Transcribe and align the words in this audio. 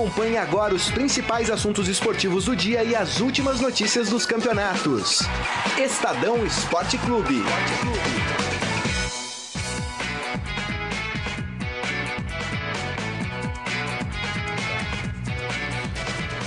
Acompanhe 0.00 0.38
agora 0.38 0.74
os 0.74 0.90
principais 0.90 1.50
assuntos 1.50 1.86
esportivos 1.86 2.46
do 2.46 2.56
dia 2.56 2.82
e 2.82 2.96
as 2.96 3.20
últimas 3.20 3.60
notícias 3.60 4.08
dos 4.08 4.24
campeonatos. 4.24 5.18
Estadão 5.78 6.42
Esporte 6.46 6.96
Clube. 6.96 7.44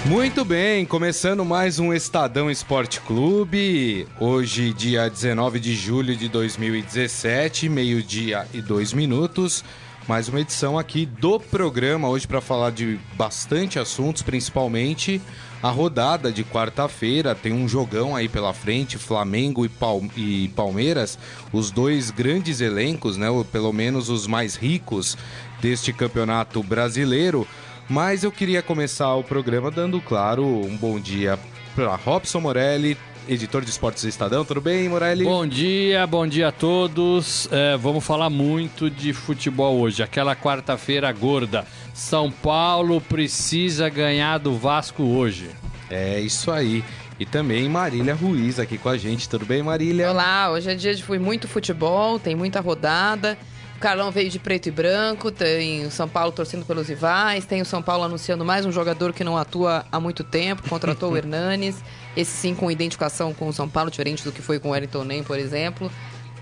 Muito 0.07 0.43
bem, 0.43 0.83
começando 0.83 1.45
mais 1.45 1.77
um 1.77 1.93
Estadão 1.93 2.49
Esporte 2.49 2.99
Clube. 3.01 4.07
Hoje, 4.19 4.73
dia 4.73 5.07
19 5.07 5.59
de 5.59 5.75
julho 5.75 6.15
de 6.15 6.27
2017, 6.27 7.69
meio-dia 7.69 8.47
e 8.51 8.63
dois 8.63 8.93
minutos. 8.93 9.63
Mais 10.07 10.27
uma 10.27 10.41
edição 10.41 10.77
aqui 10.77 11.05
do 11.05 11.39
programa, 11.39 12.09
hoje 12.09 12.27
para 12.27 12.41
falar 12.41 12.71
de 12.71 12.99
bastante 13.15 13.79
assuntos, 13.79 14.21
principalmente 14.21 15.21
a 15.61 15.69
rodada 15.69 16.29
de 16.29 16.43
quarta-feira. 16.43 17.33
Tem 17.33 17.53
um 17.53 17.69
jogão 17.69 18.13
aí 18.13 18.27
pela 18.27 18.53
frente, 18.53 18.97
Flamengo 18.97 19.65
e, 19.65 19.69
Palme 19.69 20.51
Palmeiras, 20.53 21.17
os 21.53 21.71
dois 21.71 22.11
grandes 22.11 22.59
elencos, 22.59 23.15
né? 23.15 23.29
Ou 23.29 23.45
pelo 23.45 23.71
menos 23.71 24.09
os 24.09 24.27
mais 24.27 24.57
ricos 24.57 25.17
deste 25.61 25.93
campeonato 25.93 26.61
brasileiro. 26.61 27.47
Mas 27.87 28.25
eu 28.25 28.31
queria 28.31 28.61
começar 28.61 29.15
o 29.15 29.23
programa 29.23 29.71
dando, 29.71 30.01
claro, 30.01 30.45
um 30.45 30.75
bom 30.75 30.99
dia 30.99 31.39
para 31.73 31.95
Robson 31.95 32.41
Morelli, 32.41 32.97
editor 33.27 33.63
de 33.63 33.69
esportes 33.69 34.03
do 34.03 34.09
Estadão. 34.09 34.43
Tudo 34.45 34.61
bem, 34.61 34.89
Morelli? 34.89 35.23
Bom 35.23 35.45
dia, 35.47 36.05
bom 36.05 36.27
dia 36.27 36.49
a 36.49 36.51
todos. 36.51 37.47
É, 37.51 37.77
vamos 37.77 38.03
falar 38.03 38.29
muito 38.29 38.89
de 38.89 39.13
futebol 39.13 39.79
hoje. 39.79 40.03
Aquela 40.03 40.35
quarta-feira 40.35 41.11
gorda. 41.11 41.65
São 41.93 42.31
Paulo 42.31 42.99
precisa 43.01 43.89
ganhar 43.89 44.37
do 44.37 44.55
Vasco 44.57 45.03
hoje. 45.03 45.49
É 45.89 46.19
isso 46.19 46.51
aí. 46.51 46.83
E 47.19 47.25
também 47.25 47.69
Marília 47.69 48.15
Ruiz 48.15 48.59
aqui 48.59 48.77
com 48.77 48.89
a 48.89 48.97
gente. 48.97 49.29
Tudo 49.29 49.45
bem, 49.45 49.61
Marília? 49.61 50.09
Olá, 50.09 50.51
hoje 50.51 50.71
é 50.71 50.75
dia 50.75 50.95
de 50.95 51.03
fui 51.03 51.19
muito 51.19 51.47
futebol, 51.47 52.19
tem 52.19 52.35
muita 52.35 52.59
rodada. 52.59 53.37
Carlão 53.83 54.11
veio 54.11 54.29
de 54.29 54.39
preto 54.39 54.67
e 54.67 54.71
branco, 54.71 55.29
tem 55.29 55.85
o 55.85 55.91
São 55.91 56.07
Paulo 56.07 56.31
torcendo 56.31 56.65
pelos 56.65 56.87
rivais, 56.87 57.45
tem 57.45 57.61
o 57.61 57.65
São 57.65 57.81
Paulo 57.81 58.05
anunciando 58.05 58.45
mais 58.45 58.65
um 58.65 58.71
jogador 58.71 59.11
que 59.11 59.25
não 59.25 59.37
atua 59.37 59.85
há 59.91 59.99
muito 59.99 60.23
tempo, 60.23 60.69
contratou 60.69 61.11
o 61.11 61.17
Hernanes, 61.19 61.83
esse 62.15 62.31
sim 62.31 62.55
com 62.55 62.71
identificação 62.71 63.33
com 63.33 63.45
o 63.45 63.51
São 63.51 63.67
Paulo, 63.67 63.91
diferente 63.91 64.23
do 64.23 64.31
que 64.31 64.41
foi 64.41 64.57
com 64.57 64.69
o 64.69 64.71
Wellington 64.71 65.03
Nem, 65.03 65.21
por 65.21 65.37
exemplo. 65.37 65.91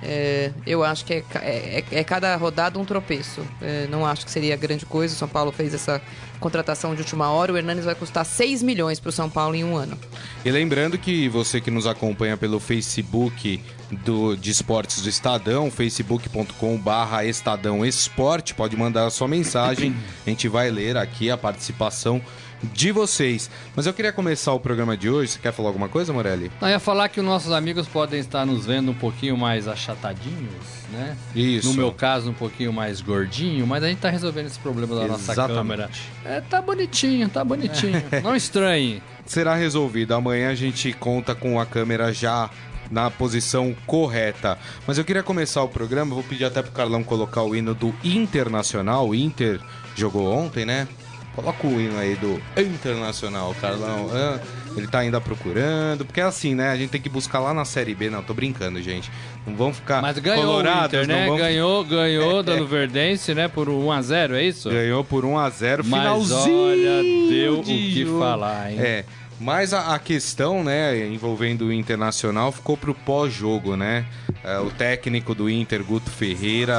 É, 0.03 0.51
eu 0.65 0.83
acho 0.83 1.05
que 1.05 1.13
é, 1.13 1.23
é, 1.35 1.83
é, 1.91 2.03
cada 2.03 2.35
rodada 2.35 2.79
um 2.79 2.85
tropeço. 2.85 3.45
É, 3.61 3.87
não 3.87 4.05
acho 4.05 4.25
que 4.25 4.31
seria 4.31 4.55
grande 4.55 4.85
coisa. 4.85 5.13
O 5.13 5.17
São 5.17 5.27
Paulo 5.27 5.51
fez 5.51 5.73
essa 5.73 6.01
contratação 6.39 6.95
de 6.95 7.01
última 7.01 7.29
hora. 7.29 7.53
O 7.53 7.57
Hernanes 7.57 7.85
vai 7.85 7.93
custar 7.93 8.25
6 8.25 8.63
milhões 8.63 8.99
para 8.99 9.09
o 9.09 9.11
São 9.11 9.29
Paulo 9.29 9.55
em 9.55 9.63
um 9.63 9.75
ano. 9.75 9.97
E 10.43 10.51
lembrando 10.51 10.97
que 10.97 11.29
você 11.29 11.61
que 11.61 11.69
nos 11.69 11.85
acompanha 11.85 12.35
pelo 12.35 12.59
Facebook 12.59 13.61
do, 14.03 14.35
de 14.35 14.49
esportes 14.49 15.01
do 15.01 15.09
Estadão, 15.09 15.69
facebook.com 15.69 16.81
Estadão 17.25 17.85
Esporte, 17.85 18.55
pode 18.55 18.75
mandar 18.75 19.05
a 19.05 19.09
sua 19.09 19.27
mensagem. 19.27 19.95
A 20.25 20.29
gente 20.29 20.47
vai 20.47 20.71
ler 20.71 20.97
aqui 20.97 21.29
a 21.29 21.37
participação 21.37 22.21
de 22.63 22.91
vocês. 22.91 23.49
Mas 23.75 23.85
eu 23.85 23.93
queria 23.93 24.11
começar 24.11 24.53
o 24.53 24.59
programa 24.59 24.95
de 24.95 25.09
hoje. 25.09 25.31
Você 25.33 25.39
quer 25.39 25.51
falar 25.51 25.69
alguma 25.69 25.89
coisa, 25.89 26.13
Morelli? 26.13 26.51
Eu 26.61 26.67
ia 26.67 26.79
falar 26.79 27.09
que 27.09 27.19
os 27.19 27.25
nossos 27.25 27.51
amigos 27.51 27.87
podem 27.87 28.19
estar 28.19 28.45
nos 28.45 28.65
vendo 28.65 28.91
um 28.91 28.95
pouquinho 28.95 29.37
mais 29.37 29.67
achatadinhos, 29.67 30.65
né? 30.91 31.17
Isso. 31.35 31.69
No 31.69 31.73
meu 31.73 31.91
caso, 31.91 32.29
um 32.29 32.33
pouquinho 32.33 32.71
mais 32.71 33.01
gordinho, 33.01 33.65
mas 33.65 33.83
a 33.83 33.87
gente 33.87 33.99
tá 33.99 34.09
resolvendo 34.09 34.47
esse 34.47 34.59
problema 34.59 34.95
da 34.95 35.07
nossa 35.07 35.31
Exatamente. 35.31 35.57
câmera. 35.57 35.89
É, 36.25 36.41
tá 36.41 36.61
bonitinho, 36.61 37.29
tá 37.29 37.43
bonitinho. 37.43 38.01
Não 38.23 38.35
estranhe. 38.35 39.01
Será 39.25 39.55
resolvido. 39.55 40.13
Amanhã 40.13 40.49
a 40.49 40.55
gente 40.55 40.91
conta 40.93 41.33
com 41.33 41.59
a 41.59 41.65
câmera 41.65 42.13
já 42.13 42.49
na 42.91 43.09
posição 43.09 43.73
correta. 43.87 44.59
Mas 44.85 44.97
eu 44.97 45.05
queria 45.05 45.23
começar 45.23 45.63
o 45.63 45.69
programa, 45.69 46.13
vou 46.13 46.23
pedir 46.23 46.43
até 46.43 46.61
pro 46.61 46.71
Carlão 46.71 47.03
colocar 47.03 47.41
o 47.43 47.55
hino 47.55 47.73
do 47.73 47.95
Internacional. 48.03 49.07
O 49.07 49.15
Inter 49.15 49.59
jogou 49.95 50.31
ontem, 50.31 50.65
né? 50.65 50.87
Coloca 51.35 51.65
o 51.65 51.79
hino 51.79 51.97
aí 51.97 52.15
do 52.15 52.41
Internacional, 52.57 53.55
Carlão. 53.59 54.09
Ah, 54.11 54.39
ele 54.75 54.87
tá 54.87 54.99
ainda 54.99 55.21
procurando, 55.21 56.05
porque 56.05 56.19
é 56.19 56.23
assim, 56.23 56.53
né? 56.53 56.69
A 56.69 56.75
gente 56.75 56.89
tem 56.89 57.01
que 57.01 57.09
buscar 57.09 57.39
lá 57.39 57.53
na 57.53 57.63
Série 57.63 57.95
B. 57.95 58.09
Não, 58.09 58.21
tô 58.21 58.33
brincando, 58.33 58.81
gente. 58.81 59.09
Não 59.47 59.55
vamos 59.55 59.77
ficar 59.77 60.01
Mas 60.01 60.17
ganhou 60.19 60.43
colorados, 60.45 60.99
o 60.99 61.03
Inter, 61.03 61.07
né? 61.07 61.37
Ganhou, 61.37 61.83
ganhou 61.85 62.43
da 62.43 62.53
Luverdense, 62.55 63.33
né? 63.33 63.47
Por 63.47 63.69
1x0, 63.69 64.33
é 64.33 64.43
isso? 64.43 64.69
Ganhou 64.69 65.03
por 65.03 65.23
1 65.23 65.37
a 65.37 65.49
0 65.49 65.83
Mas 65.85 65.99
finalzinho 66.01 66.67
olha, 66.67 67.03
deu 67.29 67.59
o 67.59 67.63
de 67.63 67.73
que 67.73 68.05
jogo. 68.05 68.19
falar, 68.19 68.71
hein? 68.71 68.77
É. 68.79 69.05
Mas 69.39 69.73
a, 69.73 69.95
a 69.95 69.99
questão, 69.99 70.63
né, 70.63 71.07
envolvendo 71.07 71.65
o 71.65 71.73
Internacional 71.73 72.51
ficou 72.51 72.77
pro 72.77 72.93
pós-jogo, 72.93 73.75
né? 73.75 74.05
É, 74.43 74.59
o 74.59 74.69
técnico 74.69 75.33
do 75.33 75.49
Inter, 75.49 75.83
Guto 75.83 76.11
Ferreira, 76.11 76.75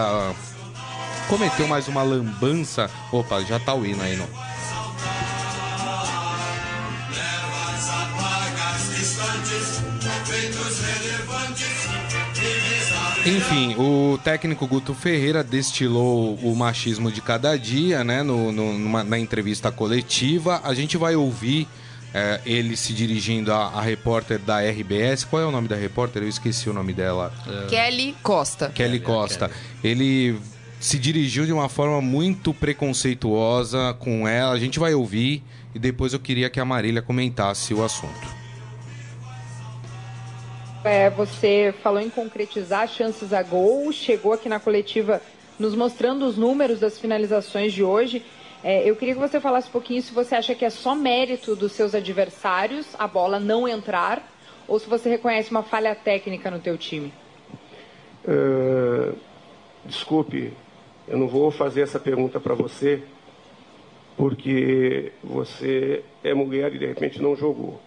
cometeu 1.29 1.67
mais 1.69 1.89
uma 1.89 2.03
lambança. 2.03 2.91
Opa, 3.11 3.41
já 3.43 3.59
tá 3.59 3.75
o 3.75 3.85
hino 3.87 4.03
aí, 4.03 4.17
não? 4.17 4.29
Enfim, 13.25 13.77
o 13.79 14.19
técnico 14.25 14.67
Guto 14.67 14.95
Ferreira 14.95 15.45
destilou 15.45 16.35
o 16.43 16.57
machismo 16.57 17.11
de 17.11 17.21
cada 17.21 17.57
dia, 17.57 18.03
né, 18.03 18.23
no, 18.23 18.51
no- 18.51 18.77
numa- 18.77 19.05
na 19.05 19.17
entrevista 19.19 19.71
coletiva. 19.71 20.61
A 20.65 20.75
gente 20.75 20.97
vai 20.97 21.15
ouvir 21.15 21.69
é, 22.15 22.41
ele 22.45 22.77
se 22.77 22.93
dirigindo 22.93 23.53
à, 23.53 23.69
à 23.69 23.81
repórter 23.81 24.39
da 24.39 24.61
RBS. 24.61 25.25
Qual 25.25 25.41
é 25.41 25.47
o 25.47 25.51
nome 25.51 25.67
da 25.69 25.77
repórter? 25.77 26.23
Eu 26.23 26.29
esqueci 26.29 26.69
o 26.69 26.73
nome 26.75 26.93
dela. 26.93 27.33
Kelly 27.71 28.15
Costa. 28.23 28.69
Kelly 28.69 29.01
Costa. 29.01 29.51
Ele 29.83 30.37
se 30.83 30.99
dirigiu 30.99 31.47
de 31.47 31.53
uma 31.53 31.69
forma 31.69 32.01
muito 32.01 32.53
preconceituosa 32.53 33.95
com 34.01 34.27
ela. 34.27 34.53
A 34.53 34.59
gente 34.59 34.81
vai 34.81 34.93
ouvir 34.93 35.41
e 35.73 35.79
depois 35.79 36.13
eu 36.13 36.19
queria 36.19 36.51
que 36.51 36.59
a 36.59 36.65
Marília 36.65 37.01
comentasse 37.01 37.73
o 37.73 37.85
assunto. 37.85 38.43
É, 40.83 41.09
você 41.09 41.73
falou 41.85 42.01
em 42.01 42.11
concretizar 42.11 42.89
chances 42.89 43.33
a 43.33 43.45
gol, 43.45 43.93
chegou 43.93 44.33
aqui 44.33 44.49
na 44.49 44.59
coletiva 44.59 45.23
nos 45.57 45.77
mostrando 45.77 46.27
os 46.27 46.37
números 46.37 46.81
das 46.81 46.99
finalizações 46.99 47.73
de 47.73 47.85
hoje. 47.85 48.27
É, 48.65 48.83
eu 48.83 48.97
queria 48.97 49.15
que 49.15 49.21
você 49.21 49.39
falasse 49.39 49.69
um 49.69 49.73
pouquinho 49.73 50.03
se 50.03 50.13
você 50.13 50.35
acha 50.35 50.53
que 50.53 50.65
é 50.65 50.71
só 50.71 50.97
mérito 50.97 51.55
dos 51.55 51.71
seus 51.71 51.95
adversários 51.95 52.89
a 52.99 53.07
bola 53.07 53.39
não 53.39 53.69
entrar 53.69 54.29
ou 54.67 54.81
se 54.81 54.89
você 54.89 55.09
reconhece 55.09 55.53
uma 55.53 55.63
falha 55.63 55.95
técnica 55.95 56.51
no 56.51 56.59
teu 56.59 56.77
time. 56.77 57.13
Ah, 58.27 59.13
desculpe, 59.87 60.53
eu 61.09 61.19
não 61.19 61.29
vou 61.29 61.51
fazer 61.51 61.83
essa 61.83 61.99
pergunta 61.99 62.39
para 62.39 62.55
você, 62.55 63.03
porque 64.17 65.13
você 65.23 66.05
é 66.23 66.33
mulher 66.35 66.75
e 66.75 66.79
de 66.79 66.87
repente 66.87 67.21
não 67.21 67.35
jogou. 67.35 67.81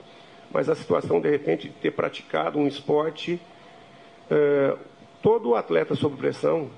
Mas 0.51 0.69
a 0.69 0.75
situação, 0.75 1.19
de 1.19 1.29
repente, 1.29 1.67
de 1.69 1.75
ter 1.75 1.91
praticado 1.91 2.59
um 2.59 2.67
esporte, 2.67 3.39
ah, 4.29 4.77
todo 5.21 5.55
atleta 5.55 5.95
sob 5.95 6.17
pressão, 6.17 6.69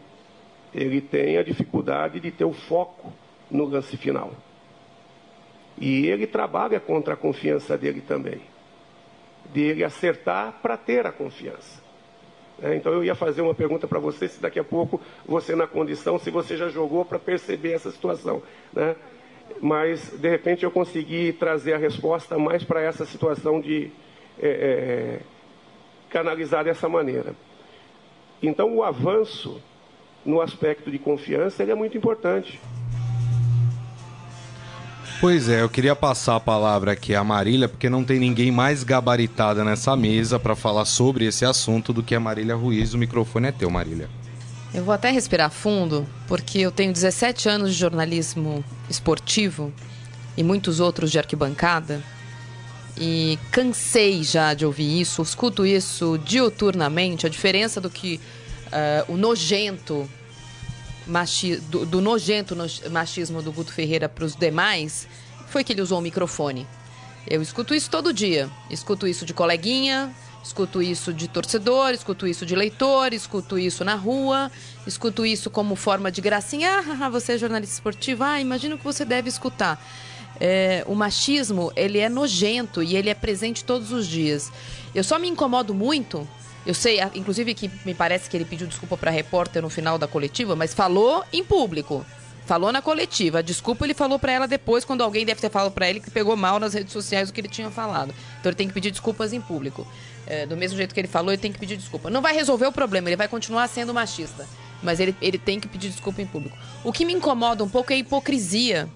ele 0.73 1.01
tem 1.01 1.37
a 1.37 1.43
dificuldade 1.43 2.19
de 2.19 2.31
ter 2.31 2.45
o 2.45 2.53
foco 2.53 3.11
no 3.49 3.65
lance 3.65 3.97
final. 3.97 4.31
E 5.79 6.07
ele 6.07 6.25
trabalha 6.25 6.79
contra 6.79 7.13
a 7.13 7.17
confiança 7.17 7.77
dele 7.77 8.01
também. 8.01 8.41
De 9.53 9.61
ele 9.61 9.83
acertar 9.83 10.59
para 10.61 10.75
ter 10.75 11.05
a 11.05 11.11
confiança. 11.11 11.86
É, 12.61 12.75
então 12.75 12.91
eu 12.91 13.03
ia 13.03 13.13
fazer 13.13 13.41
uma 13.41 13.53
pergunta 13.53 13.87
para 13.87 13.99
você, 13.99 14.27
se 14.27 14.41
daqui 14.41 14.59
a 14.59 14.63
pouco 14.63 14.99
você 15.25 15.55
na 15.55 15.67
condição, 15.67 16.17
se 16.17 16.31
você 16.31 16.57
já 16.57 16.69
jogou 16.69 17.05
para 17.05 17.19
perceber 17.19 17.73
essa 17.73 17.91
situação. 17.91 18.41
Né? 18.73 18.95
Mas 19.61 20.09
de 20.09 20.29
repente 20.29 20.63
eu 20.63 20.71
consegui 20.71 21.33
trazer 21.33 21.73
a 21.73 21.77
resposta 21.77 22.37
mais 22.37 22.63
para 22.63 22.81
essa 22.81 23.05
situação 23.05 23.61
de 23.61 23.91
é, 24.39 24.49
é, 24.49 25.19
canalizar 26.09 26.63
dessa 26.63 26.89
maneira. 26.89 27.35
Então 28.41 28.75
o 28.75 28.83
avanço 28.83 29.61
no 30.25 30.41
aspecto 30.41 30.91
de 30.91 30.99
confiança 30.99 31.63
é 31.63 31.75
muito 31.75 31.97
importante. 31.97 32.59
Pois 35.19 35.49
é, 35.49 35.61
eu 35.61 35.69
queria 35.69 35.95
passar 35.95 36.35
a 36.35 36.39
palavra 36.39 36.91
aqui 36.91 37.15
à 37.15 37.23
Marília, 37.23 37.67
porque 37.67 37.89
não 37.89 38.03
tem 38.03 38.19
ninguém 38.19 38.51
mais 38.51 38.83
gabaritada 38.83 39.63
nessa 39.63 39.95
mesa 39.95 40.37
para 40.37 40.55
falar 40.55 40.85
sobre 40.85 41.25
esse 41.25 41.43
assunto 41.43 41.91
do 41.91 42.03
que 42.03 42.13
a 42.13 42.19
Marília 42.19 42.55
Ruiz. 42.55 42.93
O 42.93 42.99
microfone 42.99 43.47
é 43.47 43.51
teu, 43.51 43.67
Marília. 43.67 44.07
Eu 44.71 44.83
vou 44.83 44.93
até 44.93 45.09
respirar 45.09 45.49
fundo, 45.49 46.07
porque 46.27 46.59
eu 46.59 46.71
tenho 46.71 46.93
17 46.93 47.49
anos 47.49 47.71
de 47.71 47.79
jornalismo 47.79 48.63
esportivo 48.87 49.73
e 50.37 50.43
muitos 50.43 50.79
outros 50.79 51.11
de 51.11 51.17
arquibancada. 51.17 52.03
E 52.95 53.39
cansei 53.49 54.23
já 54.23 54.53
de 54.53 54.67
ouvir 54.67 55.01
isso, 55.01 55.23
escuto 55.23 55.65
isso 55.65 56.19
diuturnamente. 56.23 57.25
A 57.25 57.29
diferença 57.29 57.81
do 57.81 57.89
que 57.89 58.19
ah, 58.71 59.03
o 59.07 59.17
nojento 59.17 60.07
machi 61.07 61.57
do, 61.57 61.85
do 61.85 62.01
nojento 62.01 62.55
no- 62.55 62.65
machismo 62.91 63.41
do 63.41 63.51
Guto 63.51 63.71
Ferreira 63.73 64.07
para 64.09 64.25
os 64.25 64.35
demais 64.35 65.07
foi 65.49 65.63
que 65.63 65.73
ele 65.73 65.81
usou 65.81 65.99
o 65.99 66.01
microfone? 66.01 66.67
Eu 67.25 67.41
escuto 67.41 67.73
isso 67.73 67.89
todo 67.89 68.13
dia. 68.13 68.49
Escuto 68.69 69.07
isso 69.07 69.25
de 69.25 69.33
coleguinha, 69.33 70.13
escuto 70.43 70.81
isso 70.81 71.11
de 71.13 71.27
torcedor, 71.27 71.91
escuto 71.93 72.25
isso 72.25 72.45
de 72.45 72.55
leitor, 72.55 73.13
escuto 73.13 73.59
isso 73.59 73.83
na 73.83 73.95
rua, 73.95 74.49
escuto 74.85 75.25
isso 75.25 75.49
como 75.49 75.75
forma 75.75 76.09
de 76.11 76.21
gracinha. 76.21 76.83
Ah, 77.01 77.09
você 77.09 77.33
é 77.33 77.37
jornalista 77.37 77.73
esportivo? 77.75 78.23
Ah, 78.23 78.39
imagino 78.39 78.77
que 78.77 78.83
você 78.83 79.03
deve 79.03 79.27
escutar. 79.29 79.81
É, 80.39 80.83
o 80.87 80.93
machismo, 80.93 81.71
ele 81.75 81.97
é 81.97 82.07
nojento 82.07 82.83
e 82.83 82.95
ele 82.95 83.09
é 83.09 83.15
presente 83.15 83.63
todos 83.65 83.91
os 83.91 84.07
dias. 84.07 84.51
Eu 84.93 85.03
só 85.03 85.17
me 85.17 85.27
incomodo 85.27 85.73
muito 85.73 86.27
eu 86.67 86.73
sei, 86.73 86.99
inclusive, 87.15 87.53
que 87.53 87.71
me 87.85 87.93
parece 87.93 88.29
que 88.29 88.35
ele 88.35 88.43
pediu 88.43 88.67
desculpa 88.67 88.97
para 88.97 89.09
repórter 89.09 89.61
no 89.61 89.69
final 89.69 89.97
da 89.97 90.05
coletiva, 90.05 90.53
mas 90.53 90.73
falou 90.73 91.23
em 91.31 91.41
público. 91.41 92.05
Falou 92.45 92.73
na 92.73 92.81
coletiva. 92.81 93.41
Desculpa, 93.41 93.85
ele 93.85 93.93
falou 93.93 94.19
para 94.19 94.33
ela 94.33 94.47
depois, 94.49 94.83
quando 94.83 95.01
alguém 95.01 95.25
deve 95.25 95.39
ter 95.39 95.49
falado 95.49 95.71
para 95.71 95.89
ele 95.89 96.01
que 96.01 96.11
pegou 96.11 96.35
mal 96.35 96.59
nas 96.59 96.73
redes 96.73 96.91
sociais 96.91 97.29
o 97.29 97.33
que 97.33 97.39
ele 97.39 97.47
tinha 97.47 97.71
falado. 97.71 98.13
Então 98.39 98.49
ele 98.49 98.57
tem 98.57 98.67
que 98.67 98.73
pedir 98.73 98.91
desculpas 98.91 99.31
em 99.31 99.39
público. 99.39 99.87
É, 100.25 100.45
do 100.45 100.57
mesmo 100.57 100.75
jeito 100.75 100.93
que 100.93 100.99
ele 100.99 101.07
falou, 101.07 101.31
ele 101.31 101.41
tem 101.41 101.53
que 101.53 101.59
pedir 101.59 101.77
desculpa. 101.77 102.09
Não 102.09 102.21
vai 102.21 102.33
resolver 102.33 102.65
o 102.65 102.71
problema, 102.71 103.07
ele 103.07 103.15
vai 103.15 103.29
continuar 103.29 103.65
sendo 103.69 103.93
machista. 103.93 104.45
Mas 104.83 104.99
ele, 104.99 105.15
ele 105.21 105.37
tem 105.37 105.61
que 105.61 105.69
pedir 105.69 105.89
desculpa 105.89 106.21
em 106.21 106.27
público. 106.27 106.57
O 106.83 106.91
que 106.91 107.05
me 107.05 107.13
incomoda 107.13 107.63
um 107.63 107.69
pouco 107.69 107.93
é 107.93 107.95
a 107.95 107.99
hipocrisia 107.99 108.89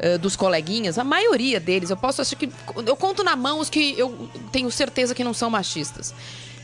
uh, 0.00 0.18
dos 0.18 0.34
coleguinhas, 0.34 0.98
a 0.98 1.04
maioria 1.04 1.60
deles. 1.60 1.90
Eu 1.90 1.96
posso 1.96 2.22
achar 2.22 2.36
que. 2.36 2.50
Eu 2.86 2.96
conto 2.96 3.22
na 3.22 3.36
mão 3.36 3.60
os 3.60 3.68
que 3.68 3.98
eu 3.98 4.30
tenho 4.50 4.70
certeza 4.70 5.14
que 5.14 5.22
não 5.22 5.34
são 5.34 5.50
machistas 5.50 6.14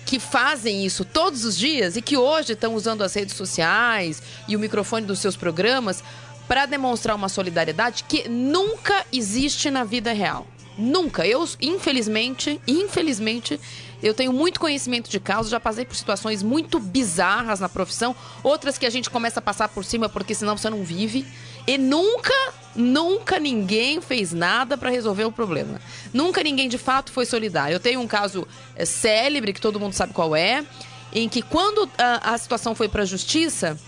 que 0.04 0.18
fazem 0.18 0.84
isso 0.84 1.04
todos 1.04 1.44
os 1.44 1.56
dias 1.56 1.96
e 1.96 2.02
que 2.02 2.16
hoje 2.16 2.52
estão 2.52 2.74
usando 2.74 3.02
as 3.02 3.14
redes 3.14 3.34
sociais 3.34 4.22
e 4.46 4.56
o 4.56 4.60
microfone 4.60 5.06
dos 5.06 5.18
seus 5.18 5.36
programas 5.36 6.02
para 6.46 6.66
demonstrar 6.66 7.16
uma 7.16 7.28
solidariedade 7.28 8.04
que 8.04 8.28
nunca 8.28 9.04
existe 9.12 9.70
na 9.70 9.84
vida 9.84 10.12
real. 10.12 10.46
Nunca. 10.76 11.26
Eu, 11.26 11.48
infelizmente, 11.60 12.60
infelizmente, 12.66 13.60
eu 14.02 14.12
tenho 14.12 14.32
muito 14.32 14.60
conhecimento 14.60 15.08
de 15.08 15.20
causa, 15.20 15.48
já 15.48 15.60
passei 15.60 15.84
por 15.84 15.96
situações 15.96 16.42
muito 16.42 16.78
bizarras 16.78 17.60
na 17.60 17.68
profissão, 17.68 18.14
outras 18.42 18.76
que 18.76 18.84
a 18.84 18.90
gente 18.90 19.08
começa 19.08 19.38
a 19.38 19.42
passar 19.42 19.68
por 19.68 19.84
cima 19.84 20.08
porque 20.08 20.34
senão 20.34 20.56
você 20.56 20.68
não 20.68 20.82
vive. 20.82 21.24
E 21.66 21.78
nunca, 21.78 22.34
nunca 22.74 23.38
ninguém 23.38 24.00
fez 24.00 24.32
nada 24.32 24.76
para 24.76 24.90
resolver 24.90 25.24
o 25.24 25.32
problema. 25.32 25.80
Nunca 26.12 26.42
ninguém 26.42 26.68
de 26.68 26.78
fato 26.78 27.12
foi 27.12 27.26
solidário. 27.26 27.74
Eu 27.74 27.80
tenho 27.80 28.00
um 28.00 28.06
caso 28.06 28.46
é, 28.76 28.84
célebre 28.84 29.52
que 29.52 29.60
todo 29.60 29.80
mundo 29.80 29.92
sabe 29.92 30.12
qual 30.12 30.34
é, 30.34 30.64
em 31.12 31.28
que 31.28 31.42
quando 31.42 31.88
a, 31.96 32.34
a 32.34 32.38
situação 32.38 32.74
foi 32.74 32.88
para 32.88 33.02
a 33.02 33.06
justiça, 33.06 33.78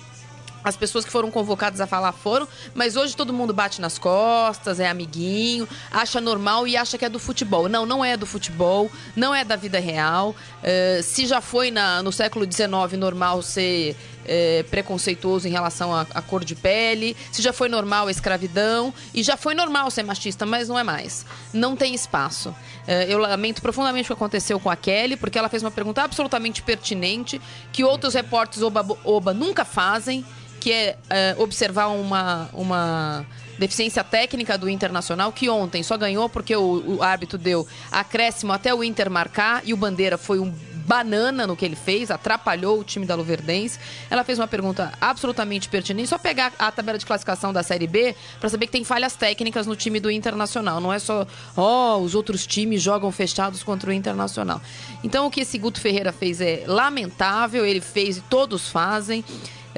as 0.66 0.76
pessoas 0.76 1.04
que 1.04 1.12
foram 1.12 1.30
convocadas 1.30 1.80
a 1.80 1.86
falar 1.86 2.10
foram, 2.10 2.48
mas 2.74 2.96
hoje 2.96 3.16
todo 3.16 3.32
mundo 3.32 3.54
bate 3.54 3.80
nas 3.80 3.98
costas, 3.98 4.80
é 4.80 4.88
amiguinho, 4.88 5.68
acha 5.92 6.20
normal 6.20 6.66
e 6.66 6.76
acha 6.76 6.98
que 6.98 7.04
é 7.04 7.08
do 7.08 7.20
futebol. 7.20 7.68
Não, 7.68 7.86
não 7.86 8.04
é 8.04 8.16
do 8.16 8.26
futebol, 8.26 8.90
não 9.14 9.32
é 9.32 9.44
da 9.44 9.54
vida 9.54 9.78
real. 9.78 10.30
Uh, 10.30 11.02
se 11.04 11.24
já 11.24 11.40
foi 11.40 11.70
na, 11.70 12.02
no 12.02 12.10
século 12.10 12.44
XIX 12.50 12.98
normal 12.98 13.42
ser 13.42 13.96
é, 14.28 14.64
preconceituoso 14.64 15.48
em 15.48 15.50
relação 15.50 15.94
à, 15.94 16.22
cor 16.22 16.44
de 16.44 16.54
pele, 16.54 17.16
se 17.32 17.42
já 17.42 17.52
foi 17.52 17.68
normal 17.68 18.08
a 18.08 18.10
escravidão, 18.10 18.92
e 19.14 19.22
já 19.22 19.36
foi 19.36 19.54
normal 19.54 19.90
ser 19.90 20.02
machista, 20.02 20.44
mas 20.44 20.68
não 20.68 20.78
é 20.78 20.82
mais. 20.82 21.24
Não 21.52 21.76
tem 21.76 21.94
espaço. 21.94 22.54
É, 22.86 23.12
eu 23.12 23.18
lamento 23.18 23.62
profundamente 23.62 24.04
o 24.04 24.06
que 24.08 24.12
aconteceu 24.12 24.58
com 24.60 24.70
a 24.70 24.76
Kelly, 24.76 25.16
porque 25.16 25.38
ela 25.38 25.48
fez 25.48 25.62
uma 25.62 25.70
pergunta 25.70 26.02
absolutamente 26.02 26.62
pertinente, 26.62 27.40
que 27.72 27.84
outros 27.84 28.14
repórteres 28.14 28.62
oba-oba 28.62 29.32
nunca 29.32 29.64
fazem 29.64 30.24
que 30.60 30.72
é, 30.72 30.96
é 31.10 31.36
observar 31.38 31.88
uma, 31.88 32.48
uma 32.52 33.26
deficiência 33.58 34.02
técnica 34.02 34.58
do 34.58 34.68
Internacional, 34.68 35.32
que 35.32 35.48
ontem 35.48 35.82
só 35.82 35.96
ganhou 35.96 36.28
porque 36.28 36.54
o, 36.56 36.96
o 36.96 37.02
árbitro 37.02 37.38
deu 37.38 37.66
acréscimo 37.90 38.52
até 38.52 38.74
o 38.74 38.82
Inter 38.82 39.10
marcar 39.10 39.62
e 39.64 39.72
o 39.72 39.76
Bandeira 39.76 40.18
foi 40.18 40.38
um 40.38 40.52
banana 40.86 41.46
no 41.46 41.56
que 41.56 41.64
ele 41.64 41.76
fez, 41.76 42.10
atrapalhou 42.10 42.78
o 42.78 42.84
time 42.84 43.04
da 43.04 43.14
Luverdense. 43.14 43.78
Ela 44.08 44.22
fez 44.22 44.38
uma 44.38 44.46
pergunta 44.46 44.92
absolutamente 45.00 45.68
pertinente. 45.68 46.08
Só 46.08 46.18
pegar 46.18 46.52
a 46.58 46.70
tabela 46.70 46.96
de 46.96 47.04
classificação 47.04 47.52
da 47.52 47.62
Série 47.62 47.86
B 47.86 48.14
para 48.38 48.48
saber 48.48 48.66
que 48.66 48.72
tem 48.72 48.84
falhas 48.84 49.14
técnicas 49.14 49.66
no 49.66 49.74
time 49.74 49.98
do 49.98 50.10
Internacional. 50.10 50.80
Não 50.80 50.92
é 50.92 50.98
só, 50.98 51.26
ó, 51.56 51.96
oh, 51.96 52.02
os 52.02 52.14
outros 52.14 52.46
times 52.46 52.80
jogam 52.80 53.10
fechados 53.10 53.62
contra 53.62 53.90
o 53.90 53.92
Internacional. 53.92 54.60
Então 55.02 55.26
o 55.26 55.30
que 55.30 55.40
esse 55.40 55.58
Guto 55.58 55.80
Ferreira 55.80 56.12
fez 56.12 56.40
é 56.40 56.64
lamentável, 56.66 57.66
ele 57.66 57.80
fez 57.80 58.18
e 58.18 58.20
todos 58.22 58.68
fazem. 58.68 59.24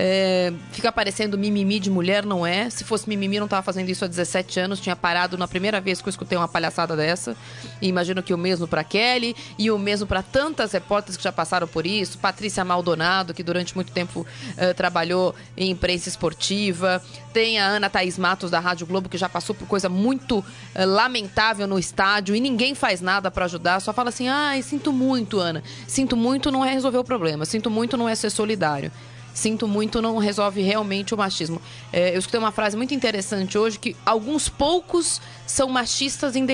É, 0.01 0.53
fica 0.71 0.93
parecendo 0.93 1.37
mimimi 1.37 1.81
de 1.81 1.91
mulher, 1.91 2.25
não 2.25 2.47
é? 2.47 2.71
Se 2.71 2.85
fosse 2.85 3.09
mimimi, 3.09 3.41
não 3.41 3.47
estava 3.47 3.65
fazendo 3.65 3.89
isso 3.89 4.05
há 4.05 4.09
17 4.09 4.61
anos. 4.61 4.79
Tinha 4.79 4.95
parado 4.95 5.37
na 5.37 5.49
primeira 5.49 5.81
vez 5.81 6.01
que 6.01 6.07
eu 6.07 6.11
escutei 6.11 6.39
uma 6.39 6.47
palhaçada 6.47 6.95
dessa. 6.95 7.37
E 7.83 7.89
imagino 7.89 8.23
que 8.23 8.33
o 8.33 8.39
mesmo 8.39 8.69
para 8.69 8.85
Kelly 8.85 9.35
e 9.59 9.73
o 9.73 9.77
mesmo 9.77 10.07
para 10.07 10.23
tantas 10.23 10.71
repórteres 10.71 11.17
que 11.17 11.25
já 11.25 11.33
passaram 11.33 11.67
por 11.67 11.85
isso. 11.85 12.17
Patrícia 12.19 12.65
Maldonado, 12.65 13.35
que 13.35 13.43
durante 13.43 13.75
muito 13.75 13.91
tempo 13.91 14.21
uh, 14.21 14.75
trabalhou 14.75 15.35
em 15.57 15.73
imprensa 15.73 16.09
esportiva. 16.09 17.03
Tem 17.33 17.59
a 17.59 17.67
Ana 17.67 17.91
Thaís 17.91 18.17
Matos, 18.17 18.53
da 18.53 18.61
Rádio 18.61 18.87
Globo, 18.87 19.09
que 19.09 19.19
já 19.19 19.29
passou 19.29 19.53
por 19.53 19.67
coisa 19.67 19.89
muito 19.89 20.39
uh, 20.39 20.45
lamentável 20.87 21.67
no 21.67 21.77
estádio 21.77 22.37
e 22.37 22.41
ninguém 22.41 22.73
faz 22.73 23.01
nada 23.01 23.33
para 23.33 23.47
ajudar. 23.47 23.81
Só 23.81 23.93
fala 23.93 24.11
assim: 24.11 24.29
ai, 24.29 24.63
sinto 24.63 24.93
muito, 24.93 25.41
Ana. 25.41 25.61
Sinto 25.89 26.17
muito 26.17 26.53
não 26.53 26.65
é 26.65 26.73
resolver 26.73 26.99
o 26.99 27.05
problema. 27.05 27.45
Sinto 27.45 27.69
muito 27.69 27.97
não 27.97 28.09
é 28.09 28.15
ser 28.15 28.31
solidário 28.31 28.93
sinto 29.39 29.69
muito, 29.69 30.03
não 30.03 30.19
resolve 30.19 30.61
realmente 30.61 31.15
o 31.15 31.17
machismo. 31.17 31.63
É, 31.93 32.15
eu 32.15 32.19
escutei 32.19 32.41
uma 32.41 32.51
frase 32.51 32.77
muito 32.77 32.93
interessante 32.93 33.57
hoje 33.57 33.79
que 33.79 33.97
alguns 34.05 34.49
poucos 34.49 35.21
são 35.47 35.69
machistas 35.69 36.35
em 36.35 36.45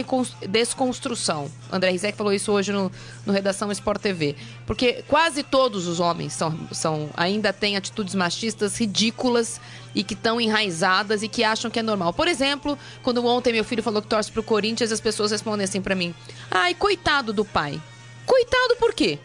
desconstrução. 0.47 1.51
André 1.73 1.91
Rizek 1.91 2.17
falou 2.17 2.33
isso 2.33 2.53
hoje 2.53 2.73
no, 2.73 2.93
no 3.25 3.33
Redação 3.33 3.73
Sport 3.73 4.03
TV. 4.03 4.37
Porque 4.67 5.03
quase 5.09 5.43
todos 5.43 5.89
os 5.89 5.99
homens 5.99 6.35
são, 6.35 6.57
são 6.73 7.09
ainda 7.17 7.53
têm 7.53 7.77
atitudes 7.77 8.15
machistas 8.15 8.79
ridículas 8.79 9.59
e 9.95 10.05
que 10.05 10.13
estão 10.13 10.39
enraizadas 10.39 11.23
e 11.23 11.29
que 11.29 11.43
acham 11.43 11.71
que 11.71 11.79
é 11.79 11.83
normal. 11.83 12.13
Por 12.13 12.29
exemplo, 12.29 12.79
quando 13.03 13.25
ontem 13.25 13.53
meu 13.53 13.65
filho 13.65 13.83
falou 13.83 14.03
que 14.03 14.09
torce 14.09 14.31
pro 14.31 14.43
Corinthians, 14.43 14.93
as 14.93 15.01
pessoas 15.01 15.31
respondem 15.31 15.65
assim 15.65 15.81
para 15.81 15.95
mim: 15.95 16.15
"Ai, 16.51 16.75
coitado 16.75 17.33
do 17.33 17.45
pai". 17.45 17.81
Coitado 18.27 18.77
por 18.77 18.93
quê? 18.95 19.19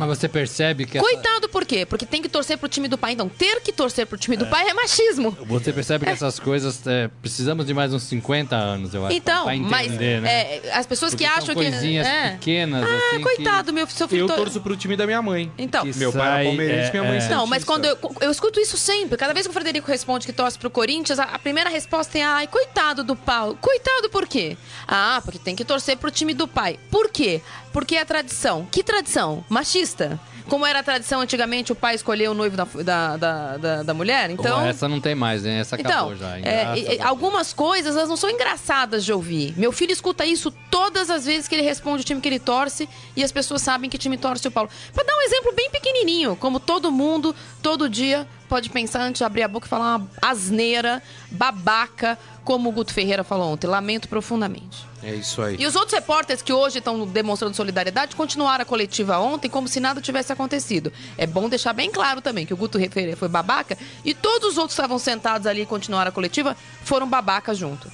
Mas 0.00 0.18
você 0.18 0.28
percebe 0.28 0.86
que. 0.86 0.98
Coitado, 0.98 1.44
essa... 1.44 1.48
por 1.48 1.64
quê? 1.66 1.84
Porque 1.84 2.06
tem 2.06 2.22
que 2.22 2.28
torcer 2.28 2.56
pro 2.56 2.68
time 2.68 2.88
do 2.88 2.96
pai. 2.96 3.12
Então, 3.12 3.28
ter 3.28 3.60
que 3.60 3.70
torcer 3.70 4.06
pro 4.06 4.16
time 4.16 4.36
do 4.36 4.46
é. 4.46 4.48
pai 4.48 4.68
é 4.68 4.74
machismo. 4.74 5.36
Você 5.46 5.72
percebe 5.72 6.06
que 6.06 6.10
é. 6.10 6.14
essas 6.14 6.38
coisas. 6.38 6.86
É, 6.86 7.08
precisamos 7.20 7.66
de 7.66 7.74
mais 7.74 7.92
uns 7.92 8.04
50 8.04 8.56
anos, 8.56 8.94
eu 8.94 9.04
acho. 9.04 9.14
Então, 9.14 9.50
entender, 9.50 9.68
mas 9.68 10.22
né? 10.22 10.30
É, 10.30 10.72
as 10.72 10.86
pessoas 10.86 11.12
Porque 11.12 11.24
que 11.24 11.30
acham 11.30 11.54
que. 11.54 11.70
coisinhas 11.70 12.06
é. 12.06 12.30
pequenas. 12.30 12.82
Ah, 12.82 13.08
assim, 13.12 13.22
coitado, 13.22 13.66
que... 13.66 13.72
meu 13.72 13.86
seu 13.86 14.08
filho. 14.08 14.22
Eu 14.22 14.36
torço 14.36 14.60
pro 14.60 14.76
time 14.76 14.96
da 14.96 15.04
minha 15.04 15.20
mãe. 15.20 15.52
Então. 15.58 15.84
Meu 15.96 16.12
pai 16.12 16.42
é 16.42 16.48
palmeirense, 16.48 16.90
minha 16.90 17.04
mãe 17.04 17.18
é. 17.18 17.28
Não, 17.28 17.46
mas 17.46 17.62
quando 17.62 17.84
eu, 17.84 17.98
eu 18.20 18.30
escuto 18.30 18.58
isso 18.58 18.78
sempre. 18.78 19.18
Cada 19.18 19.34
vez 19.34 19.46
que 19.46 19.50
o 19.50 19.52
Frederico 19.52 19.90
responde 19.90 20.24
que 20.24 20.32
torce 20.32 20.58
pro 20.58 20.70
Corinthians, 20.70 21.18
a, 21.18 21.24
a 21.24 21.38
primeira 21.38 21.68
resposta 21.68 22.18
é: 22.18 22.22
ai, 22.22 22.46
coitado 22.46 23.04
do 23.04 23.14
Paulo. 23.14 23.58
Coitado 23.60 24.08
por 24.08 24.26
quê? 24.26 24.56
Ah, 24.88 25.20
porque 25.24 25.38
tem 25.38 25.54
que 25.54 25.64
torcer 25.64 25.96
pro 25.96 26.10
time 26.10 26.32
do 26.32 26.48
pai. 26.48 26.78
Por 26.90 27.10
quê? 27.10 27.42
Porque 27.72 27.96
é 27.96 28.04
tradição. 28.04 28.66
Que 28.70 28.82
tradição? 28.82 29.44
Machista. 29.48 30.18
Como 30.48 30.66
era 30.66 30.80
a 30.80 30.82
tradição 30.82 31.20
antigamente, 31.20 31.70
o 31.70 31.76
pai 31.76 31.94
escolheu 31.94 32.32
o 32.32 32.34
noivo 32.34 32.56
da, 32.56 32.64
da, 32.64 33.16
da, 33.16 33.56
da, 33.56 33.82
da 33.84 33.94
mulher, 33.94 34.30
então... 34.30 34.56
Como 34.56 34.66
essa 34.66 34.88
não 34.88 35.00
tem 35.00 35.14
mais, 35.14 35.44
né? 35.44 35.60
Essa 35.60 35.76
acabou 35.76 36.12
então, 36.12 36.16
já. 36.16 36.38
É, 36.40 37.00
algumas 37.02 37.52
coisas, 37.52 37.94
elas 37.94 38.08
não 38.08 38.16
são 38.16 38.28
engraçadas 38.28 39.04
de 39.04 39.12
ouvir. 39.12 39.54
Meu 39.56 39.70
filho 39.70 39.92
escuta 39.92 40.26
isso 40.26 40.50
todas 40.68 41.08
as 41.08 41.24
vezes 41.24 41.46
que 41.46 41.54
ele 41.54 41.62
responde 41.62 42.02
o 42.02 42.04
time 42.04 42.20
que 42.20 42.28
ele 42.28 42.40
torce 42.40 42.88
e 43.14 43.22
as 43.22 43.30
pessoas 43.30 43.62
sabem 43.62 43.88
que 43.88 43.96
time 43.96 44.18
torce 44.18 44.48
o 44.48 44.50
Paulo. 44.50 44.68
Pra 44.92 45.04
dar 45.04 45.14
um 45.14 45.20
exemplo 45.22 45.52
bem 45.54 45.70
pequenininho, 45.70 46.34
como 46.34 46.58
todo 46.58 46.90
mundo, 46.90 47.32
todo 47.62 47.88
dia, 47.88 48.26
pode 48.50 48.68
pensar 48.68 49.02
antes 49.02 49.20
de 49.20 49.24
abrir 49.24 49.44
a 49.44 49.48
boca 49.48 49.66
e 49.66 49.70
falar 49.70 49.96
uma 49.96 50.10
asneira, 50.20 51.00
babaca, 51.30 52.18
como 52.44 52.68
o 52.68 52.72
Guto 52.72 52.92
Ferreira 52.92 53.22
falou 53.22 53.52
ontem. 53.52 53.68
Lamento 53.68 54.08
profundamente. 54.08 54.84
É 55.04 55.14
isso 55.14 55.40
aí. 55.40 55.56
E 55.56 55.64
os 55.64 55.76
outros 55.76 55.94
repórteres 55.94 56.42
que 56.42 56.52
hoje 56.52 56.78
estão 56.78 57.06
demonstrando 57.06 57.54
solidariedade 57.54 58.16
continuaram 58.16 58.62
a 58.62 58.64
coletiva 58.64 59.18
ontem 59.18 59.48
como 59.48 59.68
se 59.68 59.78
nada 59.78 60.00
tivesse 60.00 60.32
acontecido. 60.32 60.92
É 61.16 61.28
bom 61.28 61.48
deixar 61.48 61.72
bem 61.72 61.90
claro 61.92 62.20
também 62.20 62.44
que 62.44 62.52
o 62.52 62.56
Guto 62.56 62.78
Ferreira 62.78 63.16
foi 63.16 63.28
babaca 63.28 63.78
e 64.04 64.12
todos 64.12 64.50
os 64.50 64.58
outros 64.58 64.74
que 64.74 64.82
estavam 64.82 64.98
sentados 64.98 65.46
ali 65.46 65.62
e 65.62 65.66
continuaram 65.66 66.08
a 66.08 66.12
coletiva 66.12 66.56
foram 66.82 67.08
babacas 67.08 67.56
junto. 67.56 67.88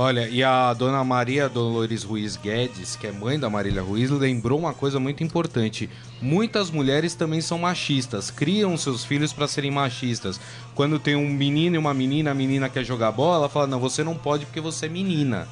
Olha, 0.00 0.28
e 0.28 0.44
a 0.44 0.72
dona 0.74 1.02
Maria 1.02 1.48
Dolores 1.48 2.04
Ruiz 2.04 2.36
Guedes, 2.36 2.94
que 2.94 3.08
é 3.08 3.10
mãe 3.10 3.36
da 3.36 3.50
Marília 3.50 3.82
Ruiz, 3.82 4.08
lembrou 4.10 4.56
uma 4.56 4.72
coisa 4.72 5.00
muito 5.00 5.24
importante. 5.24 5.90
Muitas 6.22 6.70
mulheres 6.70 7.16
também 7.16 7.40
são 7.40 7.58
machistas, 7.58 8.30
criam 8.30 8.76
seus 8.76 9.04
filhos 9.04 9.32
para 9.32 9.48
serem 9.48 9.72
machistas. 9.72 10.40
Quando 10.72 11.00
tem 11.00 11.16
um 11.16 11.28
menino 11.28 11.74
e 11.74 11.78
uma 11.78 11.92
menina, 11.92 12.30
a 12.30 12.34
menina 12.34 12.68
quer 12.68 12.84
jogar 12.84 13.10
bola, 13.10 13.38
ela 13.38 13.48
fala: 13.48 13.66
"Não, 13.66 13.80
você 13.80 14.04
não 14.04 14.14
pode 14.14 14.46
porque 14.46 14.60
você 14.60 14.86
é 14.86 14.88
menina" 14.88 15.48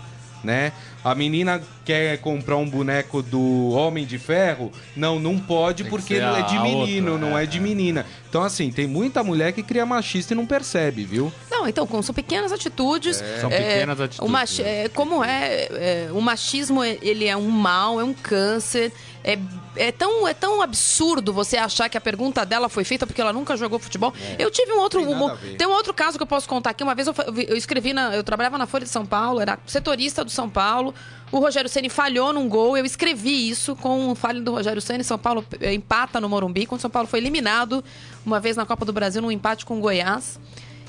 né? 0.47 0.73
A 1.05 1.15
menina 1.15 1.61
quer 1.85 2.19
comprar 2.19 2.57
um 2.57 2.69
boneco 2.69 3.23
do 3.23 3.71
Homem 3.71 4.07
de 4.07 4.19
Ferro, 4.19 4.73
não, 4.97 5.19
não 5.19 5.39
pode 5.39 5.85
porque 5.85 6.15
é 6.15 6.43
de 6.43 6.59
menino, 6.59 7.13
outra, 7.13 7.27
não 7.29 7.39
é. 7.39 7.43
é. 7.45 7.47
de 7.47 7.61
menina. 7.61 8.07
Então, 8.29 8.43
assim, 8.43 8.71
tem 8.71 8.87
muita 8.87 9.23
mulher 9.23 9.53
que 9.53 9.63
cria 9.63 9.85
machista 9.85 10.33
e 10.33 10.37
não 10.37 10.47
percebe, 10.47 11.05
viu? 11.05 11.33
Não, 11.67 11.71
então, 11.85 12.03
são 12.03 12.15
pequenas 12.15 12.53
atitudes. 12.53 13.21
É. 13.21 13.41
São 13.41 13.51
pequenas 13.51 14.01
atitudes, 14.01 14.29
O 14.29 14.31
machi- 14.31 14.63
né? 14.63 14.85
é, 14.85 14.89
como 14.89 15.25
é, 15.25 15.65
é, 15.73 16.09
o 16.13 16.21
machismo, 16.21 16.83
é- 16.83 16.97
ele 17.03 17.27
é 17.27 17.37
um 17.37 17.49
mal, 17.51 18.01
é 18.01 18.05
um 18.05 18.15
câncer. 18.15 18.93
É, 19.25 19.37
é, 19.75 19.91
tão, 19.91 20.29
é 20.29 20.33
tão 20.33 20.63
absurdo 20.63 21.33
você 21.33 21.57
achar 21.57 21.89
que 21.89 21.99
a 21.99 22.01
pergunta 22.01 22.47
dela 22.47 22.69
foi 22.69 22.85
feita 22.85 23.05
porque 23.05 23.21
ela 23.21 23.33
nunca 23.33 23.57
jogou 23.57 23.77
futebol. 23.81 24.15
Eu 24.39 24.49
tive 24.53 24.73
um 24.73 24.79
outro. 24.79 25.05
Tem 25.05 25.15
um- 25.17 25.57
tem 25.59 25.67
um 25.67 25.73
outro 25.73 25.93
caso 25.93 26.17
que 26.17 26.23
eu 26.23 26.27
posso 26.29 26.49
contar 26.49 26.71
aqui. 26.71 26.85
Uma 26.85 26.95
vez 26.95 27.09
eu, 27.09 27.15
eu 27.49 27.57
escrevi, 27.57 27.93
na, 27.93 28.15
eu 28.15 28.23
trabalhava 28.23 28.57
na 28.57 28.67
Folha 28.67 28.85
de 28.85 28.91
São 28.91 29.05
Paulo, 29.05 29.41
era 29.41 29.59
setorista 29.67 30.25
do 30.25 30.31
São 30.31 30.49
Paulo. 30.49 30.95
O 31.33 31.41
Rogério 31.41 31.69
Ceni 31.69 31.89
falhou 31.89 32.33
num 32.33 32.49
gol. 32.49 32.77
Eu 32.79 32.85
escrevi 32.85 33.49
isso 33.49 33.75
com 33.75 34.11
o 34.11 34.15
falho 34.15 34.41
do 34.41 34.53
Rogério 34.53 34.81
Ceni. 34.81 35.03
São 35.03 35.19
Paulo 35.19 35.45
empata 35.61 36.21
no 36.21 36.29
Morumbi, 36.29 36.65
quando 36.65 36.81
São 36.81 36.91
Paulo 36.91 37.09
foi 37.09 37.19
eliminado 37.19 37.83
uma 38.25 38.39
vez 38.39 38.57
na 38.57 38.65
Copa 38.65 38.85
do 38.85 38.93
Brasil 38.93 39.21
num 39.21 39.33
empate 39.33 39.67
com 39.67 39.77
o 39.79 39.81
Goiás. 39.81 40.39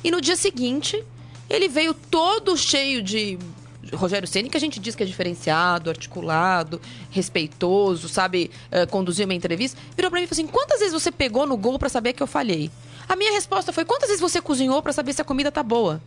E 0.08 0.12
no 0.12 0.22
dia 0.22 0.38
seguinte, 0.38 1.04
ele 1.50 1.68
veio 1.68 1.94
todo 1.94 2.56
cheio 2.56 3.04
de 3.04 3.38
Rogério 3.94 4.26
Ceni, 4.26 4.50
que 4.50 4.56
a 4.56 4.60
gente 4.60 4.80
diz 4.80 4.96
que 4.96 5.04
é 5.04 5.06
diferenciado, 5.06 5.90
articulado, 5.90 6.80
respeitoso, 7.12 8.08
sabe 8.08 8.50
eh, 8.72 8.86
conduzir 8.86 9.26
uma 9.26 9.34
entrevista. 9.34 9.78
Virou 9.98 10.10
pra 10.10 10.18
mim 10.22 10.24
e 10.24 10.28
falou 10.30 10.42
assim: 10.42 10.48
quantas 10.50 10.80
vezes 10.80 10.94
você 10.94 11.12
pegou 11.12 11.46
no 11.46 11.58
gol 11.58 11.78
pra 11.78 11.90
saber 11.90 12.14
que 12.14 12.24
eu 12.24 12.28
falhei? 12.28 12.72
A 13.10 13.18
minha 13.18 13.34
resposta 13.34 13.74
foi: 13.74 13.84
quantas 13.84 14.08
vezes 14.08 14.22
você 14.22 14.40
cozinhou 14.42 14.82
pra 14.82 14.94
saber 14.94 15.12
se 15.12 15.22
a 15.22 15.26
comida 15.26 15.52
tá 15.52 15.62
boa? 15.62 16.02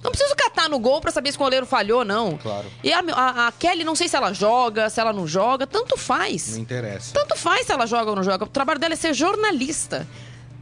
Não 0.00 0.12
preciso 0.12 0.36
catar 0.36 0.68
no 0.68 0.78
gol 0.78 1.00
pra 1.00 1.10
saber 1.10 1.32
se 1.32 1.36
o 1.36 1.40
goleiro 1.40 1.66
falhou, 1.66 2.04
não. 2.04 2.36
Claro. 2.38 2.66
E 2.84 2.92
a, 2.92 3.00
a- 3.00 3.48
a 3.48 3.52
Kelly, 3.52 3.82
não 3.82 3.96
sei 3.96 4.06
se 4.06 4.14
ela 4.14 4.32
joga, 4.32 4.88
se 4.90 5.00
ela 5.00 5.12
não 5.12 5.26
joga, 5.26 5.66
tanto 5.66 5.96
faz. 5.96 6.52
Não 6.52 6.58
interessa. 6.60 7.12
Tanto 7.14 7.34
faz 7.36 7.66
se 7.66 7.72
ela 7.72 7.84
joga 7.86 8.10
ou 8.10 8.16
não 8.16 8.22
joga. 8.22 8.44
O 8.44 8.48
trabalho 8.48 8.78
dela 8.78 8.92
é 8.94 8.96
ser 8.96 9.12
jornalista. 9.12 10.06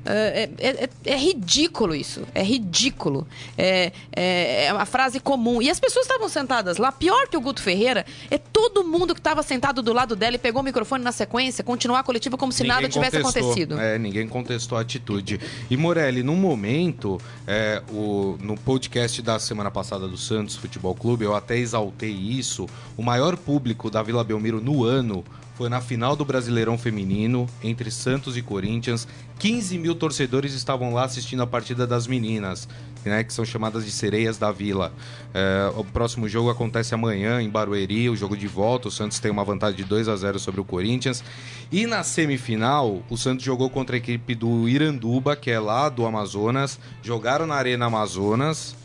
É, 0.04 0.48
é- 0.58 0.68
é- 0.84 0.90
é 1.04 1.16
ridículo 1.16 1.94
isso. 1.94 2.22
É 2.34 2.42
ridículo. 2.42 3.26
É, 3.56 3.92
é, 4.14 4.66
é 4.66 4.72
uma 4.72 4.86
frase 4.86 5.20
comum. 5.20 5.62
E 5.62 5.70
as 5.70 5.78
pessoas 5.78 6.04
estavam 6.06 6.28
sentadas 6.28 6.76
lá. 6.78 6.90
Pior 6.90 7.28
que 7.28 7.36
o 7.36 7.40
Guto 7.40 7.62
Ferreira 7.62 8.04
é 8.30 8.38
todo 8.38 8.84
mundo 8.84 9.14
que 9.14 9.20
estava 9.20 9.42
sentado 9.42 9.82
do 9.82 9.92
lado 9.92 10.16
dela 10.16 10.36
e 10.36 10.38
pegou 10.38 10.60
o 10.60 10.64
microfone 10.64 11.02
na 11.04 11.12
sequência, 11.12 11.62
continuar 11.62 12.00
a 12.00 12.02
coletiva 12.02 12.36
como 12.36 12.52
se 12.52 12.64
nada 12.64 12.82
Ninguém 12.82 12.90
tivesse 12.90 13.16
contestou. 13.22 13.42
acontecido. 13.42 13.78
É, 13.80 13.98
ninguém 13.98 14.26
contestou 14.28 14.78
a 14.78 14.80
atitude. 14.80 15.40
E 15.70 15.76
Morelli, 15.76 16.22
no 16.22 16.34
momento, 16.34 17.20
é, 17.46 17.82
o, 17.90 18.36
no 18.40 18.56
podcast 18.56 19.20
da 19.22 19.38
semana 19.38 19.70
passada 19.70 20.08
do 20.08 20.16
Santos 20.16 20.56
Futebol 20.56 20.94
Clube, 20.94 21.24
eu 21.24 21.34
até 21.34 21.56
exaltei 21.56 22.10
isso. 22.12 22.66
O 22.96 23.02
maior 23.02 23.36
público 23.36 23.90
da 23.90 24.02
Vila 24.02 24.24
Belmiro 24.24 24.60
no 24.60 24.84
ano 24.84 25.24
foi 25.54 25.68
na 25.68 25.80
final 25.80 26.16
do 26.16 26.24
Brasileirão 26.24 26.78
Feminino, 26.78 27.46
entre 27.62 27.90
Santos 27.90 28.36
e 28.36 28.42
Corinthians. 28.42 29.06
15 29.38 29.78
mil 29.78 29.94
torcedores 29.94 30.54
estavam 30.54 30.94
lá 30.94 31.04
assistindo 31.04 31.42
a 31.42 31.46
partida 31.46 31.86
das 31.86 32.06
meninas, 32.06 32.68
né, 33.04 33.24
que 33.24 33.32
são 33.32 33.44
chamadas 33.44 33.84
de 33.84 33.90
sereias 33.90 34.38
da 34.38 34.52
Vila. 34.52 34.92
É, 35.34 35.72
o 35.76 35.84
próximo 35.84 36.28
jogo 36.28 36.48
acontece 36.48 36.94
amanhã 36.94 37.42
em 37.42 37.50
Barueri, 37.50 38.08
o 38.08 38.16
jogo 38.16 38.36
de 38.36 38.46
volta. 38.46 38.88
O 38.88 38.90
Santos 38.90 39.18
tem 39.18 39.30
uma 39.30 39.44
vantagem 39.44 39.76
de 39.76 39.84
2 39.84 40.08
a 40.08 40.16
0 40.16 40.38
sobre 40.38 40.60
o 40.60 40.64
Corinthians. 40.64 41.22
E 41.70 41.86
na 41.86 42.02
semifinal, 42.02 43.02
o 43.10 43.16
Santos 43.16 43.44
jogou 43.44 43.68
contra 43.68 43.96
a 43.96 43.98
equipe 43.98 44.34
do 44.34 44.68
Iranduba, 44.68 45.34
que 45.34 45.50
é 45.50 45.58
lá 45.58 45.88
do 45.88 46.06
Amazonas. 46.06 46.78
Jogaram 47.02 47.46
na 47.46 47.56
Arena 47.56 47.86
Amazonas 47.86 48.81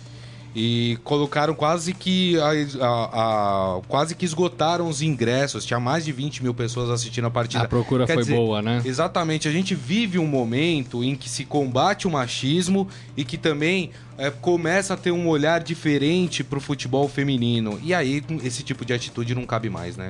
e 0.60 0.98
colocaram 1.04 1.54
quase 1.54 1.94
que 1.94 2.36
a- 2.40 2.50
a- 2.84 3.76
a- 3.78 3.82
quase 3.88 4.16
que 4.16 4.26
esgotaram 4.26 4.90
os 4.90 5.04
ingressos. 5.04 5.64
Tinha 5.64 5.80
mais 5.80 6.04
de 6.04 6.12
20 6.12 6.42
mil 6.42 6.52
pessoas 6.52 6.90
assistindo 6.90 7.28
a 7.28 7.30
partida. 7.30 7.64
A 7.66 7.68
procura 7.68 8.08
Quer 8.08 8.16
foi 8.16 8.24
dizer, 8.24 8.36
boa, 8.36 8.60
né? 8.60 8.82
Exatamente. 8.84 9.48
A 9.48 9.52
gente 9.52 9.76
vive 9.76 10.18
um 10.18 10.26
momento 10.26 11.04
em 11.04 11.16
que 11.16 11.30
se 11.30 11.46
combate 11.46 12.08
o 12.08 12.10
machismo 12.10 12.88
e 13.16 13.24
que 13.24 13.38
também 13.38 13.92
é, 14.18 14.32
começa 14.32 14.96
a 14.96 14.98
ter 14.98 15.12
um 15.12 15.28
olhar 15.28 15.62
diferente 15.62 16.44
pro 16.44 16.60
futebol 16.60 17.08
feminino. 17.08 17.80
E 17.84 17.94
aí 17.94 18.24
esse 18.44 18.64
tipo 18.64 18.84
de 18.84 18.94
atitude 18.94 19.36
não 19.36 19.46
cabe 19.46 19.70
mais, 19.70 19.96
né? 19.96 20.10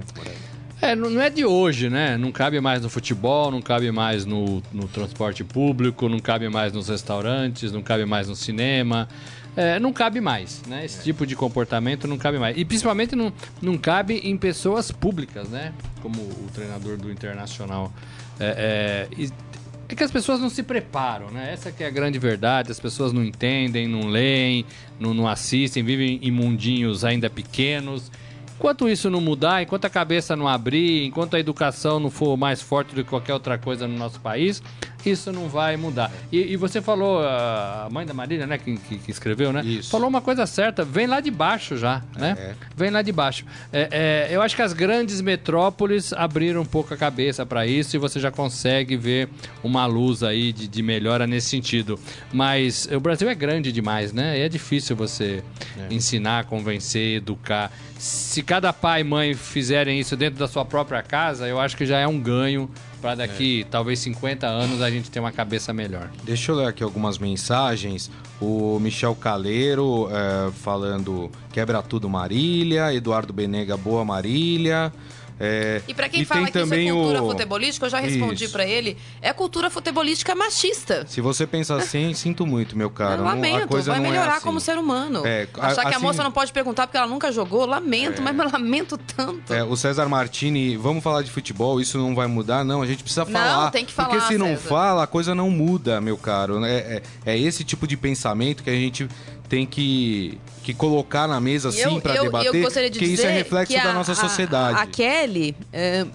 É, 0.81 0.95
não 0.95 1.09
não 1.09 1.21
é 1.21 1.29
de 1.29 1.43
hoje, 1.43 1.89
né? 1.89 2.15
Não 2.17 2.31
cabe 2.31 2.61
mais 2.61 2.83
no 2.83 2.89
futebol, 2.89 3.51
não 3.51 3.61
cabe 3.61 3.91
mais 3.91 4.23
no, 4.25 4.63
no 4.71 4.87
transporte 4.87 5.43
público, 5.43 6.07
não 6.07 6.19
cabe 6.19 6.47
mais 6.47 6.71
nos 6.71 6.87
restaurantes, 6.87 7.71
não 7.73 7.81
cabe 7.81 8.05
mais 8.05 8.29
no 8.29 8.35
cinema. 8.35 9.09
É, 9.57 9.79
não 9.79 9.91
cabe 9.91 10.21
mais, 10.21 10.61
né? 10.67 10.85
Esse 10.85 11.03
tipo 11.03 11.25
de 11.25 11.35
comportamento 11.35 12.07
não 12.07 12.15
cabe 12.17 12.37
mais. 12.37 12.55
E 12.55 12.63
principalmente 12.63 13.15
não, 13.15 13.33
não 13.59 13.75
cabe 13.75 14.19
em 14.23 14.37
pessoas 14.37 14.91
públicas, 14.91 15.49
né? 15.49 15.73
Como 16.01 16.21
o 16.21 16.47
treinador 16.53 16.95
do 16.95 17.11
Internacional. 17.11 17.91
É, 18.39 19.07
é, 19.09 19.21
e- 19.21 19.31
é 19.89 19.95
que 19.95 20.03
as 20.03 20.11
pessoas 20.11 20.39
não 20.39 20.49
se 20.49 20.61
preparam, 20.61 21.31
né? 21.31 21.49
Essa 21.51 21.71
que 21.71 21.83
é 21.83 21.87
a 21.87 21.89
grande 21.89 22.19
verdade. 22.19 22.71
As 22.71 22.79
pessoas 22.79 23.11
não 23.11 23.23
entendem, 23.23 23.87
não 23.87 24.07
leem, 24.07 24.63
não, 24.99 25.11
não 25.13 25.27
assistem, 25.27 25.83
vivem 25.83 26.19
em 26.21 26.29
mundinhos 26.29 27.03
ainda 27.03 27.27
pequenos. 27.27 28.11
Enquanto 28.59 28.89
isso 28.89 29.09
não 29.09 29.21
mudar, 29.21 29.61
enquanto 29.61 29.85
a 29.85 29.89
cabeça 29.89 30.35
não 30.35 30.47
abrir, 30.47 31.05
enquanto 31.05 31.35
a 31.35 31.39
educação 31.39 31.99
não 31.99 32.09
for 32.09 32.35
mais 32.35 32.61
forte 32.61 32.93
do 32.93 33.03
que 33.03 33.09
qualquer 33.09 33.33
outra 33.33 33.57
coisa 33.57 33.87
no 33.87 33.95
nosso 33.97 34.19
país, 34.19 34.61
isso 35.05 35.31
não 35.31 35.47
vai 35.47 35.77
mudar. 35.77 36.11
E, 36.31 36.53
e 36.53 36.55
você 36.57 36.81
falou, 36.81 37.19
a 37.21 37.87
mãe 37.91 38.05
da 38.05 38.13
Marília, 38.13 38.45
né, 38.47 38.57
que, 38.57 38.77
que- 38.77 38.97
que 38.97 39.11
escreveu, 39.11 39.53
né? 39.53 39.63
Isso. 39.63 39.89
Falou 39.89 40.07
uma 40.09 40.21
coisa 40.21 40.45
certa, 40.45 40.83
vem 40.83 41.07
lá 41.07 41.19
de 41.19 41.31
baixo 41.31 41.77
já, 41.77 42.01
né? 42.17 42.35
É. 42.39 42.53
Vem 42.75 42.89
lá 42.89 43.01
de 43.01 43.11
baixo. 43.11 43.45
É, 43.71 44.27
é, 44.29 44.35
eu 44.35 44.41
acho 44.41 44.55
que 44.55 44.61
as 44.61 44.73
grandes 44.73 45.21
metrópoles 45.21 46.11
abriram 46.13 46.61
um 46.61 46.65
pouco 46.65 46.93
a 46.93 46.97
cabeça 46.97 47.45
para 47.45 47.65
isso 47.65 47.95
e 47.95 47.99
você 47.99 48.19
já 48.19 48.31
consegue 48.31 48.95
ver 48.97 49.29
uma 49.63 49.85
luz 49.85 50.23
aí 50.23 50.51
de, 50.51 50.67
de 50.67 50.81
melhora 50.81 51.25
nesse 51.25 51.47
sentido. 51.49 51.99
Mas 52.33 52.87
o 52.91 52.99
Brasil 52.99 53.29
é 53.29 53.35
grande 53.35 53.71
demais, 53.71 54.11
né? 54.13 54.37
E 54.37 54.41
é 54.41 54.49
difícil 54.49 54.95
você 54.95 55.43
ensinar, 55.89 56.45
convencer, 56.45 57.17
educar. 57.17 57.71
Se 57.97 58.43
cada 58.43 58.71
pai 58.71 59.01
e 59.01 59.03
mãe 59.03 59.33
fizerem 59.33 59.99
isso 59.99 60.15
dentro 60.15 60.37
da 60.39 60.47
sua 60.47 60.63
própria 60.65 61.01
casa, 61.01 61.47
eu 61.47 61.59
acho 61.59 61.75
que 61.75 61.85
já 61.85 61.97
é 61.99 62.07
um 62.07 62.19
ganho 62.19 62.69
para 63.01 63.15
daqui 63.15 63.65
talvez 63.69 63.99
50 63.99 64.47
anos 64.47 64.81
a 64.81 64.89
gente 64.89 65.09
ter 65.09 65.19
uma 65.19 65.31
cabeça 65.31 65.73
melhor. 65.73 66.09
Deixa 66.23 66.51
eu 66.51 66.55
ler 66.55 66.67
aqui 66.67 66.83
algumas 66.83 67.17
mensagens. 67.17 68.09
O 68.41 68.79
Michel 68.79 69.15
Caleiro 69.15 70.09
é, 70.11 70.51
falando 70.51 71.31
quebra 71.51 71.81
tudo 71.81 72.09
Marília, 72.09 72.93
Eduardo 72.93 73.33
Benega, 73.33 73.75
boa 73.75 74.05
Marília. 74.05 74.91
É, 75.39 75.81
E 75.87 75.93
pra 75.93 76.09
quem 76.09 76.21
e 76.21 76.25
fala 76.25 76.41
que 76.45 76.49
isso 76.49 76.57
é 76.57 76.61
também 76.61 76.91
cultura 76.91 77.21
o- 77.23 77.29
futebolística, 77.29 77.85
eu 77.85 77.89
já 77.89 77.99
respondi 77.99 78.47
pra 78.47 78.65
ele. 78.65 78.97
É 79.21 79.31
cultura 79.33 79.69
futebolística 79.69 80.33
machista. 80.33 81.05
Se 81.07 81.21
você 81.21 81.45
pensa 81.45 81.75
assim, 81.75 82.13
sinto 82.15 82.45
muito, 82.45 82.75
meu 82.77 82.89
cara. 82.89 83.13
Eu 83.13 83.17
Não- 83.19 83.25
lamento, 83.25 83.63
a 83.63 83.67
coisa 83.67 83.91
vai 83.91 83.99
não 83.99 84.09
melhorar 84.09 84.33
é 84.33 84.35
assim. 84.37 84.43
como 84.45 84.59
ser 84.59 84.77
humano. 84.77 85.21
É, 85.25 85.47
Achar 85.59 85.81
que 85.81 85.87
a 85.87 85.89
assim- 85.97 85.99
moça 86.01 86.23
não 86.23 86.31
pode 86.31 86.51
perguntar 86.51 86.87
porque 86.87 86.97
ela 86.97 87.07
nunca 87.07 87.31
jogou, 87.31 87.65
lamento, 87.65 88.21
mas 88.21 88.37
eu 88.37 88.51
lamento 88.51 88.97
tanto. 88.97 89.53
É, 89.53 89.63
o 89.63 89.75
César 89.75 90.07
Martini, 90.09 90.75
vamos 90.75 91.03
falar 91.03 91.21
de 91.21 91.29
futebol, 91.29 91.79
isso 91.79 91.97
não 91.97 92.15
vai 92.15 92.27
mudar? 92.27 92.63
Não, 92.63 92.81
a 92.81 92.85
gente 92.87 93.03
precisa 93.03 93.25
Não, 93.25 93.31
falar. 93.31 93.71
tem 93.71 93.85
que 93.85 93.93
Porque 93.93 94.11
falar, 94.17 94.27
se 94.27 94.37
não 94.37 94.47
César. 94.47 94.67
fala, 94.69 95.03
a 95.03 95.07
coisa 95.07 95.35
não 95.35 95.49
muda, 95.51 96.01
meu 96.01 96.17
caro. 96.17 96.63
É, 96.65 96.77
é, 96.77 97.01
é 97.25 97.37
esse 97.37 97.63
tipo 97.63 97.85
de 97.87 97.95
pensamento 97.95 98.63
que 98.63 98.69
a 98.69 98.75
gente 98.75 99.07
tem 99.49 99.65
que, 99.65 100.37
que 100.63 100.73
colocar 100.73 101.27
na 101.27 101.39
mesa, 101.39 101.71
sim, 101.71 101.81
eu, 101.81 102.01
pra 102.01 102.15
eu, 102.15 102.23
debater. 102.25 102.55
eu 102.55 102.61
gostaria 102.61 102.89
de 102.89 102.99
que 102.99 103.05
isso 103.05 103.25
é 103.25 103.31
reflexo 103.31 103.73
que 103.73 103.79
a, 103.79 103.83
da 103.83 103.93
nossa 103.93 104.11
a- 104.11 104.15
sociedade. 104.15 104.79
A, 104.79 104.85
Kelly 104.85 105.55
é, 105.71 106.05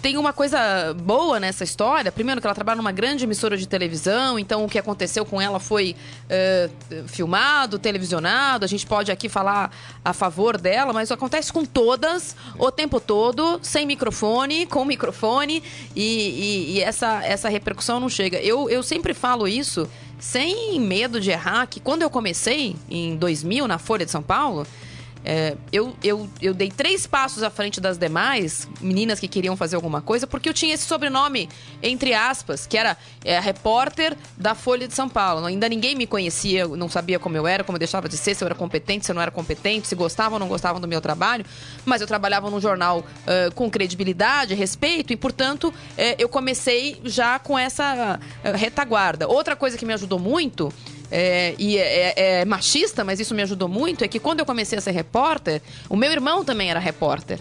tem 0.00 0.16
uma 0.16 0.32
coisa 0.32 0.94
boa 1.02 1.40
nessa 1.40 1.64
história. 1.64 2.12
Primeiro, 2.12 2.40
que 2.40 2.46
ela 2.46 2.54
trabalha 2.54 2.76
numa 2.76 2.92
grande 2.92 3.24
emissora 3.24 3.56
de 3.56 3.66
televisão, 3.66 4.38
então 4.38 4.64
o 4.64 4.68
que 4.68 4.78
aconteceu 4.78 5.24
com 5.24 5.40
ela 5.42 5.58
foi 5.58 5.96
é, 6.30 6.70
filmado, 7.08 7.80
televisionado. 7.80 8.64
A 8.64 8.68
gente 8.68 8.86
pode 8.86 9.10
aqui 9.10 9.28
falar 9.28 9.72
a 10.04 10.12
favor 10.12 10.56
dela, 10.56 10.92
mas 10.92 11.10
acontece 11.10 11.52
com 11.52 11.64
todas 11.64 12.36
o 12.56 12.70
tempo 12.70 13.00
todo, 13.00 13.58
sem 13.60 13.84
microfone, 13.86 14.66
com 14.66 14.84
microfone, 14.84 15.64
e, 15.96 16.02
e- 16.04 16.72
e 16.76 16.80
essa, 16.80 17.24
essa 17.24 17.48
repercussão 17.48 17.98
não 17.98 18.08
chega. 18.08 18.38
Eu, 18.38 18.70
eu 18.70 18.84
sempre 18.84 19.12
falo 19.14 19.48
isso 19.48 19.88
sem 20.18 20.80
medo 20.80 21.20
de 21.20 21.30
errar, 21.30 21.66
que 21.66 21.80
quando 21.80 22.02
eu 22.02 22.10
comecei, 22.10 22.76
em 22.90 23.16
2000, 23.16 23.68
na 23.68 23.78
Folha 23.78 24.04
de 24.04 24.10
São 24.10 24.22
Paulo, 24.22 24.66
é, 25.24 25.56
eu, 25.72 25.94
eu, 26.02 26.28
eu 26.40 26.54
dei 26.54 26.70
três 26.70 27.06
passos 27.06 27.42
à 27.42 27.50
frente 27.50 27.80
das 27.80 27.98
demais 27.98 28.68
meninas 28.80 29.20
que 29.20 29.28
queriam 29.28 29.56
fazer 29.56 29.76
alguma 29.76 30.00
coisa, 30.00 30.26
porque 30.26 30.48
eu 30.48 30.54
tinha 30.54 30.74
esse 30.74 30.84
sobrenome, 30.84 31.48
entre 31.82 32.14
aspas, 32.14 32.66
que 32.66 32.76
era 32.76 32.96
é, 33.24 33.38
repórter 33.38 34.16
da 34.36 34.54
Folha 34.54 34.86
de 34.86 34.94
São 34.94 35.08
Paulo. 35.08 35.46
Ainda 35.46 35.68
ninguém 35.68 35.94
me 35.94 36.06
conhecia, 36.06 36.66
não 36.68 36.88
sabia 36.88 37.18
como 37.18 37.36
eu 37.36 37.46
era, 37.46 37.64
como 37.64 37.76
eu 37.76 37.78
deixava 37.78 38.08
de 38.08 38.16
ser, 38.16 38.34
se 38.34 38.42
eu 38.42 38.46
era 38.46 38.54
competente, 38.54 39.06
se 39.06 39.12
eu 39.12 39.14
não 39.14 39.22
era 39.22 39.30
competente, 39.30 39.88
se 39.88 39.94
gostavam 39.94 40.34
ou 40.34 40.40
não 40.40 40.48
gostavam 40.48 40.80
do 40.80 40.88
meu 40.88 41.00
trabalho. 41.00 41.44
Mas 41.84 42.00
eu 42.00 42.06
trabalhava 42.06 42.50
num 42.50 42.60
jornal 42.60 43.04
eh, 43.26 43.50
com 43.54 43.70
credibilidade, 43.70 44.54
respeito, 44.54 45.12
e, 45.12 45.16
portanto, 45.16 45.72
eh, 45.96 46.16
eu 46.18 46.28
comecei 46.28 47.00
já 47.04 47.38
com 47.38 47.58
essa 47.58 48.18
eh, 48.42 48.52
retaguarda. 48.56 49.28
Outra 49.28 49.56
coisa 49.56 49.76
que 49.76 49.84
me 49.84 49.92
ajudou 49.92 50.18
muito 50.18 50.72
é, 51.10 51.54
e 51.58 51.76
é, 51.78 52.14
é- 52.16 52.40
é 52.40 52.44
machista, 52.44 53.04
mas 53.04 53.20
isso 53.20 53.34
me 53.34 53.42
ajudou 53.42 53.68
muito, 53.68 54.04
é 54.04 54.08
que 54.08 54.18
quando 54.18 54.40
eu 54.40 54.46
comecei 54.46 54.78
a 54.78 54.80
ser 54.80 54.92
repórter, 54.92 55.62
o 55.88 55.96
meu 55.96 56.10
irmão 56.10 56.44
também 56.44 56.70
era 56.70 56.80
repórter. 56.80 57.40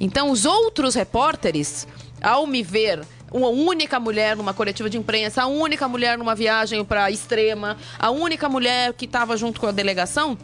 Então, 0.00 0.30
os 0.30 0.44
outros 0.44 0.94
repórteres, 0.94 1.86
ao 2.20 2.46
me 2.46 2.62
ver 2.62 3.00
uma 3.30 3.48
única 3.48 3.98
mulher 3.98 4.36
numa 4.36 4.52
coletiva 4.52 4.90
de 4.90 4.98
imprensa, 4.98 5.42
a 5.42 5.46
única 5.46 5.88
mulher 5.88 6.18
numa 6.18 6.34
viagem 6.34 6.84
para 6.84 7.10
extrema, 7.10 7.76
a 7.98 8.10
única 8.10 8.48
mulher 8.48 8.92
que 8.92 9.04
estava 9.06 9.36
junto 9.36 9.60
com 9.60 9.66
a 9.66 9.72
delegação. 9.72 10.36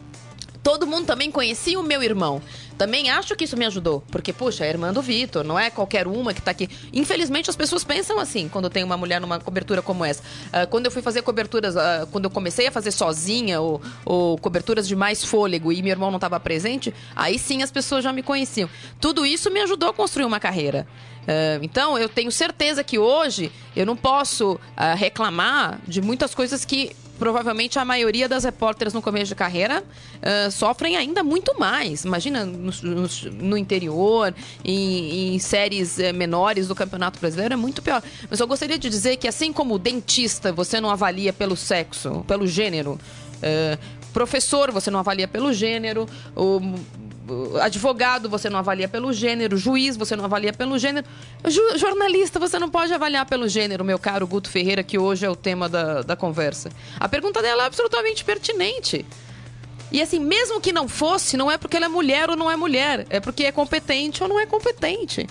Todo 0.69 0.85
mundo 0.85 1.07
também 1.07 1.31
conhecia 1.31 1.79
o 1.79 1.81
meu 1.81 2.03
irmão. 2.03 2.39
Também 2.77 3.09
acho 3.09 3.35
que 3.35 3.45
isso 3.45 3.57
me 3.57 3.65
ajudou. 3.65 4.03
Porque, 4.11 4.31
puxa, 4.31 4.65
é 4.65 4.67
a 4.67 4.69
irmã 4.69 4.93
do 4.93 5.01
Vitor, 5.01 5.43
não 5.43 5.57
é 5.57 5.71
qualquer 5.71 6.05
uma 6.05 6.31
que 6.31 6.43
tá 6.43 6.51
aqui. 6.51 6.69
Infelizmente, 6.93 7.49
as 7.49 7.55
pessoas 7.55 7.83
pensam 7.83 8.19
assim 8.19 8.47
quando 8.47 8.69
tem 8.69 8.83
uma 8.83 8.95
mulher 8.95 9.19
numa 9.19 9.39
cobertura 9.39 9.81
como 9.81 10.05
essa. 10.05 10.21
Uh, 10.21 10.67
quando 10.69 10.85
eu 10.85 10.91
fui 10.91 11.01
fazer 11.01 11.23
coberturas, 11.23 11.75
uh, 11.75 12.05
quando 12.11 12.25
eu 12.25 12.29
comecei 12.29 12.67
a 12.67 12.71
fazer 12.71 12.91
sozinha, 12.91 13.59
ou, 13.59 13.81
ou 14.05 14.37
coberturas 14.37 14.87
de 14.87 14.95
mais 14.95 15.23
fôlego 15.23 15.73
e 15.73 15.81
meu 15.81 15.89
irmão 15.89 16.11
não 16.11 16.17
estava 16.17 16.39
presente, 16.39 16.93
aí 17.15 17.39
sim 17.39 17.63
as 17.63 17.71
pessoas 17.71 18.03
já 18.03 18.13
me 18.13 18.21
conheciam. 18.21 18.69
Tudo 19.01 19.25
isso 19.25 19.49
me 19.49 19.61
ajudou 19.61 19.89
a 19.89 19.93
construir 19.93 20.25
uma 20.25 20.39
carreira. 20.39 20.85
Uh, 21.23 21.63
então, 21.63 21.97
eu 21.97 22.07
tenho 22.07 22.31
certeza 22.31 22.83
que 22.83 22.99
hoje 22.99 23.51
eu 23.75 23.87
não 23.87 23.95
posso 23.95 24.59
reclamar 24.95 25.79
de 25.87 25.99
muitas 25.99 26.35
coisas 26.35 26.63
que 26.63 26.95
provavelmente 27.19 27.77
a 27.77 27.85
maioria 27.85 28.27
das 28.27 28.45
repórteres 28.45 28.93
no 28.93 29.01
começo 29.01 29.27
de 29.27 29.35
carreira 29.35 29.83
uh, 29.83 30.49
sofrem 30.49 30.95
ainda 30.95 31.21
muito 31.21 31.59
mais. 31.59 32.05
Imagina 32.05 32.45
no, 32.45 32.71
no, 32.81 33.07
no 33.33 33.57
interior, 33.57 34.33
em, 34.63 35.35
em 35.35 35.39
séries 35.39 35.97
menores 36.15 36.67
do 36.67 36.73
Campeonato 36.73 37.19
Brasileiro, 37.19 37.53
é 37.53 37.57
muito 37.57 37.81
pior. 37.81 38.01
Mas 38.29 38.39
eu 38.39 38.47
gostaria 38.47 38.79
de 38.79 38.89
dizer 38.89 39.17
que, 39.17 39.27
assim 39.27 39.51
como 39.51 39.77
dentista, 39.77 40.53
você 40.53 40.79
não 40.79 40.89
avalia 40.89 41.33
pelo 41.33 41.55
sexo, 41.57 42.23
pelo 42.25 42.47
gênero. 42.47 42.93
Uh, 43.37 43.77
professor, 44.13 44.71
você 44.71 44.89
não 44.89 44.99
avalia 44.99 45.27
pelo 45.27 45.51
gênero. 45.53 46.07
O 46.35 46.59
advogado 47.61 48.29
você 48.29 48.49
não 48.49 48.59
avalia 48.59 48.87
pelo 48.87 49.11
gênero, 49.13 49.57
juiz 49.57 49.95
você 49.95 50.15
não 50.15 50.25
avalia 50.25 50.53
pelo 50.53 50.77
gênero, 50.77 51.05
Ju 51.47 51.61
jornalista 51.77 52.39
você 52.39 52.59
não 52.59 52.69
pode 52.69 52.93
avaliar 52.93 53.25
pelo 53.25 53.47
gênero, 53.47 53.83
meu 53.83 53.99
caro 53.99 54.27
Guto 54.27 54.49
Ferreira, 54.49 54.83
que 54.83 54.97
hoje 54.97 55.25
é 55.25 55.29
o 55.29 55.35
tema 55.35 55.67
da, 55.67 56.01
da 56.01 56.15
conversa. 56.15 56.69
A 56.99 57.07
pergunta 57.07 57.41
dela 57.41 57.63
é 57.63 57.65
absolutamente 57.65 58.23
pertinente. 58.23 59.05
E 59.91 60.01
assim, 60.01 60.19
mesmo 60.19 60.61
que 60.61 60.71
não 60.71 60.87
fosse, 60.87 61.35
não 61.35 61.49
é 61.49 61.57
porque 61.57 61.77
ela 61.77 61.87
é 61.87 61.89
mulher 61.89 62.29
ou 62.29 62.35
não 62.35 62.49
é 62.49 62.55
mulher, 62.55 63.07
é 63.09 63.19
porque 63.19 63.45
é 63.45 63.51
competente 63.51 64.21
ou 64.21 64.29
não 64.29 64.39
é 64.39 64.45
competente. 64.45 65.27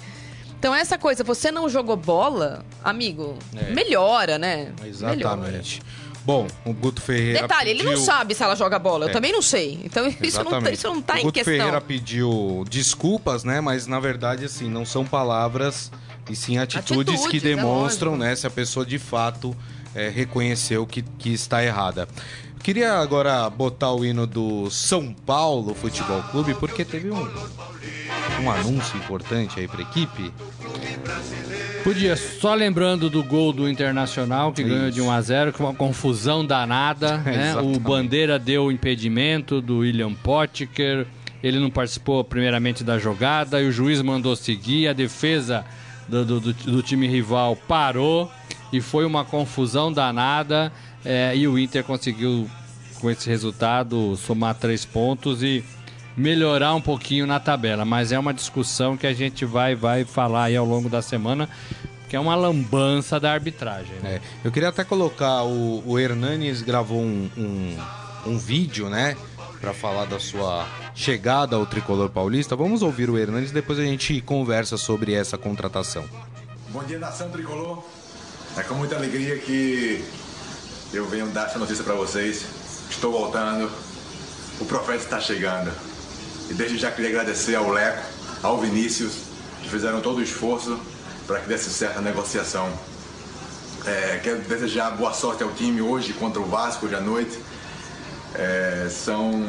Então, 0.58 0.74
essa 0.74 0.98
coisa, 0.98 1.22
você 1.22 1.52
não 1.52 1.68
jogou 1.68 1.96
bola, 1.96 2.64
amigo, 2.82 3.38
é. 3.56 3.70
melhora, 3.72 4.38
né? 4.38 4.72
Exatamente. 4.84 5.80
Melhora. 5.80 6.07
Bom, 6.28 6.46
o 6.62 6.74
Guto 6.74 7.00
Ferreira. 7.00 7.40
Detalhe, 7.40 7.70
pediu... 7.70 7.88
ele 7.88 7.96
não 7.96 8.04
sabe 8.04 8.34
se 8.34 8.42
ela 8.42 8.54
joga 8.54 8.78
bola. 8.78 9.06
Eu 9.06 9.08
é. 9.08 9.12
também 9.12 9.32
não 9.32 9.40
sei. 9.40 9.80
Então 9.82 10.06
isso 10.20 10.44
não, 10.44 10.70
isso 10.70 10.86
não 10.86 11.00
tá 11.00 11.14
o 11.14 11.18
em 11.20 11.22
Guto 11.22 11.32
questão. 11.32 11.54
Ferreira 11.54 11.80
pediu 11.80 12.66
desculpas, 12.68 13.44
né? 13.44 13.62
Mas 13.62 13.86
na 13.86 13.98
verdade, 13.98 14.44
assim, 14.44 14.68
não 14.68 14.84
são 14.84 15.06
palavras 15.06 15.90
e 16.28 16.36
sim 16.36 16.58
atitudes, 16.58 17.14
atitudes 17.14 17.26
que 17.28 17.38
é 17.38 17.40
demonstram, 17.40 18.14
é 18.16 18.18
né? 18.18 18.36
Se 18.36 18.46
a 18.46 18.50
pessoa 18.50 18.84
de 18.84 18.98
fato 18.98 19.56
é, 19.94 20.10
reconheceu 20.10 20.86
que, 20.86 21.00
que 21.00 21.32
está 21.32 21.64
errada. 21.64 22.06
Queria 22.62 22.98
agora 22.98 23.48
botar 23.48 23.92
o 23.92 24.04
hino 24.04 24.26
do 24.26 24.68
São 24.68 25.14
Paulo 25.14 25.74
Futebol 25.74 26.22
Clube, 26.24 26.52
porque 26.52 26.84
teve 26.84 27.10
um, 27.10 27.26
um 28.42 28.50
anúncio 28.50 28.98
importante 28.98 29.58
aí 29.58 29.66
para 29.66 29.78
a 29.78 29.82
equipe. 29.82 30.30
Podia, 31.88 32.16
só 32.16 32.52
lembrando 32.52 33.08
do 33.08 33.24
gol 33.24 33.50
do 33.50 33.66
Internacional, 33.66 34.52
que 34.52 34.60
Isso. 34.60 34.70
ganhou 34.70 34.90
de 34.90 35.00
1 35.00 35.10
a 35.10 35.20
0 35.22 35.52
com 35.54 35.64
uma 35.64 35.74
confusão 35.74 36.44
danada. 36.44 37.16
Né? 37.24 37.56
O 37.56 37.80
Bandeira 37.80 38.38
deu 38.38 38.70
impedimento 38.70 39.62
do 39.62 39.78
William 39.78 40.12
Potker, 40.12 41.06
ele 41.42 41.58
não 41.58 41.70
participou 41.70 42.22
primeiramente 42.22 42.84
da 42.84 42.98
jogada, 42.98 43.62
e 43.62 43.66
o 43.66 43.72
juiz 43.72 44.02
mandou 44.02 44.36
seguir, 44.36 44.86
a 44.88 44.92
defesa 44.92 45.64
do, 46.06 46.24
do, 46.24 46.52
do, 46.52 46.82
time 46.82 47.08
rival 47.08 47.56
parou, 47.56 48.30
e 48.70 48.82
foi 48.82 49.06
uma 49.06 49.24
confusão 49.24 49.90
danada, 49.90 50.70
é, 51.04 51.34
e 51.34 51.48
o 51.48 51.58
Inter 51.58 51.84
conseguiu, 51.84 52.50
com 53.00 53.10
esse 53.10 53.28
resultado, 53.30 54.14
somar 54.16 54.54
três 54.56 54.84
pontos 54.84 55.42
e 55.42 55.64
melhorar 56.18 56.74
um 56.74 56.80
pouquinho 56.80 57.26
na 57.26 57.38
tabela, 57.38 57.84
mas 57.84 58.10
é 58.10 58.18
uma 58.18 58.34
discussão 58.34 58.96
que 58.96 59.06
a 59.06 59.12
gente 59.12 59.44
vai 59.44 59.76
vai 59.76 60.04
falar 60.04 60.44
aí 60.44 60.56
ao 60.56 60.66
longo 60.66 60.88
da 60.88 61.00
semana, 61.00 61.48
que 62.08 62.16
é 62.16 62.20
uma 62.20 62.34
lambança 62.34 63.20
da 63.20 63.32
arbitragem. 63.32 63.94
Né? 64.02 64.14
É, 64.16 64.20
eu 64.42 64.50
queria 64.50 64.70
até 64.70 64.82
colocar 64.82 65.42
o, 65.44 65.82
o 65.86 65.98
Hernanes 65.98 66.62
gravou 66.62 67.00
um, 67.00 67.30
um, 67.36 67.78
um 68.26 68.38
vídeo, 68.38 68.88
né, 68.88 69.16
para 69.60 69.74
falar 69.74 70.06
da 70.06 70.18
sua 70.18 70.66
chegada 70.94 71.56
ao 71.56 71.66
tricolor 71.66 72.08
paulista. 72.08 72.56
Vamos 72.56 72.82
ouvir 72.82 73.10
o 73.10 73.18
Hernanes, 73.18 73.50
depois 73.50 73.78
a 73.78 73.82
gente 73.82 74.20
conversa 74.22 74.76
sobre 74.76 75.12
essa 75.12 75.36
contratação. 75.36 76.04
Bom 76.70 76.82
dia, 76.84 76.98
nação 76.98 77.28
tricolor. 77.30 77.82
É 78.56 78.62
com 78.62 78.74
muita 78.74 78.96
alegria 78.96 79.38
que 79.38 80.02
eu 80.92 81.06
venho 81.06 81.26
dar 81.28 81.46
essa 81.46 81.58
notícia 81.58 81.84
para 81.84 81.94
vocês. 81.94 82.44
Estou 82.90 83.12
voltando. 83.12 83.70
O 84.60 84.64
profeta 84.64 85.04
está 85.04 85.20
chegando. 85.20 85.70
E 86.50 86.54
desde 86.54 86.78
já 86.78 86.90
queria 86.90 87.10
agradecer 87.10 87.54
ao 87.54 87.68
Leco, 87.70 88.02
ao 88.42 88.58
Vinícius, 88.58 89.12
que 89.62 89.68
fizeram 89.68 90.00
todo 90.00 90.18
o 90.18 90.22
esforço 90.22 90.80
para 91.28 91.40
que 91.40 91.48
desse 91.48 91.68
certo 91.68 91.98
a 91.98 92.00
negociação. 92.00 92.72
É, 93.84 94.18
quero 94.22 94.40
desejar 94.40 94.90
boa 94.92 95.12
sorte 95.12 95.42
ao 95.42 95.52
time 95.52 95.82
hoje 95.82 96.14
contra 96.14 96.40
o 96.40 96.46
Vasco 96.46 96.86
hoje 96.86 96.94
à 96.94 97.00
noite. 97.02 97.38
É, 98.34 98.88
são 98.90 99.44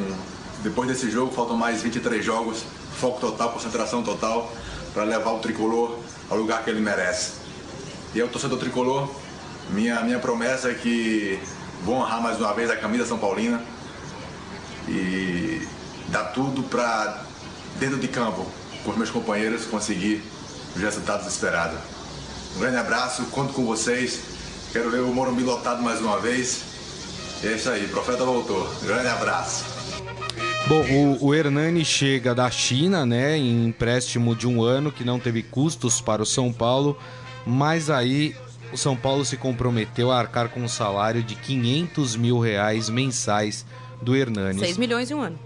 depois 0.61 0.89
desse 0.89 1.09
jogo 1.09 1.33
faltam 1.33 1.55
mais 1.55 1.81
23 1.81 2.23
jogos, 2.23 2.65
foco 2.99 3.21
total, 3.21 3.53
concentração 3.53 4.03
total 4.03 4.51
para 4.93 5.05
levar 5.05 5.31
o 5.31 5.39
tricolor 5.39 5.97
ao 6.29 6.37
lugar 6.37 6.65
que 6.65 6.69
ele 6.69 6.81
merece. 6.81 7.31
E 8.13 8.19
eu, 8.19 8.27
torcedor 8.27 8.59
tricolor, 8.59 9.09
minha, 9.69 10.01
minha 10.01 10.19
promessa 10.19 10.69
é 10.69 10.73
que 10.73 11.39
vou 11.85 11.95
honrar 11.95 12.21
mais 12.21 12.37
uma 12.37 12.53
vez 12.53 12.69
a 12.69 12.75
camisa 12.75 13.05
São 13.05 13.17
Paulina 13.17 13.63
e 14.85 15.65
dá 16.09 16.25
tudo 16.25 16.61
para, 16.63 17.23
dentro 17.79 17.97
de 17.97 18.09
campo, 18.09 18.45
com 18.83 18.91
os 18.91 18.97
meus 18.97 19.09
companheiros, 19.09 19.65
conseguir 19.65 20.21
os 20.75 20.81
resultados 20.81 21.27
esperados. 21.27 21.77
Um 22.55 22.59
grande 22.59 22.77
abraço, 22.77 23.23
conto 23.25 23.53
com 23.53 23.65
vocês. 23.65 24.19
Quero 24.71 24.89
ver 24.91 25.01
o 25.01 25.13
Morumbi 25.13 25.43
lotado 25.43 25.81
mais 25.81 25.99
uma 25.99 26.19
vez. 26.19 26.63
E 27.43 27.47
é 27.47 27.53
isso 27.53 27.69
aí, 27.69 27.85
o 27.85 27.89
profeta 27.89 28.23
voltou. 28.23 28.67
Grande 28.83 29.07
abraço. 29.07 29.65
Bom, 30.67 30.81
o, 30.81 31.27
o 31.27 31.35
Hernani 31.35 31.83
chega 31.83 32.35
da 32.35 32.51
China, 32.51 33.05
né, 33.05 33.37
em 33.37 33.65
empréstimo 33.65 34.35
de 34.35 34.47
um 34.47 34.61
ano 34.61 34.91
que 34.91 35.03
não 35.03 35.19
teve 35.19 35.41
custos 35.41 35.99
para 35.99 36.21
o 36.21 36.25
São 36.25 36.53
Paulo, 36.53 36.97
mas 37.45 37.89
aí 37.89 38.35
o 38.71 38.77
São 38.77 38.95
Paulo 38.95 39.25
se 39.25 39.37
comprometeu 39.37 40.11
a 40.11 40.19
arcar 40.19 40.49
com 40.49 40.61
um 40.61 40.67
salário 40.67 41.23
de 41.23 41.35
500 41.35 42.15
mil 42.15 42.39
reais 42.39 42.89
mensais 42.89 43.65
do 44.01 44.15
Hernani. 44.15 44.59
6 44.59 44.77
milhões 44.77 45.09
em 45.09 45.15
um 45.15 45.21
ano. 45.21 45.39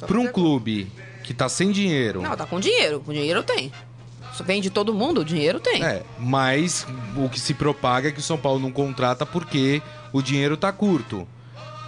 Para 0.00 0.18
um 0.18 0.26
clube 0.26 0.90
que 1.22 1.34
tá 1.34 1.48
sem 1.48 1.70
dinheiro. 1.70 2.22
Não, 2.22 2.36
tá 2.36 2.46
com 2.46 2.58
dinheiro. 2.58 3.02
O 3.06 3.12
dinheiro 3.12 3.42
tem. 3.42 3.70
Vende 4.44 4.70
todo 4.70 4.94
mundo, 4.94 5.20
o 5.20 5.24
dinheiro 5.24 5.60
tem. 5.60 5.84
É, 5.84 6.02
mas 6.18 6.86
o 7.16 7.28
que 7.28 7.38
se 7.38 7.54
propaga 7.54 8.08
é 8.08 8.12
que 8.12 8.18
o 8.18 8.22
São 8.22 8.38
Paulo 8.38 8.58
não 8.58 8.72
contrata 8.72 9.26
porque 9.26 9.82
o 10.12 10.22
dinheiro 10.22 10.56
tá 10.56 10.72
curto. 10.72 11.26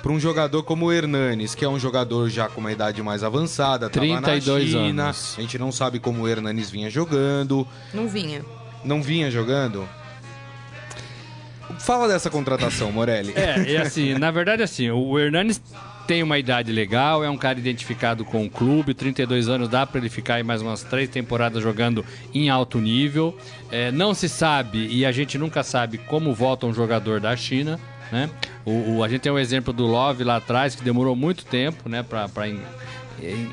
Para 0.03 0.13
um 0.13 0.21
jogador 0.21 0.63
como 0.63 0.87
o 0.87 0.93
Hernanes, 0.93 1.55
que 1.55 1.65
é 1.65 1.69
um 1.69 1.79
jogador 1.79 2.29
já 2.29 2.47
com 2.47 2.61
uma 2.61 2.71
idade 2.71 3.03
mais 3.03 3.25
avançada, 3.25 3.89
32 3.89 4.45
tava 4.45 4.59
na 4.59 4.67
China, 4.67 5.05
anos. 5.05 5.35
a 5.39 5.41
gente 5.41 5.59
não 5.59 5.73
sabe 5.73 5.99
como 5.99 6.23
o 6.23 6.29
Hernanes 6.29 6.71
vinha 6.71 6.91
jogando. 6.91 7.67
Não 7.95 8.07
vinha. 8.07 8.45
Não 8.85 9.03
vinha 9.03 9.31
jogando? 9.31 9.89
Fala 11.79 12.07
dessa 12.07 12.29
contratação, 12.29 12.93
Morelli. 12.93 13.33
É, 13.35 13.63
e 13.63 13.77
assim, 13.79 14.15
na 14.19 14.31
verdade, 14.31 14.63
assim, 14.63 14.91
o 14.91 15.19
Hernanes 15.19 15.61
tem 16.07 16.23
uma 16.23 16.39
idade 16.39 16.73
legal, 16.73 17.25
é 17.25 17.31
um 17.31 17.37
cara 17.37 17.59
identificado 17.59 18.25
com 18.25 18.45
o 18.45 18.51
clube, 18.51 18.95
32 18.95 19.49
anos, 19.49 19.69
dá 19.69 19.87
para 19.87 19.99
ele 20.01 20.09
ficar 20.09 20.35
aí 20.35 20.43
mais 20.43 20.63
umas 20.63 20.83
três 20.83 21.09
temporadas 21.09 21.63
jogando 21.63 22.05
em 22.33 22.49
alto 22.49 22.79
nível. 22.79 23.37
É, 23.71 23.91
não 23.91 24.15
se 24.15 24.29
sabe, 24.29 24.87
e 24.87 25.05
a 25.05 25.13
gente 25.13 25.39
nunca 25.39 25.63
sabe 25.63 25.99
como 25.99 26.35
volta 26.35 26.67
um 26.67 26.75
jogador 26.75 27.21
da 27.21 27.37
China, 27.37 27.81
né? 28.13 28.31
O, 28.65 28.97
o, 28.97 29.05
a 29.05 29.09
gente 29.09 29.23
tem 29.23 29.33
um 29.33 29.39
exemplo 29.39 29.73
do 29.73 29.87
Love 29.87 30.25
lá 30.25 30.37
atrás, 30.37 30.75
que 30.75 30.83
demorou 30.83 31.17
muito 31.17 31.45
tempo, 31.45 31.89
né, 31.89 32.03
para 32.03 32.49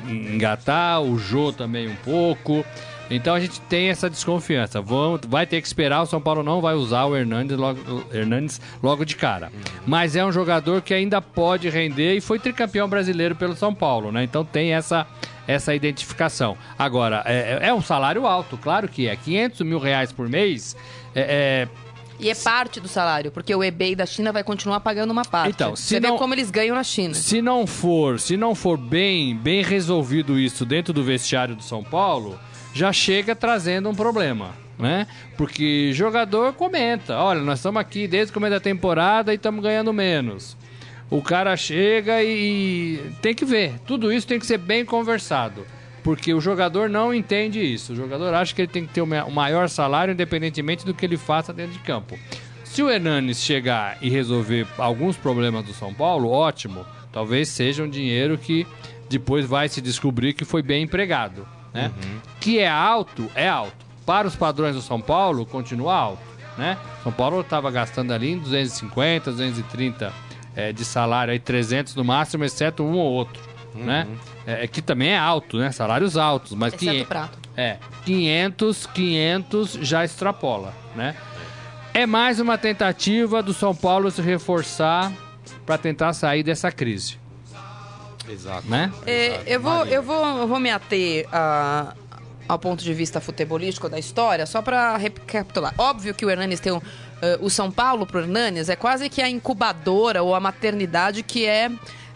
engatar, 0.08 1.00
o 1.02 1.18
Jô 1.18 1.52
também 1.52 1.88
um 1.88 1.96
pouco. 1.96 2.64
Então 3.10 3.34
a 3.34 3.40
gente 3.40 3.60
tem 3.62 3.88
essa 3.88 4.08
desconfiança. 4.08 4.80
Vamos, 4.80 5.20
vai 5.28 5.46
ter 5.46 5.60
que 5.60 5.66
esperar, 5.66 6.02
o 6.02 6.06
São 6.06 6.20
Paulo 6.20 6.42
não 6.42 6.60
vai 6.60 6.74
usar 6.74 7.04
o 7.04 7.16
Hernandes 7.16 7.56
logo, 7.56 8.04
Hernandes 8.12 8.60
logo 8.82 9.04
de 9.04 9.16
cara. 9.16 9.52
Mas 9.86 10.16
é 10.16 10.24
um 10.24 10.32
jogador 10.32 10.80
que 10.82 10.94
ainda 10.94 11.20
pode 11.20 11.68
render 11.68 12.14
e 12.14 12.20
foi 12.20 12.38
tricampeão 12.38 12.88
brasileiro 12.88 13.36
pelo 13.36 13.54
São 13.54 13.74
Paulo, 13.74 14.10
né? 14.10 14.24
Então 14.24 14.44
tem 14.44 14.72
essa, 14.72 15.06
essa 15.46 15.74
identificação. 15.74 16.56
Agora, 16.78 17.22
é, 17.26 17.58
é 17.68 17.74
um 17.74 17.82
salário 17.82 18.26
alto, 18.26 18.56
claro 18.56 18.88
que 18.88 19.08
é. 19.08 19.16
500 19.16 19.60
mil 19.60 19.78
reais 19.78 20.10
por 20.12 20.28
mês 20.28 20.76
é, 21.14 21.66
é 21.68 21.92
e 22.22 22.30
é 22.30 22.34
parte 22.36 22.78
do 22.78 22.86
salário, 22.86 23.32
porque 23.32 23.52
o 23.52 23.64
eBay 23.64 23.96
da 23.96 24.06
China 24.06 24.32
vai 24.32 24.44
continuar 24.44 24.78
pagando 24.78 25.10
uma 25.10 25.24
parte. 25.24 25.50
Então, 25.50 25.74
se 25.74 25.88
Você 25.88 26.00
não, 26.00 26.12
vê 26.12 26.18
como 26.18 26.32
eles 26.34 26.52
ganham 26.52 26.76
na 26.76 26.84
China. 26.84 27.14
Se 27.14 27.42
não 27.42 27.66
for, 27.66 28.20
se 28.20 28.36
não 28.36 28.54
for 28.54 28.78
bem, 28.78 29.36
bem 29.36 29.62
resolvido 29.62 30.38
isso 30.38 30.64
dentro 30.64 30.92
do 30.92 31.02
vestiário 31.02 31.56
do 31.56 31.64
São 31.64 31.82
Paulo, 31.82 32.38
já 32.74 32.92
chega 32.92 33.34
trazendo 33.34 33.88
um 33.88 33.94
problema. 33.94 34.50
né? 34.78 35.06
Porque 35.36 35.92
jogador 35.92 36.54
comenta, 36.54 37.16
olha, 37.18 37.40
nós 37.40 37.58
estamos 37.60 37.80
aqui 37.80 38.08
desde 38.08 38.30
o 38.30 38.34
começo 38.34 38.54
da 38.54 38.60
temporada 38.60 39.32
e 39.32 39.36
estamos 39.36 39.62
ganhando 39.62 39.92
menos. 39.92 40.56
O 41.10 41.20
cara 41.22 41.56
chega 41.56 42.22
e 42.24 42.98
tem 43.20 43.34
que 43.34 43.44
ver. 43.44 43.74
Tudo 43.86 44.12
isso 44.12 44.26
tem 44.26 44.38
que 44.40 44.46
ser 44.46 44.58
bem 44.58 44.84
conversado. 44.84 45.64
Porque 46.02 46.34
o 46.34 46.40
jogador 46.40 46.88
não 46.88 47.14
entende 47.14 47.60
isso. 47.60 47.92
O 47.92 47.96
jogador 47.96 48.34
acha 48.34 48.52
que 48.54 48.62
ele 48.62 48.72
tem 48.72 48.84
que 48.86 48.92
ter 48.92 49.02
o 49.02 49.06
ma- 49.06 49.24
o 49.24 49.30
maior 49.30 49.68
salário, 49.68 50.12
independentemente 50.12 50.84
do 50.84 50.92
que 50.94 51.06
ele 51.06 51.16
faça 51.16 51.52
dentro 51.52 51.74
de 51.74 51.78
campo. 51.80 52.18
Se 52.64 52.82
o 52.82 52.90
Hernanes 52.90 53.40
chegar 53.40 53.98
e 54.02 54.08
resolver 54.08 54.66
alguns 54.78 55.16
problemas 55.16 55.64
do 55.64 55.72
São 55.74 55.92
Paulo, 55.94 56.28
ótimo. 56.30 56.84
Talvez 57.12 57.50
seja 57.50 57.84
um 57.84 57.88
dinheiro 57.88 58.36
que 58.38 58.66
depois 59.08 59.44
vai 59.46 59.68
se 59.68 59.80
descobrir 59.80 60.32
que 60.32 60.44
foi 60.44 60.62
bem 60.62 60.82
empregado. 60.82 61.46
Né? 61.72 61.90
Que 62.40 62.58
é 62.58 62.68
alto, 62.68 63.30
é 63.34 63.48
alto. 63.48 63.74
Para 64.04 64.26
os 64.26 64.36
padrões 64.36 64.74
do 64.74 64.82
São 64.82 65.00
Paulo, 65.00 65.46
continua 65.46 65.94
alto. 65.94 66.22
Né? 66.58 66.76
São 67.02 67.12
Paulo 67.12 67.40
estava 67.40 67.70
gastando 67.70 68.12
ali 68.12 68.32
em 68.32 68.38
250, 68.38 69.30
230 69.30 70.12
é, 70.54 70.72
de 70.72 70.84
salário, 70.84 71.32
aí 71.32 71.38
300 71.38 71.94
no 71.94 72.04
máximo, 72.04 72.44
exceto 72.44 72.82
um 72.82 72.96
ou 72.96 73.10
outro. 73.10 73.40
Né? 73.74 74.06
É, 74.46 74.64
é 74.64 74.66
que 74.66 74.82
também 74.82 75.10
é 75.10 75.18
alto, 75.18 75.56
né? 75.56 75.72
Salários 75.72 76.18
altos, 76.18 76.52
mas 76.52 76.74
Exceto 76.74 76.84
o 76.84 76.92
500, 76.92 77.08
prato. 77.08 77.38
é, 77.56 77.78
500, 78.04 78.86
500 78.86 79.72
já 79.80 80.04
extrapola, 80.04 80.74
né? 80.94 81.16
É 81.94 82.04
mais 82.06 82.38
uma 82.38 82.58
tentativa 82.58 83.42
do 83.42 83.54
São 83.54 83.74
Paulo 83.74 84.10
se 84.10 84.20
reforçar 84.20 85.10
para 85.64 85.78
tentar 85.78 86.12
sair 86.12 86.42
dessa 86.42 86.70
crise, 86.70 87.18
Exato. 88.28 88.68
né? 88.68 88.92
É, 89.06 89.42
eu, 89.46 89.60
vou, 89.60 89.84
eu, 89.86 90.02
vou, 90.02 90.24
eu 90.38 90.46
vou 90.46 90.60
me 90.60 90.70
ater 90.70 91.26
a- 91.32 91.94
ao 92.48 92.58
ponto 92.58 92.82
de 92.84 92.92
vista 92.92 93.20
futebolístico 93.20 93.88
da 93.88 93.98
história, 93.98 94.44
só 94.46 94.60
para 94.60 94.96
recapitular. 94.96 95.74
Óbvio 95.78 96.12
que 96.14 96.24
o 96.26 96.30
Hernanes 96.30 96.60
tem 96.60 96.72
um, 96.72 96.80
eh, 97.22 97.38
o 97.40 97.48
São 97.48 97.70
Paulo 97.70 98.04
pro 98.04 98.18
Hernanes 98.20 98.68
é 98.68 98.76
quase 98.76 99.08
que 99.08 99.22
a 99.22 99.28
incubadora 99.28 100.22
ou 100.22 100.34
a 100.34 100.40
maternidade 100.40 101.22
que 101.22 101.46
é 101.46 101.70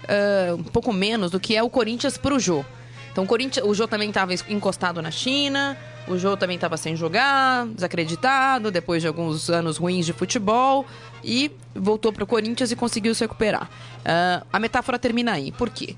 eh, 0.09 0.53
um 0.59 0.65
pouco 0.65 0.93
menos 0.93 1.31
do 1.31 1.41
que 1.41 1.57
é 1.57 1.63
o 1.63 1.71
Corinthians 1.71 2.19
pro 2.19 2.39
Jô. 2.39 2.65
Então 3.13 3.25
o, 3.25 3.27
Corinthians, 3.27 3.65
o 3.65 3.73
Jô 3.73 3.89
também 3.89 4.09
estava 4.11 4.35
encostado 4.49 5.01
na 5.01 5.11
China, 5.11 5.75
o 6.07 6.19
Jô 6.19 6.37
também 6.37 6.57
estava 6.57 6.77
sem 6.77 6.95
jogar, 6.95 7.67
desacreditado, 7.69 8.71
depois 8.71 9.01
de 9.01 9.09
alguns 9.09 9.49
anos 9.49 9.79
ruins 9.79 10.05
de 10.05 10.13
futebol, 10.13 10.85
e 11.23 11.51
voltou 11.75 12.13
pro 12.13 12.27
Corinthians 12.27 12.71
e 12.71 12.77
conseguiu 12.77 13.15
se 13.15 13.25
recuperar. 13.25 13.69
Ah, 14.05 14.45
a 14.53 14.59
metáfora 14.59 14.99
termina 14.99 15.33
aí. 15.33 15.53
Por 15.53 15.71
quê? 15.71 15.97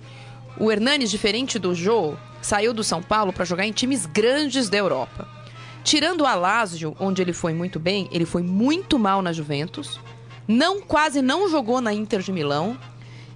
O 0.59 0.73
Hernanes, 0.73 1.11
diferente 1.11 1.59
do 1.59 1.75
Jô, 1.75 2.15
saiu 2.43 2.75
do 2.75 2.83
São 2.83 3.03
Paulo 3.03 3.33
para 3.33 3.45
jogar 3.45 3.65
em 3.65 3.73
times 3.73 4.07
grandes 4.07 4.69
da 4.69 4.77
Europa. 4.77 5.29
Tirando 5.85 6.23
o 6.23 6.27
Alásio, 6.27 6.97
onde 6.99 7.23
ele 7.23 7.33
foi 7.33 7.55
muito 7.55 7.79
bem, 7.79 8.09
ele 8.11 8.27
foi 8.27 8.43
muito 8.43 8.99
mal 8.99 9.23
na 9.23 9.33
Juventus, 9.33 10.01
não 10.47 10.81
quase 10.81 11.23
não 11.23 11.49
jogou 11.49 11.81
na 11.81 11.95
Inter 11.95 12.21
de 12.21 12.33
Milão 12.33 12.77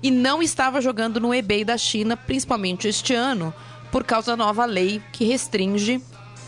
e 0.03 0.11
não 0.11 0.43
estava 0.43 0.81
jogando 0.81 1.21
no 1.21 1.33
eBay 1.33 1.65
da 1.65 1.79
China, 1.79 2.17
principalmente 2.17 2.89
este 2.89 3.15
ano, 3.15 3.55
por 3.93 4.03
causa 4.03 4.33
da 4.33 4.37
nova 4.37 4.65
lei 4.65 5.01
que 5.13 5.25
restringe 5.25 6.03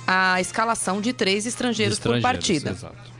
a 0.06 0.40
escalação 0.40 1.00
de 1.00 1.12
três 1.12 1.46
estrangeiros, 1.46 1.98
por 1.98 2.20
partida. 2.20 2.70
exato. 2.70 3.13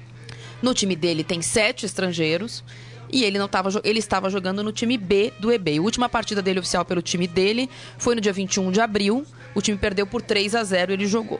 No 0.65 0.73
time 0.73 0.97
dele 0.97 1.23
tem 1.23 1.43
sete 1.43 1.85
estrangeiros 1.85 2.65
e 3.13 3.23
ele 3.23 3.39
não 3.39 3.47
tava, 3.47 3.69
ele 3.85 3.99
estava 3.99 4.31
jogando 4.31 4.63
no 4.63 4.73
time 4.73 4.97
B 4.97 5.31
do 5.39 5.53
EB. 5.53 5.77
A 5.77 5.83
última 5.83 6.09
partida 6.09 6.41
dele 6.41 6.59
oficial 6.59 6.87
pelo 6.87 7.03
time 7.03 7.27
dele 7.27 7.69
foi 7.99 8.15
no 8.15 8.21
dia 8.23 8.33
21 8.33 8.73
de 8.73 8.81
abril. 8.81 9.27
O 9.55 9.61
time 9.61 9.77
perdeu 9.77 10.07
por 10.07 10.23
3 10.23 10.55
a 10.55 10.65
0 10.65 10.91
e 10.91 10.95
ele 10.95 11.07
jogou. 11.07 11.39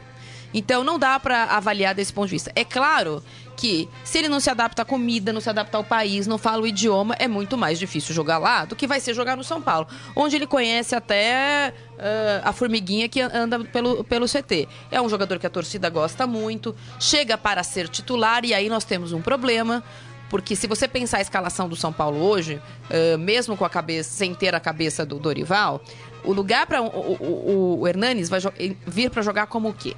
Então 0.55 0.85
não 0.85 0.97
dá 0.97 1.19
pra 1.19 1.43
avaliar 1.43 1.93
desse 1.93 2.13
ponto 2.13 2.27
de 2.27 2.31
vista. 2.31 2.49
É 2.55 2.63
claro 2.63 3.21
que 3.57 3.89
se 4.05 4.17
ele 4.17 4.29
não 4.29 4.39
se 4.39 4.49
adapta 4.49 4.83
à 4.83 4.85
comida, 4.85 5.33
não 5.33 5.41
se 5.41 5.49
adapta 5.49 5.77
ao 5.77 5.83
país, 5.83 6.25
não 6.27 6.37
fala 6.37 6.61
o 6.61 6.67
idioma, 6.67 7.13
é 7.19 7.27
muito 7.27 7.57
mais 7.57 7.77
difícil 7.77 8.15
jogar 8.15 8.37
lá 8.37 8.63
do 8.63 8.73
que 8.75 8.87
vai 8.87 9.01
ser 9.01 9.13
jogar 9.13 9.35
no 9.35 9.43
São 9.43 9.61
Paulo, 9.61 9.85
onde 10.15 10.37
ele 10.37 10.47
conhece 10.47 10.95
até 10.95 11.73
ah, 11.99 12.49
a 12.49 12.53
formiguinha 12.53 13.09
que 13.09 13.19
anda 13.19 13.65
pelo, 13.65 14.01
pelo 14.05 14.25
CT. 14.27 14.67
É 14.89 15.01
um 15.01 15.09
jogador 15.09 15.39
que 15.39 15.45
a 15.45 15.49
torcida 15.49 15.89
gosta 15.89 16.25
muito, 16.25 16.73
chega 17.01 17.37
para 17.37 17.61
ser 17.61 17.89
titular 17.89 18.45
e 18.45 18.53
aí 18.53 18.69
nós 18.69 18.85
temos 18.85 19.11
um 19.11 19.21
problema. 19.21 19.83
Porque 20.27 20.55
se 20.55 20.65
você 20.65 20.87
pensar 20.87 21.19
a 21.19 21.21
escalação 21.21 21.69
do 21.69 21.75
São 21.75 21.93
Paulo 21.93 22.17
hoje, 22.21 22.61
ah, 22.89 23.17
mesmo 23.17 23.57
com 23.57 23.65
a 23.65 23.69
cabeça, 23.69 24.09
sem 24.09 24.33
ter 24.33 24.55
a 24.55 24.59
cabeça 24.61 25.05
do 25.05 25.19
Dorival, 25.19 25.81
o 26.23 26.31
lugar 26.31 26.65
para 26.65 26.81
o, 26.81 26.87
o, 26.87 27.79
o 27.81 27.87
Hernanes 27.87 28.29
vai 28.29 28.39
vir 28.87 29.09
para 29.09 29.21
jogar 29.21 29.47
como 29.47 29.67
o 29.69 29.73
quê? 29.73 29.95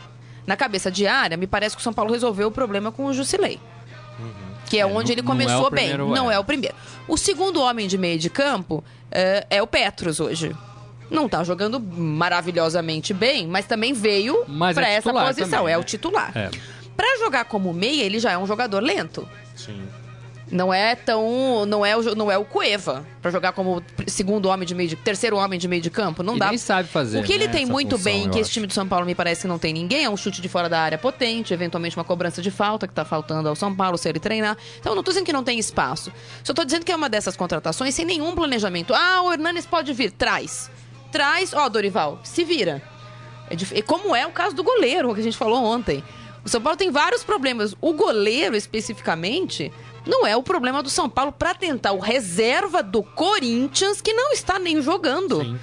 Na 0.48 0.56
cabeça 0.58 0.90
diária, 0.90 1.36
me 1.38 1.46
parece 1.46 1.76
que 1.76 1.82
o 1.82 1.84
São 1.84 1.94
Paulo 1.94 2.12
resolveu 2.12 2.48
o 2.48 2.52
problema 2.52 2.92
com 2.92 3.06
o 3.06 3.14
Jusilei. 3.14 3.60
Que 4.66 4.78
é, 4.78 4.82
É, 4.82 4.86
onde 4.86 4.96
não- 5.10 5.12
ele 5.12 5.22
não 5.22 5.28
é 5.34 5.36
começou 5.36 5.70
bem. 5.70 5.90
primeiro, 5.90 6.10
Não 6.16 6.32
é. 6.32 6.36
é 6.36 6.40
o 6.40 6.44
primeiro. 6.44 6.76
O 7.08 7.18
segundo 7.18 7.62
homem 7.62 7.88
de 7.88 7.98
meio 7.98 8.18
de 8.18 8.30
campo 8.30 8.84
é, 9.12 9.46
é 9.50 9.62
o 9.62 9.68
Petros 9.68 10.20
hoje. 10.20 10.56
Não 11.10 11.30
tá 11.30 11.42
jogando 11.44 11.80
maravilhosamente 11.80 13.14
bem, 13.14 13.48
mas 13.48 13.66
também 13.66 13.94
veio 13.94 14.44
Mas 14.48 14.76
é 14.78 14.82
para 14.82 14.90
essa 14.90 15.14
posição. 15.14 15.50
também, 15.60 15.74
é 15.74 15.78
né? 15.78 15.78
o 15.78 15.84
titular. 15.84 16.32
É. 16.36 16.50
Pra 16.98 17.18
jogar 17.20 17.46
como 17.46 17.74
meia, 17.74 18.04
ele 18.04 18.20
já 18.20 18.32
é 18.32 18.38
um 18.38 18.46
jogador 18.48 18.82
lento. 18.84 19.28
Sim. 19.56 19.82
Não 20.50 20.74
é 20.74 20.96
tão. 20.96 21.66
Não 21.66 21.86
é 21.86 21.98
o, 21.98 22.16
não 22.16 22.32
é 22.32 22.38
o 22.38 22.46
Cueva. 22.46 23.06
Pra 23.22 23.30
jogar 23.30 23.52
como 23.52 23.84
segundo 24.08 24.48
homem 24.48 24.66
de 24.66 24.74
meio 24.74 24.88
de. 24.88 24.96
terceiro 24.96 25.36
homem 25.36 25.60
de 25.60 25.68
meio 25.68 25.82
de 25.82 25.90
campo. 25.90 26.24
Não 26.24 26.38
E 26.38 26.40
dá. 26.40 26.48
nem 26.50 26.58
sabe 26.58 26.88
fazer, 26.88 27.20
O 27.20 27.24
que 27.24 27.34
ele 27.34 27.48
né, 27.48 27.52
tem 27.52 27.64
essa 27.64 27.72
muito 27.72 27.98
função, 27.98 28.12
bem, 28.14 28.30
que 28.30 28.40
esse 28.40 28.50
time 28.50 28.66
do 28.66 28.74
São 28.74 28.88
Paulo 28.88 29.06
me 29.06 29.14
parece 29.14 29.42
que 29.42 29.48
não 29.48 29.60
tem 29.60 29.74
ninguém, 29.74 30.06
é 30.06 30.10
um 30.10 30.16
chute 30.16 30.40
de 30.42 30.48
fora 30.48 30.70
da 30.70 30.80
área 30.80 30.98
potente, 30.98 31.54
eventualmente 31.54 31.98
uma 31.98 32.06
cobrança 32.06 32.42
de 32.42 32.50
falta 32.50 32.88
que 32.88 32.94
tá 32.94 33.04
faltando 33.04 33.50
ao 33.50 33.56
São 33.56 33.76
Paulo 33.76 33.98
se 33.98 34.08
ele 34.08 34.20
treinar. 34.20 34.56
Então 34.80 34.96
não 34.96 35.04
tô 35.04 35.12
dizendo 35.12 35.26
que 35.26 35.34
não 35.34 35.44
tem 35.44 35.60
espaço. 35.60 36.14
Só 36.44 36.54
tô 36.54 36.64
dizendo 36.64 36.86
que 36.86 36.92
é 36.92 36.96
uma 36.96 37.10
dessas 37.10 37.36
contratações 37.36 37.94
sem 37.94 38.06
nenhum 38.06 38.34
planejamento. 38.34 38.94
Ah, 38.94 39.22
o 39.24 39.34
Hernanes 39.34 39.66
pode 39.66 39.92
vir, 39.92 40.12
traz. 40.12 40.72
Traz, 41.12 41.54
ó, 41.54 41.68
Dorival, 41.68 42.20
se 42.24 42.44
vira. 42.46 42.82
É 43.50 43.56
dif- 43.56 43.74
e 43.76 43.82
como 43.82 44.16
é 44.16 44.26
o 44.26 44.32
caso 44.32 44.56
do 44.56 44.64
goleiro, 44.64 45.14
que 45.14 45.20
a 45.20 45.24
gente 45.24 45.38
falou 45.38 45.64
ontem. 45.64 46.04
O 46.46 46.50
São 46.50 46.62
Paulo 46.62 46.78
tem 46.78 46.90
vários 46.92 47.24
problemas. 47.26 47.76
O 47.82 47.92
goleiro, 47.92 48.56
especificamente, 48.56 49.72
não 50.08 50.26
é 50.26 50.36
o 50.36 50.44
problema 50.44 50.82
do 50.82 50.90
São 50.90 51.10
Paulo 51.10 51.32
para 51.32 51.54
tentar 51.54 51.92
o 51.92 52.00
reserva 52.00 52.82
do 52.82 53.04
Corinthians, 53.04 54.02
que 54.02 54.14
não 54.14 54.32
está 54.32 54.58
nem 54.58 54.82
jogando. 54.82 55.60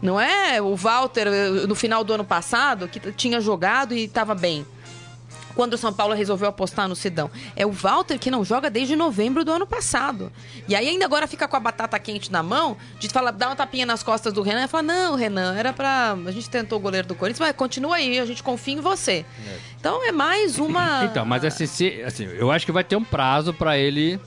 Não 0.00 0.20
é 0.20 0.60
o 0.60 0.74
Walter, 0.74 1.28
eh, 1.28 1.66
no 1.66 1.74
final 1.74 2.02
do 2.02 2.12
ano 2.12 2.24
passado, 2.24 2.88
que 2.88 2.98
tinha 3.12 3.40
jogado 3.40 3.94
e 3.94 4.04
estava 4.04 4.34
bem. 4.34 4.66
Quando 5.54 5.74
o 5.74 5.78
São 5.78 5.92
Paulo 5.92 6.14
resolveu 6.14 6.48
apostar 6.48 6.88
no 6.88 6.96
Sidão. 6.96 7.30
É 7.54 7.64
o 7.66 7.70
Walter 7.70 8.18
que 8.18 8.30
não 8.30 8.44
joga 8.44 8.70
desde 8.70 8.96
novembro 8.96 9.44
do 9.44 9.52
ano 9.52 9.66
passado. 9.66 10.32
E 10.68 10.74
aí 10.74 10.88
ainda 10.88 11.04
agora 11.04 11.26
fica 11.26 11.46
com 11.48 11.56
a 11.56 11.60
batata 11.60 11.98
quente 11.98 12.30
na 12.32 12.42
mão, 12.42 12.76
de 12.98 13.08
falar, 13.08 13.30
dar 13.32 13.48
uma 13.48 13.56
tapinha 13.56 13.84
nas 13.86 14.02
costas 14.02 14.32
do 14.32 14.42
Renan 14.42 14.64
e 14.64 14.68
falar, 14.68 14.82
não, 14.82 15.14
Renan, 15.14 15.54
era 15.56 15.72
pra. 15.72 16.16
A 16.26 16.30
gente 16.30 16.48
tentou 16.48 16.78
o 16.78 16.80
goleiro 16.82 17.06
do 17.08 17.14
Corinthians, 17.14 17.40
mas 17.46 17.56
continua 17.56 17.96
aí, 17.96 18.18
a 18.18 18.24
gente 18.26 18.42
confia 18.42 18.74
em 18.74 18.80
você. 18.80 19.24
Então 19.78 20.06
é 20.06 20.12
mais 20.12 20.58
uma. 20.58 21.04
Então, 21.04 21.24
mas 21.24 21.44
assim, 21.44 21.66
se- 21.66 22.02
assim, 22.04 22.24
eu 22.24 22.50
acho 22.50 22.64
que 22.66 22.72
vai 22.72 22.84
ter 22.84 22.96
um 22.96 23.04
prazo 23.04 23.52
pra 23.52 23.76
ele 23.76 24.18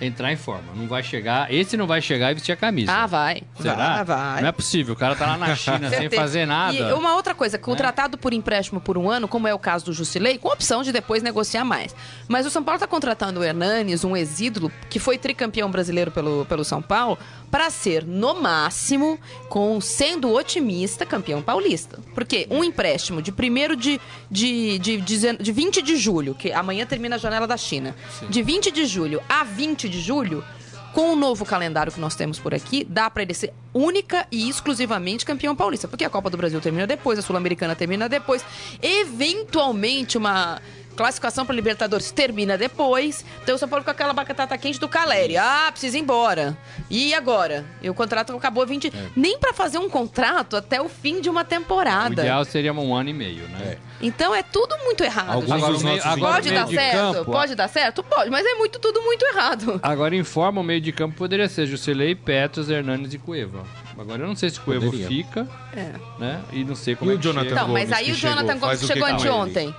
entrar 0.00 0.32
em 0.32 0.36
forma. 0.36 0.72
Não 0.74 0.86
vai 0.86 1.02
chegar, 1.02 1.52
esse 1.52 1.76
não 1.76 1.86
vai 1.86 2.00
chegar 2.00 2.30
e 2.30 2.34
vestir 2.34 2.52
a 2.52 2.56
camisa. 2.56 2.92
Ah, 2.92 3.06
vai. 3.06 3.42
Será? 3.60 4.02
Vai, 4.02 4.04
vai. 4.04 4.42
Não 4.42 4.48
é 4.48 4.52
possível, 4.52 4.94
o 4.94 4.96
cara 4.96 5.14
tá 5.14 5.26
lá 5.26 5.36
na 5.36 5.54
China 5.56 5.90
sem 5.90 6.10
fazer 6.10 6.46
nada. 6.46 6.76
E 6.76 6.92
uma 6.92 7.14
outra 7.14 7.34
coisa, 7.34 7.58
contratado 7.58 8.18
por 8.18 8.32
empréstimo 8.32 8.80
por 8.80 8.98
um 8.98 9.10
ano, 9.10 9.26
como 9.28 9.48
é 9.48 9.54
o 9.54 9.58
caso 9.58 9.86
do 9.86 9.92
Jusilei, 9.92 10.38
com 10.38 10.48
opção 10.48 10.82
de 10.82 10.92
depois 10.92 11.22
negociar 11.22 11.64
mais. 11.64 11.94
Mas 12.28 12.46
o 12.46 12.50
São 12.50 12.62
Paulo 12.62 12.76
está 12.76 12.86
contratando 12.86 13.40
o 13.40 13.44
Hernanes, 13.44 14.04
um 14.04 14.16
exídulo, 14.16 14.70
que 14.90 14.98
foi 14.98 15.18
tricampeão 15.18 15.70
brasileiro 15.70 16.10
pelo, 16.10 16.44
pelo 16.46 16.64
São 16.64 16.82
Paulo, 16.82 17.18
para 17.50 17.70
ser, 17.70 18.04
no 18.04 18.40
máximo, 18.40 19.18
com 19.48 19.80
sendo 19.80 20.32
otimista, 20.32 21.06
campeão 21.06 21.40
paulista. 21.40 21.98
Porque 22.14 22.46
um 22.50 22.62
empréstimo 22.62 23.22
de 23.22 23.30
1 23.30 23.76
de, 23.76 24.00
de, 24.30 24.78
de, 24.78 25.00
de, 25.00 25.36
de 25.36 25.52
20 25.52 25.82
de 25.82 25.96
julho, 25.96 26.34
que 26.34 26.52
amanhã 26.52 26.84
termina 26.84 27.16
a 27.16 27.18
janela 27.18 27.46
da 27.46 27.56
China, 27.56 27.94
de 28.28 28.42
20 28.42 28.70
de 28.70 28.86
julho 28.86 29.22
a 29.28 29.44
20 29.44 29.85
de 29.88 30.00
julho, 30.00 30.44
com 30.92 31.12
o 31.12 31.16
novo 31.16 31.44
calendário 31.44 31.92
que 31.92 32.00
nós 32.00 32.14
temos 32.14 32.38
por 32.38 32.54
aqui, 32.54 32.82
dá 32.88 33.10
pra 33.10 33.22
ele 33.22 33.34
ser 33.34 33.52
única 33.74 34.26
e 34.32 34.48
exclusivamente 34.48 35.26
campeão 35.26 35.54
paulista. 35.54 35.86
Porque 35.86 36.04
a 36.04 36.10
Copa 36.10 36.30
do 36.30 36.36
Brasil 36.38 36.60
termina 36.60 36.86
depois, 36.86 37.18
a 37.18 37.22
Sul-Americana 37.22 37.76
termina 37.76 38.08
depois. 38.08 38.42
Eventualmente, 38.80 40.16
uma 40.16 40.60
classificação 40.96 41.44
para 41.46 41.54
Libertadores 41.54 42.10
termina 42.10 42.56
depois. 42.58 43.24
Então 43.42 43.54
o 43.54 43.58
São 43.58 43.68
Paulo 43.68 43.84
com 43.84 43.90
aquela 43.90 44.12
batata 44.12 44.56
quente 44.58 44.80
do 44.80 44.88
Caleri. 44.88 45.36
Ah, 45.36 45.68
precisa 45.70 45.96
ir 45.98 46.00
embora. 46.00 46.56
E 46.90 47.14
agora? 47.14 47.64
E 47.82 47.88
o 47.90 47.94
contrato 47.94 48.34
acabou 48.34 48.66
20. 48.66 48.92
Nem 49.14 49.38
pra 49.38 49.52
fazer 49.52 49.78
um 49.78 49.88
contrato 49.88 50.56
até 50.56 50.80
o 50.80 50.88
fim 50.88 51.20
de 51.20 51.28
uma 51.30 51.42
O 51.42 51.44
temporada. 51.44 52.12
ideal 52.22 52.44
seria 52.44 52.72
um 52.72 52.94
ano 52.94 53.10
e 53.10 53.12
meio, 53.12 53.46
né? 53.48 53.76
Então 54.00 54.34
é 54.34 54.42
tudo 54.42 54.76
muito 54.84 55.02
errado. 55.04 55.30
Alguns 55.32 55.48
gente. 55.48 55.56
Agora, 55.56 55.72
dos 55.72 55.82
o 55.82 55.84
meio- 55.84 55.96
nossos 55.96 56.12
agora 56.12 56.34
Pode 56.34 56.48
o 56.48 56.54
dar 56.54 56.64
de 56.66 56.74
certo? 56.74 56.96
campo, 56.96 57.24
Pode 57.32 57.54
dar 57.54 57.68
certo? 57.68 58.02
Pode, 58.02 58.30
mas 58.30 58.44
é 58.46 58.54
muito 58.54 58.78
tudo 58.78 59.00
muito 59.02 59.24
errado. 59.26 59.80
Agora, 59.82 60.14
em 60.14 60.24
forma, 60.24 60.60
o 60.60 60.64
meio 60.64 60.80
de 60.80 60.92
campo 60.92 61.16
poderia 61.16 61.48
ser 61.48 61.66
Jusilei, 61.66 62.14
Petros, 62.14 62.68
Hernanes 62.70 63.14
e 63.14 63.18
Cueva. 63.18 63.64
Agora, 63.98 64.22
eu 64.22 64.26
não 64.28 64.36
sei 64.36 64.50
se 64.50 64.60
Cueva 64.60 64.84
Poderia. 64.84 65.08
fica, 65.08 65.48
É. 65.74 65.92
né? 66.18 66.40
E 66.52 66.62
não 66.64 66.74
sei 66.74 66.94
como 66.94 67.10
E 67.10 67.14
é 67.14 67.16
o 67.16 67.18
que 67.18 67.24
Jonathan 67.24 67.48
chega. 67.48 67.60
Então, 67.62 67.72
mas 67.72 67.92
aí 67.92 68.12
o 68.12 68.14
Jonathan 68.14 68.46
chegou, 68.52 68.60
Gomes 68.60 68.82
o 68.82 68.86
chegou 68.86 69.06
anteontem. 69.08 69.74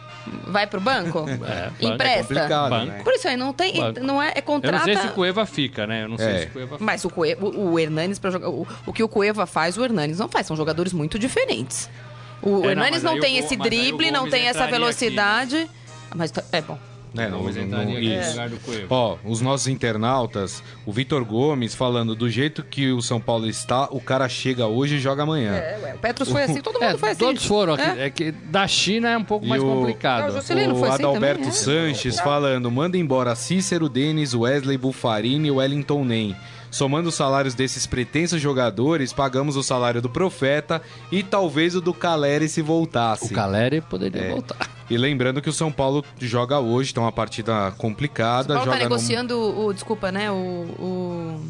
Vai 0.48 0.68
pro 0.68 0.80
banco? 0.82 1.26
É, 1.30 1.72
Empresta? 1.86 2.40
É 2.40 2.48
Banco. 2.48 2.86
né? 2.86 3.02
Por 3.04 3.14
isso 3.14 3.28
aí, 3.28 3.38
não 3.38 3.54
tem. 3.54 3.76
Banco. 3.76 4.00
Não 4.02 4.22
é, 4.22 4.28
é 4.28 4.32
Eu 4.32 4.36
não 4.36 4.42
contrata. 4.44 4.84
sei 4.86 4.98
se 4.98 5.08
o 5.08 5.12
Cueva 5.12 5.46
fica, 5.46 5.86
né? 5.88 6.04
Eu 6.04 6.10
não 6.10 6.18
sei 6.18 6.28
É. 6.28 6.40
se 6.40 6.46
o 6.48 6.50
Cueva 6.52 6.72
fica. 6.74 6.84
Mas 6.86 7.06
o, 7.06 7.10
Cueva, 7.10 7.46
o, 7.46 7.72
o 7.74 7.80
Hernanes 7.80 8.20
para 8.20 8.32
jogar. 8.32 8.50
O, 8.50 8.68
o 8.86 8.94
que 8.94 9.04
o 9.04 9.08
Cueva 9.10 9.46
faz, 9.46 9.78
o 9.78 9.84
Hernanes 9.84 10.20
não 10.20 10.28
faz. 10.30 10.48
São 10.48 10.56
jogadores 10.56 10.94
muito 10.94 11.18
diferentes. 11.20 11.90
O 12.42 12.50
É, 12.50 12.52
não, 12.52 12.70
Hernanes 12.70 12.92
mas 12.92 13.04
não, 13.04 13.12
aí 13.14 13.18
o 13.18 13.22
tem 13.22 13.38
esse 13.38 13.58
mas 13.58 13.68
drible, 13.68 14.12
não 14.12 14.30
tem 14.30 14.48
essa 14.48 14.68
velocidade. 14.68 15.70
Mas 16.16 16.32
tá- 16.32 16.44
é 16.52 16.62
bom. 16.62 16.78
É, 17.22 17.30
não- 17.30 17.48
aqui 17.48 17.60
no 17.94 18.00
isso. 18.00 18.30
lugar 18.32 18.50
do 18.50 18.58
Cueva. 18.58 18.86
Ó, 18.90 19.18
os 19.26 19.42
nossos 19.42 19.68
internautas, 19.68 20.64
o 20.86 20.92
Vitor 20.92 21.24
Gomes 21.26 21.74
falando 21.76 22.16
do 22.16 22.30
jeito 22.30 22.64
que 22.64 22.92
o 22.92 23.02
São 23.02 23.20
Paulo 23.20 23.48
está, 23.48 23.86
o 23.92 24.00
cara 24.00 24.28
chega 24.30 24.68
hoje 24.68 24.96
e 24.96 25.00
joga 25.00 25.24
amanhã. 25.24 25.54
É, 25.56 25.80
ué, 25.84 25.94
o 25.96 25.98
Petros 25.98 26.30
foi 26.30 26.44
assim, 26.44 26.62
todo 26.62 26.76
mundo 26.76 26.84
É, 26.84 26.98
foi 26.98 27.10
assim. 27.10 27.20
todos 27.20 27.46
foram. 27.46 27.74
aqui. 27.74 27.84
É. 28.00 28.06
É. 28.06 28.10
que 28.10 28.32
da 28.32 28.68
China 28.68 29.10
é 29.10 29.18
um 29.18 29.24
pouco 29.24 29.46
E 29.46 29.50
mais 29.50 29.62
o- 29.62 29.66
complicado. 29.66 30.22
Não, 30.24 30.30
o 30.30 30.32
Juscelino 30.34 30.76
o 30.76 30.80
foi 30.80 30.90
assim 30.90 31.04
Adalberto 31.04 31.38
também, 31.44 31.50
é. 31.50 31.54
Sanches 31.54 32.20
falando: 32.20 32.70
manda 32.72 32.98
embora 32.98 33.36
Cícero, 33.36 33.90
Denis, 33.90 34.34
Wesley, 34.34 34.78
Bufarini 34.78 35.48
e 35.48 35.52
Wellington 35.52 36.04
Nem. 36.06 36.36
Somando 36.70 37.10
os 37.10 37.16
salários 37.16 37.54
desses 37.56 37.86
pretensos 37.86 38.42
jogadores, 38.42 39.14
pagamos 39.14 39.56
o 39.56 39.64
salário 39.64 40.02
do 40.02 40.10
Profeta 40.10 40.82
e 41.12 41.24
talvez 41.24 41.76
o 41.76 41.82
do 41.82 41.94
Caleri 41.94 42.48
se 42.50 42.62
voltasse. 42.62 43.26
O 43.26 43.36
Caleri 43.36 43.82
poderia 43.82 44.22
É. 44.22 44.30
voltar. 44.30 44.70
E 44.90 44.98
lembrando 44.98 45.42
que 45.42 45.50
o 45.50 45.54
São 45.54 45.72
Paulo 45.72 46.04
joga 46.20 46.60
hoje, 46.60 46.92
então 46.92 47.04
uma 47.04 47.12
partida 47.12 47.74
complicada. 47.78 48.54
O 48.54 48.58
Paulo 48.58 48.72
tá 48.72 48.78
no- 48.78 48.84
negociando 48.84 49.38
o, 49.38 49.66
o- 49.68 49.74
Desculpa, 49.74 50.12
né? 50.12 50.32
O. 50.32 50.36
o... 50.36 51.42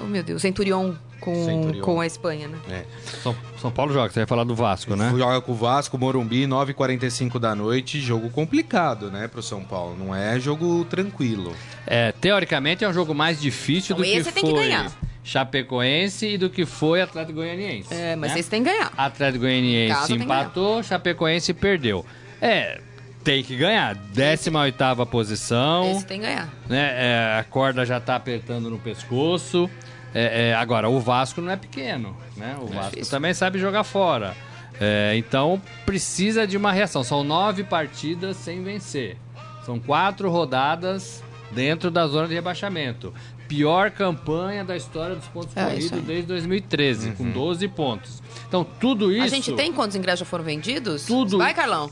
Oh, 0.00 0.04
meu 0.04 0.22
Deus, 0.22 0.42
Centurion 0.42 0.94
com, 1.20 1.44
Centurion. 1.44 1.82
com 1.82 2.00
a 2.00 2.06
Espanha, 2.06 2.48
né? 2.48 2.58
É. 2.68 2.84
São, 3.22 3.34
São 3.58 3.70
Paulo 3.70 3.92
joga, 3.92 4.12
você 4.12 4.20
vai 4.20 4.26
falar 4.26 4.44
do 4.44 4.54
Vasco, 4.54 4.94
né? 4.94 5.12
Joga 5.16 5.40
com 5.40 5.52
o 5.52 5.54
Vasco, 5.54 5.96
Morumbi, 5.96 6.46
9h45 6.46 7.38
da 7.38 7.54
noite. 7.54 8.00
Jogo 8.00 8.28
complicado, 8.30 9.10
né, 9.10 9.26
pro 9.26 9.42
São 9.42 9.62
Paulo. 9.64 9.96
Não 9.98 10.14
é 10.14 10.38
jogo 10.38 10.84
tranquilo. 10.84 11.54
É, 11.86 12.12
teoricamente 12.12 12.84
é 12.84 12.88
um 12.88 12.92
jogo 12.92 13.14
mais 13.14 13.40
difícil 13.40 13.94
Então 13.94 13.96
do 13.96 14.02
que 14.04 14.18
esse 14.18 14.32
tem 14.32 14.44
que 14.44 14.50
foi 14.50 14.60
ganhar. 14.60 14.92
Chapecoense 15.22 16.26
e 16.26 16.38
do 16.38 16.50
que 16.50 16.66
foi 16.66 17.00
Atlético 17.00 17.36
Goianiense. 17.36 17.94
É, 17.94 18.14
mas 18.14 18.32
né? 18.32 18.40
esse 18.40 18.50
tem 18.50 18.62
que 18.62 18.70
ganhar. 18.70 18.92
Atlético 18.94 19.44
Goianiense 19.44 20.06
que 20.06 20.22
empatou, 20.22 20.82
Chapecoense 20.82 21.54
perdeu. 21.54 22.04
É, 22.42 22.78
tem 23.24 23.42
que 23.42 23.56
ganhar. 23.56 23.96
18ª 24.14 25.06
posição, 25.06 25.92
Esse 25.92 26.04
tem 26.04 26.20
que 26.20 26.26
ganhar. 26.26 26.52
né? 26.68 26.92
É, 26.94 27.38
a 27.40 27.44
corda 27.44 27.86
já 27.86 27.98
tá 27.98 28.16
apertando 28.16 28.68
no 28.68 28.78
pescoço. 28.78 29.70
É, 30.14 30.50
é, 30.50 30.54
agora, 30.54 30.88
o 30.88 31.00
Vasco 31.00 31.40
não 31.40 31.50
é 31.50 31.56
pequeno, 31.56 32.16
né? 32.36 32.56
O 32.60 32.66
Vasco 32.66 32.90
difícil. 32.92 33.10
também 33.10 33.34
sabe 33.34 33.58
jogar 33.58 33.82
fora. 33.84 34.34
É, 34.80 35.14
então, 35.16 35.60
precisa 35.84 36.46
de 36.46 36.56
uma 36.56 36.72
reação. 36.72 37.02
São 37.02 37.24
nove 37.24 37.64
partidas 37.64 38.36
sem 38.36 38.62
vencer. 38.62 39.16
São 39.64 39.78
quatro 39.78 40.30
rodadas 40.30 41.22
dentro 41.50 41.90
da 41.90 42.06
zona 42.06 42.28
de 42.28 42.34
rebaixamento. 42.34 43.12
Pior 43.48 43.90
campanha 43.90 44.64
da 44.64 44.76
história 44.76 45.14
dos 45.16 45.26
pontos 45.26 45.56
É, 45.56 45.64
corridos 45.64 46.00
desde 46.02 46.26
2013, 46.26 47.12
com 47.12 47.30
12 47.30 47.68
pontos. 47.68 48.22
Então, 48.48 48.64
tudo 48.64 49.12
isso... 49.12 49.24
A 49.24 49.28
gente 49.28 49.52
tem 49.52 49.72
quantos 49.72 49.96
ingressos 49.96 50.20
já 50.20 50.26
foram 50.26 50.44
vendidos? 50.44 51.04
Tudo. 51.06 51.38
Vai, 51.38 51.52
Carlão. 51.54 51.90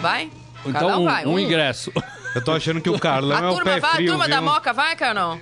Vai? 0.00 0.30
Então, 0.60 0.72
Carlão 0.72 1.02
um, 1.02 1.04
vai. 1.04 1.26
um 1.26 1.38
ingresso. 1.38 1.92
Eu 2.34 2.42
tô 2.44 2.52
achando 2.52 2.80
que 2.80 2.90
o 2.90 2.98
Carlão 3.00 3.36
A 3.36 3.40
é 3.40 3.50
o 3.50 3.54
turma 3.54 3.64
pé 3.64 3.80
vai, 3.80 3.94
frio, 3.96 4.08
a 4.08 4.10
turma 4.12 4.26
viu? 4.26 4.34
da 4.34 4.40
Moca 4.42 4.72
vai, 4.72 4.96
Carlão? 4.96 5.40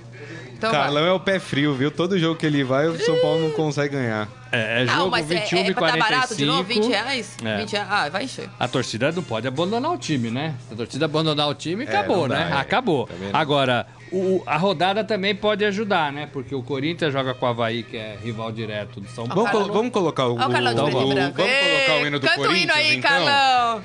Então 0.57 0.71
Carlão 0.71 1.01
vai. 1.01 1.11
é 1.11 1.13
o 1.13 1.19
pé 1.19 1.39
frio, 1.39 1.73
viu? 1.73 1.91
Todo 1.91 2.17
jogo 2.17 2.35
que 2.39 2.45
ele 2.45 2.63
vai, 2.63 2.87
o 2.87 2.97
São 3.03 3.19
Paulo 3.19 3.41
não 3.41 3.51
consegue 3.51 3.95
ganhar. 3.95 4.27
É, 4.51 4.83
é 4.83 4.85
Não, 4.85 4.95
jogo 4.99 5.11
mas 5.11 5.29
é, 5.29 5.35
21 5.39 5.57
é 5.57 5.61
e 5.67 5.73
pra 5.73 5.81
45. 5.81 5.97
dar 6.09 6.15
barato 6.15 6.35
de 6.35 6.45
novo? 6.45 6.63
20 6.63 6.85
reais? 6.87 7.37
É. 7.43 7.57
20 7.57 7.71
reais? 7.73 7.87
Ah, 7.91 8.09
vai 8.09 8.23
encher. 8.23 8.49
A 8.57 8.67
torcida 8.67 9.11
não 9.11 9.21
pode 9.21 9.47
abandonar 9.47 9.91
o 9.91 9.97
time, 9.97 10.31
né? 10.31 10.55
Se 10.67 10.73
a 10.73 10.77
torcida 10.77 11.05
abandonar 11.05 11.49
o 11.49 11.53
time, 11.53 11.83
É, 11.83 11.87
acabou, 11.89 12.19
não 12.27 12.29
dá, 12.29 12.35
né? 12.45 12.51
é. 12.51 12.57
Acabou. 12.59 13.09
Não. 13.19 13.37
Agora, 13.39 13.85
o- 14.11 14.41
a 14.45 14.55
rodada 14.57 15.03
também 15.03 15.35
pode 15.35 15.65
ajudar, 15.65 16.11
né? 16.13 16.29
Porque 16.31 16.55
o 16.55 16.63
Corinthians 16.63 17.11
joga 17.11 17.33
com 17.33 17.45
o 17.45 17.49
Havaí, 17.49 17.83
que 17.83 17.97
é 17.97 18.17
rival 18.23 18.49
direto 18.51 19.01
do 19.01 19.09
São 19.09 19.27
Paulo. 19.27 19.49
Vamos, 19.51 19.67
vamos 19.67 19.91
colocar 19.91 20.25
o, 20.27 20.35
Olha 20.35 20.47
o 20.47 20.51
Carlão 20.51 20.73
de 20.73 20.79
o-. 20.81 20.85
Vamos 20.91 21.13
colocar 21.35 22.01
o 22.01 22.07
hino 22.07 22.19
do 22.19 22.25
Canta 22.27 22.37
Corinthians, 22.37 22.59
o 22.59 22.63
hino 22.63 22.73
aí, 22.73 22.95
então? 22.95 23.09
Carlão. 23.11 23.81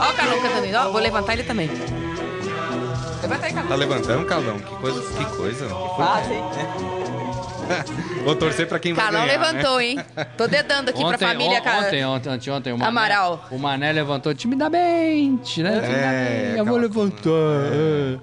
Olha 0.00 0.10
o 0.10 0.14
Carlão 0.14 0.42
cantando. 0.42 0.76
Ó, 0.76 0.92
vou 0.92 1.00
levantar 1.00 1.32
ele 1.32 1.44
também. 1.44 1.70
Levanta 3.22 3.46
aí, 3.46 3.52
Tá 3.52 3.60
Carlão. 3.60 3.78
levantando, 3.78 4.26
Carlão? 4.26 4.58
Que 4.58 4.74
coisa, 4.76 5.00
que 5.02 5.24
coisa. 5.36 5.64
Que 5.66 5.70
foi? 5.72 6.04
Ah, 6.04 6.22
sim. 6.26 6.40
Vou 8.24 8.34
torcer 8.34 8.66
pra 8.66 8.78
quem 8.78 8.94
Carlão 8.94 9.20
vai 9.20 9.28
ganhar, 9.28 9.40
né? 9.40 9.52
levantou, 9.52 9.80
hein? 9.80 9.98
Tô 10.36 10.46
dedando 10.48 10.90
aqui 10.90 11.04
pra 11.04 11.16
família, 11.18 11.60
on- 11.60 11.62
cara. 11.62 11.86
Ontem, 11.86 12.04
ontem, 12.04 12.28
ontem, 12.30 12.50
ontem 12.50 12.72
o 12.72 12.78
Mané, 12.78 12.88
Amaral. 12.88 13.44
O 13.50 13.58
Mané 13.58 13.92
levantou 13.92 14.34
timidamente, 14.34 15.62
né? 15.62 16.54
É, 16.54 16.54
eu 16.60 16.64
vou 16.64 16.76
levantar. 16.76 17.30
é. 17.72 18.18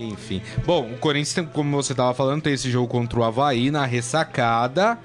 Enfim. 0.00 0.40
Bom, 0.64 0.90
o 0.92 0.98
Corinthians, 0.98 1.46
como 1.52 1.76
você 1.76 1.92
tava 1.94 2.14
falando, 2.14 2.40
tem 2.42 2.52
esse 2.54 2.70
jogo 2.70 2.86
contra 2.88 3.18
o 3.18 3.24
Havaí 3.24 3.70
na 3.70 3.84
ressacada. 3.84 4.96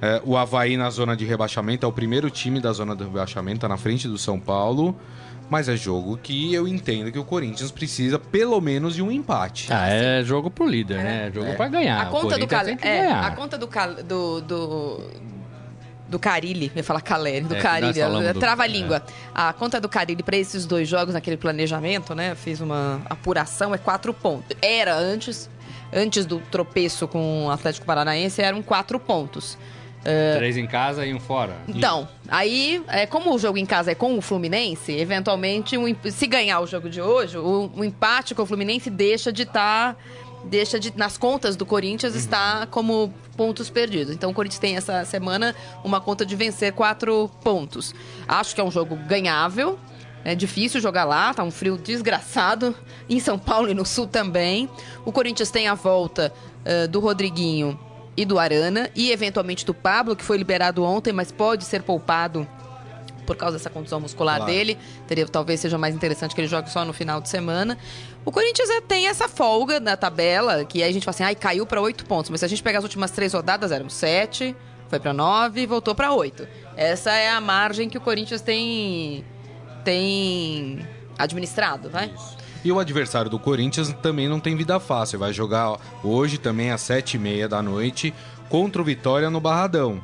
É, 0.00 0.20
o 0.24 0.36
Havaí 0.36 0.76
na 0.76 0.90
zona 0.90 1.16
de 1.16 1.24
rebaixamento 1.24 1.84
é 1.84 1.88
o 1.88 1.92
primeiro 1.92 2.30
time 2.30 2.60
da 2.60 2.72
zona 2.72 2.94
de 2.94 3.02
rebaixamento, 3.02 3.60
tá 3.60 3.68
na 3.68 3.76
frente 3.76 4.06
do 4.06 4.16
São 4.16 4.38
Paulo. 4.38 4.96
Mas 5.50 5.68
é 5.68 5.76
jogo 5.76 6.18
que 6.22 6.52
eu 6.52 6.68
entendo 6.68 7.10
que 7.10 7.18
o 7.18 7.24
Corinthians 7.24 7.70
precisa 7.70 8.18
pelo 8.18 8.60
menos 8.60 8.94
de 8.94 9.02
um 9.02 9.10
empate. 9.10 9.72
Ah, 9.72 9.88
é 9.88 10.22
jogo 10.22 10.50
pro 10.50 10.66
líder, 10.66 10.98
né? 10.98 11.28
É 11.28 11.32
jogo 11.32 11.54
pra 11.56 11.68
ganhar. 11.68 12.02
A 12.04 12.08
O 12.08 12.10
conta 12.10 12.38
do 12.38 12.46
Cal... 12.46 12.64
tem 12.66 12.76
que 12.76 12.86
é, 12.86 13.10
a 13.10 13.30
conta 13.30 13.56
do 13.56 13.66
Cal... 13.66 13.94
do, 14.02 14.40
do 14.42 15.00
do 16.08 16.18
Carilli, 16.18 16.68
eu 16.74 16.78
ia 16.78 16.82
falar 16.84 17.02
Caleri, 17.02 17.44
do 17.44 17.54
É, 17.54 17.60
Carilli, 17.60 17.88
nós 17.88 17.98
falamos 17.98 18.32
do- 18.32 18.40
trava 18.40 18.62
a 18.62 18.66
língua. 18.66 19.02
A 19.34 19.52
conta 19.52 19.78
do 19.78 19.90
Carilli 19.90 20.22
para 20.22 20.38
esses 20.38 20.64
dois 20.64 20.88
jogos 20.88 21.12
naquele 21.12 21.36
planejamento, 21.36 22.14
né? 22.14 22.34
Fiz 22.34 22.60
uma 22.62 23.02
apuração, 23.10 23.74
é 23.74 23.78
quatro 23.78 24.14
pontos. 24.14 24.56
Era 24.62 24.94
antes, 24.96 25.50
antes 25.92 26.24
do 26.24 26.38
tropeço 26.50 27.06
com 27.06 27.44
o 27.46 27.50
Atlético 27.50 27.84
Paranaense, 27.84 28.40
eram 28.40 28.62
quatro 28.62 28.98
pontos. 28.98 29.58
Três 30.36 30.56
em 30.56 30.66
casa 30.66 31.04
e 31.04 31.12
um 31.12 31.20
fora. 31.20 31.56
Então, 31.68 32.08
aí, 32.28 32.82
é, 32.88 33.06
como 33.06 33.34
o 33.34 33.38
jogo 33.38 33.58
em 33.58 33.66
casa 33.66 33.90
é 33.92 33.94
com 33.94 34.16
o 34.16 34.22
Fluminense, 34.22 34.92
eventualmente, 34.92 35.76
um 35.76 35.94
se 36.10 36.26
ganhar 36.26 36.60
o 36.60 36.66
jogo 36.66 36.88
de 36.88 37.00
hoje, 37.00 37.36
o, 37.36 37.70
o 37.76 37.84
empate 37.84 38.34
com 38.34 38.42
o 38.42 38.46
Fluminense 38.46 38.88
deixa 38.88 39.32
de 39.32 39.42
estar. 39.42 39.96
deixa 40.44 40.78
de, 40.78 40.96
nas 40.96 41.18
contas 41.18 41.56
do 41.56 41.66
Corinthians, 41.66 42.14
está 42.14 42.66
como 42.70 43.12
pontos 43.36 43.68
perdidos. 43.68 44.14
Então, 44.14 44.30
o 44.30 44.34
Corinthians 44.34 44.58
tem 44.58 44.76
essa 44.76 45.04
semana 45.04 45.54
uma 45.84 46.00
conta 46.00 46.24
de 46.24 46.34
vencer 46.34 46.72
quatro 46.72 47.30
pontos. 47.42 47.94
Acho 48.26 48.54
que 48.54 48.60
é 48.60 48.64
um 48.64 48.70
jogo 48.70 48.96
ganhável. 48.96 49.78
É 50.24 50.34
difícil 50.34 50.80
jogar 50.80 51.04
lá, 51.04 51.32
tá 51.32 51.42
um 51.42 51.50
frio 51.50 51.76
desgraçado. 51.78 52.74
Em 53.08 53.20
São 53.20 53.38
Paulo 53.38 53.70
e 53.70 53.74
no 53.74 53.86
Sul 53.86 54.06
também. 54.06 54.68
O 55.04 55.12
Corinthians 55.12 55.50
tem 55.50 55.68
a 55.68 55.74
volta 55.74 56.32
eh, 56.64 56.86
do 56.86 57.00
Rodriguinho 57.00 57.78
e 58.20 58.24
do 58.24 58.36
Arana, 58.36 58.90
e 58.96 59.12
eventualmente 59.12 59.64
do 59.64 59.72
Pablo, 59.72 60.16
que 60.16 60.24
foi 60.24 60.36
liberado 60.36 60.82
ontem, 60.82 61.12
mas 61.12 61.30
pode 61.30 61.64
ser 61.64 61.82
poupado 61.82 62.44
por 63.24 63.36
causa 63.36 63.56
dessa 63.58 63.70
contusão 63.70 64.00
muscular 64.00 64.38
Claro. 64.38 64.50
dele. 64.50 64.76
Teria, 65.06 65.24
talvez 65.28 65.60
seja 65.60 65.78
mais 65.78 65.94
interessante 65.94 66.34
que 66.34 66.40
ele 66.40 66.48
jogue 66.48 66.68
só 66.68 66.84
no 66.84 66.92
final 66.92 67.20
de 67.20 67.28
semana. 67.28 67.78
O 68.24 68.32
Corinthians 68.32 68.68
é, 68.70 68.80
tem 68.80 69.06
essa 69.06 69.28
folga 69.28 69.78
na 69.78 69.96
tabela, 69.96 70.64
que 70.64 70.82
aí 70.82 70.88
a 70.88 70.92
gente 70.92 71.04
fala 71.04 71.14
assim, 71.14 71.22
ai, 71.22 71.36
caiu 71.36 71.64
para 71.64 71.80
oito 71.80 72.04
pontos. 72.06 72.28
Mas 72.28 72.40
se 72.40 72.46
a 72.46 72.48
gente 72.48 72.60
pegar 72.62 72.78
as 72.78 72.84
últimas 72.84 73.12
três 73.12 73.32
rodadas, 73.34 73.70
eram 73.70 73.88
sete, 73.88 74.56
foi 74.88 74.98
para 74.98 75.12
nove 75.12 75.60
e 75.60 75.66
voltou 75.66 75.94
para 75.94 76.12
oito. 76.12 76.48
Essa 76.74 77.12
é 77.12 77.30
a 77.30 77.40
margem 77.40 77.88
que 77.88 77.98
o 77.98 78.00
Corinthians 78.00 78.40
tem, 78.40 79.24
tem 79.84 80.84
administrado, 81.16 81.88
vai? 81.88 82.10
E 82.64 82.72
o 82.72 82.78
adversário 82.78 83.30
do 83.30 83.38
Corinthians 83.38 83.92
também 84.02 84.28
não 84.28 84.40
tem 84.40 84.56
vida 84.56 84.78
fácil. 84.80 85.18
Vai 85.18 85.32
jogar 85.32 85.76
hoje 86.02 86.38
também 86.38 86.70
às 86.70 86.80
sete 86.80 87.14
e 87.14 87.18
meia 87.18 87.48
da 87.48 87.62
noite 87.62 88.12
contra 88.48 88.80
o 88.82 88.84
Vitória 88.84 89.30
no 89.30 89.40
Barradão, 89.40 90.00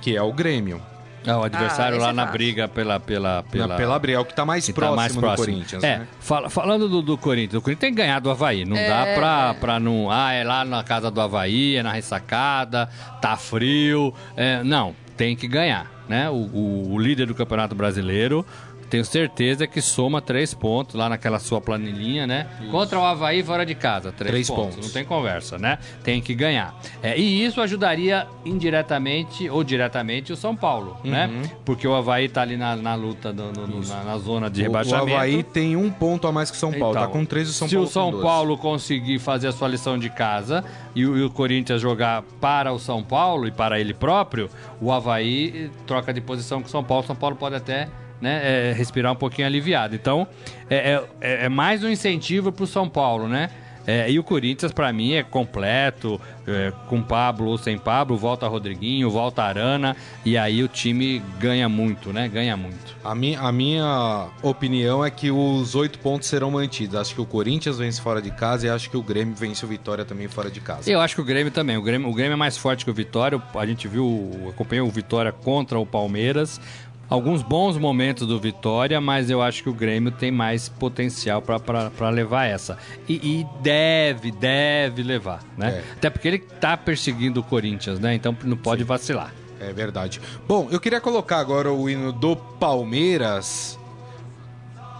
que 0.00 0.16
é 0.16 0.22
o 0.22 0.32
Grêmio. 0.32 0.80
É, 1.26 1.34
o 1.36 1.42
adversário 1.42 1.96
esse 1.96 2.02
lá 2.02 2.10
é 2.10 2.12
na 2.14 2.22
fácil. 2.22 2.32
briga 2.38 2.66
pela. 2.68 2.98
pela, 2.98 3.42
Pela, 3.42 3.64
pela... 3.66 3.76
pela 3.76 3.94
Abriel, 3.96 4.24
que 4.24 4.34
tá 4.34 4.42
mais 4.46 4.64
que 4.64 4.72
tá 4.72 4.76
próximo 4.78 4.96
mais 4.96 5.14
do 5.14 5.20
próximo. 5.20 5.46
Corinthians. 5.52 5.84
É, 5.84 5.98
né? 5.98 6.08
fala- 6.18 6.48
falando 6.48 6.88
do, 6.88 7.02
do 7.02 7.18
Corinthians, 7.18 7.54
o 7.60 7.60
Corinthians 7.62 7.80
tem 7.80 7.90
que 7.94 7.96
ganhar 8.00 8.20
do 8.20 8.30
Havaí. 8.30 8.64
Não 8.64 8.74
dá 8.76 9.06
É. 9.06 9.14
pra, 9.14 9.54
pra 9.54 9.78
não. 9.80 10.10
Ah, 10.10 10.32
é 10.32 10.42
lá 10.44 10.64
na 10.64 10.82
casa 10.82 11.10
do 11.10 11.20
Havaí, 11.20 11.76
é 11.76 11.82
na 11.82 11.92
ressacada, 11.92 12.88
tá 13.20 13.36
frio. 13.36 14.14
É, 14.34 14.62
não, 14.62 14.94
tem 15.14 15.36
que 15.36 15.46
ganhar. 15.46 15.90
Né? 16.08 16.28
O, 16.30 16.32
o- 16.34 16.92
o 16.94 16.98
líder 16.98 17.26
do 17.26 17.34
Campeonato 17.34 17.74
Brasileiro. 17.74 18.44
Tenho 18.90 19.04
certeza 19.04 19.66
que 19.68 19.80
soma 19.80 20.20
três 20.20 20.52
pontos 20.52 20.96
lá 20.96 21.08
naquela 21.08 21.38
sua 21.38 21.60
planilhinha, 21.60 22.26
né? 22.26 22.48
Contra 22.72 22.98
o 22.98 23.04
Havaí 23.04 23.40
fora 23.42 23.64
de 23.64 23.74
casa. 23.76 24.10
Três, 24.10 24.30
Três 24.32 24.48
pontos. 24.48 24.74
pontos. 24.74 24.86
Não 24.88 24.92
tem 24.92 25.04
conversa, 25.04 25.56
né? 25.58 25.78
Tem 26.02 26.20
que 26.20 26.34
ganhar. 26.34 26.74
É, 27.02 27.16
e 27.16 27.44
isso 27.44 27.60
ajudaria 27.60 28.26
indiretamente 28.44 29.48
ou 29.48 29.62
diretamente 29.64 30.32
o 30.32 30.36
São 30.36 30.54
Paulo, 30.56 30.96
né? 31.04 31.26
Uhum. 31.26 31.42
Porque 31.64 31.86
o 31.86 31.94
Havaí 31.94 32.28
tá 32.28 32.42
ali 32.42 32.56
na, 32.56 32.76
na 32.76 32.94
luta, 32.94 33.32
do- 33.32 33.52
no- 33.52 33.66
no- 33.66 33.86
na, 33.86 34.02
na 34.04 34.18
zona 34.18 34.50
de 34.50 34.60
O- 34.60 34.64
rebaixamento. 34.64 35.10
O 35.10 35.14
Havaí 35.14 35.42
tem 35.42 35.76
um 35.76 35.90
ponto 35.90 36.26
a 36.26 36.32
mais 36.32 36.50
que 36.50 36.56
o 36.56 36.60
São 36.60 36.72
Paulo. 36.72 36.96
Então, 36.96 37.06
tá 37.06 37.12
com 37.12 37.24
13 37.24 37.50
o 37.50 37.52
São 37.52 37.68
se 37.68 37.74
Paulo 37.74 37.88
o 37.88 37.90
São 37.92 38.04
com 38.06 38.10
12. 38.12 38.24
Paulo 38.26 38.58
conseguir 38.58 39.18
fazer 39.18 39.48
a 39.48 39.52
sua 39.52 39.68
lição 39.68 39.98
de 39.98 40.10
casa 40.10 40.64
e 40.94 41.06
o, 41.06 41.16
e 41.16 41.22
o 41.22 41.30
Corinthians 41.30 41.80
jogar 41.80 42.22
para 42.40 42.72
o 42.72 42.78
São 42.78 43.02
Paulo 43.02 43.46
e 43.46 43.50
para 43.52 43.78
ele 43.80 43.94
próprio, 43.94 44.50
o 44.80 44.90
Havaí 44.92 45.70
troca 45.86 46.12
de 46.12 46.20
posição 46.20 46.60
com 46.60 46.66
o 46.68 46.70
São 46.70 46.82
Paulo. 46.82 47.04
O 47.04 47.06
São 47.06 47.16
Paulo 47.16 47.36
pode 47.36 47.54
até 47.54 47.88
né, 48.20 48.70
é, 48.70 48.72
respirar 48.72 49.12
um 49.12 49.16
pouquinho 49.16 49.46
aliviado. 49.46 49.94
Então, 49.94 50.26
é, 50.68 51.02
é, 51.20 51.44
é 51.44 51.48
mais 51.48 51.82
um 51.82 51.88
incentivo 51.88 52.52
para 52.52 52.64
o 52.64 52.66
São 52.66 52.88
Paulo, 52.88 53.28
né? 53.28 53.50
É, 53.86 54.10
e 54.10 54.18
o 54.18 54.22
Corinthians, 54.22 54.72
para 54.72 54.92
mim, 54.92 55.14
é 55.14 55.22
completo, 55.22 56.20
é, 56.46 56.72
com 56.86 57.02
Pablo 57.02 57.48
ou 57.48 57.58
sem 57.58 57.78
Pablo, 57.78 58.16
volta 58.16 58.46
Rodriguinho, 58.46 59.10
volta 59.10 59.42
Arana, 59.42 59.96
e 60.24 60.36
aí 60.36 60.62
o 60.62 60.68
time 60.68 61.20
ganha 61.38 61.68
muito, 61.68 62.12
né? 62.12 62.28
Ganha 62.28 62.56
muito. 62.56 62.96
A 63.02 63.14
minha, 63.14 63.40
a 63.40 63.50
minha 63.50 64.28
opinião 64.42 65.04
é 65.04 65.10
que 65.10 65.30
os 65.30 65.74
oito 65.74 65.98
pontos 65.98 66.28
serão 66.28 66.50
mantidos. 66.50 66.94
Acho 66.94 67.14
que 67.14 67.20
o 67.20 67.26
Corinthians 67.26 67.78
vence 67.78 68.00
fora 68.00 68.20
de 68.20 68.30
casa 68.30 68.66
e 68.66 68.70
acho 68.70 68.90
que 68.90 68.96
o 68.96 69.02
Grêmio 69.02 69.34
vence 69.34 69.64
o 69.64 69.68
Vitória 69.68 70.04
também 70.04 70.28
fora 70.28 70.50
de 70.50 70.60
casa. 70.60 70.90
Eu 70.90 71.00
acho 71.00 71.14
que 71.14 71.20
o 71.20 71.24
Grêmio 71.24 71.50
também. 71.50 71.76
O 71.76 71.82
Grêmio, 71.82 72.08
o 72.08 72.14
Grêmio 72.14 72.34
é 72.34 72.36
mais 72.36 72.56
forte 72.56 72.84
que 72.84 72.90
o 72.90 72.94
Vitória. 72.94 73.42
A 73.54 73.66
gente 73.66 73.88
viu, 73.88 74.50
acompanhou 74.50 74.86
o 74.86 74.90
Vitória 74.90 75.32
contra 75.32 75.78
o 75.78 75.86
Palmeiras 75.86 76.60
alguns 77.10 77.42
bons 77.42 77.76
momentos 77.76 78.26
do 78.26 78.38
Vitória, 78.38 79.00
mas 79.00 79.28
eu 79.28 79.42
acho 79.42 79.64
que 79.64 79.68
o 79.68 79.74
Grêmio 79.74 80.12
tem 80.12 80.30
mais 80.30 80.68
potencial 80.68 81.42
para 81.42 82.08
levar 82.10 82.44
essa. 82.44 82.78
E, 83.08 83.14
e, 83.14 83.46
deve, 83.60 84.30
deve 84.30 85.02
levar, 85.02 85.42
né? 85.58 85.82
É. 85.84 85.92
Até 85.94 86.08
porque 86.08 86.28
ele 86.28 86.38
tá 86.38 86.76
perseguindo 86.76 87.40
o 87.40 87.42
Corinthians, 87.42 87.98
né? 87.98 88.14
Então 88.14 88.34
não 88.44 88.56
pode 88.56 88.82
Sim. 88.82 88.86
vacilar. 88.86 89.34
É 89.58 89.72
verdade. 89.72 90.20
Bom, 90.46 90.68
eu 90.70 90.80
queria 90.80 91.00
colocar 91.00 91.38
agora 91.38 91.70
o 91.70 91.90
hino 91.90 92.12
do 92.12 92.36
Palmeiras. 92.36 93.78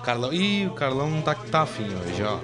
Carlão. 0.05 0.33
Ih, 0.33 0.67
o 0.67 0.71
Carlão 0.73 1.09
não 1.09 1.23
tá, 1.23 1.35
tá 1.35 1.63
afim 1.63 1.85
hoje, 1.85 2.23
ó. 2.23 2.39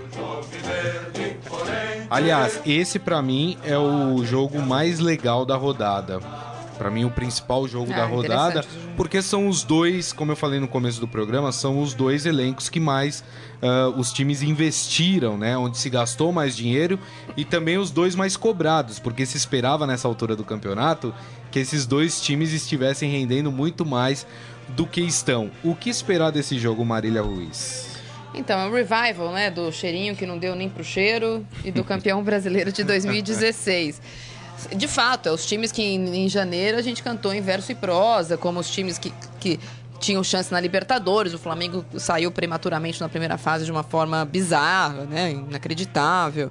Aliás, 2.09 2.61
esse 2.65 2.99
para 2.99 3.21
mim 3.21 3.59
é 3.65 3.77
o 3.77 4.25
jogo 4.25 4.61
mais 4.61 5.01
legal 5.01 5.45
da 5.45 5.57
rodada 5.57 6.21
para 6.77 6.91
mim 6.91 7.05
o 7.05 7.11
principal 7.11 7.67
jogo 7.67 7.93
é, 7.93 7.97
da 7.97 8.07
rodada, 8.07 8.65
porque 8.97 9.21
são 9.21 9.49
os 9.49 9.63
dois, 9.63 10.13
como 10.13 10.33
eu 10.33 10.37
falei 10.37 10.61
no 10.61 10.69
começo 10.69 11.01
do 11.01 11.09
programa, 11.09 11.51
são 11.53 11.81
os 11.81 11.95
dois 11.95 12.27
elencos 12.27 12.69
que 12.69 12.79
mais 12.79 13.25
uh, 13.63 13.99
os 13.99 14.13
times 14.13 14.43
investiram, 14.43 15.37
né? 15.37 15.57
Onde 15.57 15.79
se 15.79 15.91
gastou 15.91 16.33
mais 16.33 16.57
dinheiro 16.57 16.99
e 17.37 17.45
também 17.45 17.79
os 17.79 17.91
dois 17.91 18.15
mais 18.15 18.37
cobrados, 18.37 18.99
porque 18.99 19.27
se 19.27 19.37
esperava 19.37 19.87
nessa 19.87 20.07
altura 20.07 20.37
do 20.37 20.45
campeonato 20.45 21.15
que 21.51 21.59
esses 21.59 21.87
dois 21.87 22.21
times 22.21 22.53
estivessem 22.53 23.11
rendendo 23.11 23.51
muito 23.51 23.85
mais 23.85 24.27
do 24.69 24.87
que 24.87 25.01
estão. 25.01 25.51
O 25.63 25.75
que 25.75 25.89
esperar 25.89 26.31
desse 26.31 26.59
jogo, 26.59 26.85
Marília 26.85 27.23
Ruiz? 27.23 27.97
Então, 28.35 28.59
é 28.59 28.67
o 28.67 28.73
revival, 28.73 29.33
né, 29.33 29.51
do 29.51 29.73
cheirinho 29.73 30.15
que 30.15 30.27
não 30.27 30.37
deu 30.37 30.55
nem 30.55 30.69
pro 30.69 30.85
cheiro 30.85 31.47
e 31.65 31.71
do 31.71 31.83
campeão 31.83 32.23
brasileiro 32.23 32.71
de 32.71 32.85
2016. 32.85 34.01
De 34.75 34.89
fato, 34.89 35.29
é 35.29 35.33
os 35.33 35.47
times 35.47 35.71
que 35.71 35.83
em, 35.83 36.25
em, 36.25 36.29
janeiro 36.29 36.79
a 36.79 36.83
gente 36.83 37.03
cantou 37.03 37.33
em 37.33 37.41
verso 37.41 37.73
e 37.73 37.75
prosa, 37.75 38.37
como 38.37 38.61
os 38.61 38.71
times 38.71 38.99
que, 38.99 39.13
que 39.39 39.61
tinham 39.99 40.23
chance 40.23 40.53
na 40.53 40.61
Libertadores. 40.61 41.35
O 41.35 41.39
Flamengo 41.39 41.85
saiu 41.99 42.31
prematuramente 42.31 43.01
na 43.01 43.09
primeira 43.09 43.37
fase 43.39 43.65
de 43.65 43.73
uma 43.73 43.83
forma 43.83 44.25
bizarra, 44.25 45.05
né? 45.05 45.33
inacreditável. 45.33 46.51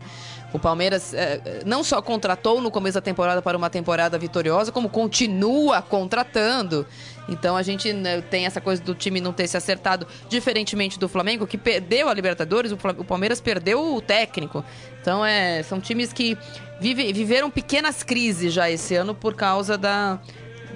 O 0.53 0.59
Palmeiras 0.59 1.13
é, 1.13 1.63
não 1.65 1.83
só 1.83 2.01
contratou 2.01 2.61
no 2.61 2.71
começo 2.71 2.93
da 2.93 3.01
temporada 3.01 3.41
para 3.41 3.57
uma 3.57 3.69
temporada 3.69 4.17
vitoriosa, 4.17 4.71
como 4.71 4.87
continua 4.87 5.81
contratando. 5.81 6.87
Então 7.27 7.57
a 7.57 7.61
gente 7.61 7.91
né, 7.91 8.21
tem 8.21 8.45
essa 8.45 8.61
coisa 8.61 8.81
do 8.81 8.95
time 8.95 9.19
não 9.19 9.33
ter 9.33 9.47
se 9.47 9.57
acertado, 9.57 10.07
diferentemente 10.29 10.97
do 10.97 11.09
Flamengo, 11.09 11.45
que 11.45 11.57
perdeu 11.57 12.07
a 12.07 12.13
Libertadores, 12.13 12.71
o, 12.71 12.77
o 12.97 13.03
Palmeiras 13.03 13.41
perdeu 13.41 13.95
o 13.95 14.01
técnico. 14.01 14.63
Então 15.01 15.25
é, 15.25 15.61
são 15.63 15.81
times 15.81 16.13
que 16.13 16.37
vive, 16.79 17.11
viveram 17.11 17.49
pequenas 17.49 18.01
crises 18.01 18.53
já 18.53 18.69
esse 18.69 18.95
ano 18.95 19.13
por 19.13 19.33
causa 19.33 19.77
da, 19.77 20.21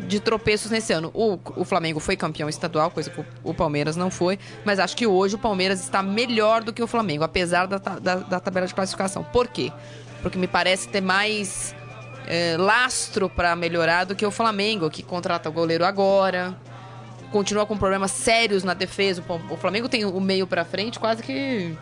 de 0.07 0.19
tropeços 0.19 0.71
nesse 0.71 0.93
ano. 0.93 1.11
O, 1.13 1.37
o 1.55 1.65
Flamengo 1.65 1.99
foi 1.99 2.15
campeão 2.15 2.49
estadual, 2.49 2.91
coisa 2.91 3.09
que 3.09 3.19
o, 3.19 3.25
o, 3.43 3.53
Palmeiras 3.53 3.95
não 3.95 4.09
foi, 4.09 4.39
mas 4.65 4.79
acho 4.79 4.95
que 4.95 5.05
hoje 5.05 5.35
o 5.35 5.37
Palmeiras 5.37 5.79
está 5.81 6.01
melhor 6.01 6.63
do 6.63 6.73
que 6.73 6.81
o 6.81 6.87
Flamengo, 6.87 7.23
apesar 7.23 7.65
da, 7.67 7.77
da, 7.77 8.15
da 8.15 8.39
tabela 8.39 8.67
de 8.67 8.73
classificação. 8.73 9.23
Por 9.23 9.47
quê? 9.47 9.71
Porque 10.21 10.37
me 10.37 10.47
parece 10.47 10.87
ter 10.87 11.01
mais 11.01 11.75
é, 12.27 12.55
lastro 12.57 13.29
para 13.29 13.55
melhorar 13.55 14.05
do 14.05 14.15
que 14.15 14.25
o 14.25 14.31
Flamengo, 14.31 14.89
que 14.89 15.03
contrata 15.03 15.49
o 15.49 15.51
goleiro 15.51 15.85
agora. 15.85 16.55
Continua 17.31 17.65
com 17.65 17.77
problemas 17.77 18.11
sérios 18.11 18.63
na 18.63 18.73
defesa. 18.73 19.23
O 19.49 19.57
Flamengo 19.57 19.87
tem 19.87 20.03
o 20.03 20.19
meio 20.19 20.47
para 20.47 20.65
frente 20.65 20.99
quase 20.99 21.21
que 21.21 21.77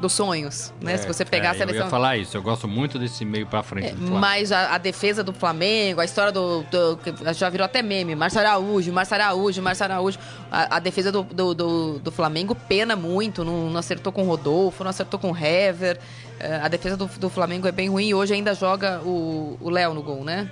dos 0.00 0.12
sonhos, 0.12 0.72
né? 0.80 0.94
É, 0.94 0.96
Se 0.96 1.06
você 1.06 1.24
pegar 1.24 1.48
é, 1.48 1.50
a 1.50 1.54
seleção. 1.54 1.80
Eu 1.80 1.84
ia 1.84 1.90
falar 1.90 2.16
isso, 2.16 2.36
eu 2.36 2.42
gosto 2.42 2.66
muito 2.66 2.98
desse 2.98 3.24
meio 3.24 3.46
para 3.46 3.62
frente. 3.62 3.90
É, 3.90 3.94
mas 3.94 4.50
a, 4.50 4.74
a, 4.74 4.78
defesa 4.78 5.22
do 5.22 5.32
Flamengo, 5.32 6.00
a 6.00 6.04
história 6.04 6.32
do, 6.32 6.62
do, 6.64 6.98
Já 7.34 7.48
virou 7.48 7.64
até 7.64 7.82
meme. 7.82 8.14
Márcio 8.14 8.40
Araújo, 8.40 8.92
Márcio 8.92 9.14
Araújo, 9.14 9.62
Márcio 9.62 9.84
Araújo. 9.84 10.18
A, 10.50 10.76
a 10.76 10.78
defesa 10.78 11.12
do, 11.12 11.22
do, 11.22 11.98
do, 11.98 12.10
Flamengo 12.10 12.54
pena 12.54 12.96
muito, 12.96 13.44
não, 13.44 13.70
não, 13.70 13.78
acertou 13.78 14.12
com 14.12 14.22
o 14.22 14.26
Rodolfo, 14.26 14.82
não 14.82 14.90
acertou 14.90 15.20
com 15.20 15.30
o 15.30 15.36
Hever. 15.36 15.98
É, 16.38 16.56
a 16.56 16.68
defesa 16.68 16.96
do, 16.96 17.06
do 17.06 17.28
Flamengo 17.28 17.68
é 17.68 17.72
bem 17.72 17.88
ruim 17.88 18.08
e 18.08 18.14
hoje 18.14 18.34
ainda 18.34 18.54
joga 18.54 19.00
o 19.04 19.70
Léo 19.70 19.94
no 19.94 20.02
gol, 20.02 20.24
né? 20.24 20.50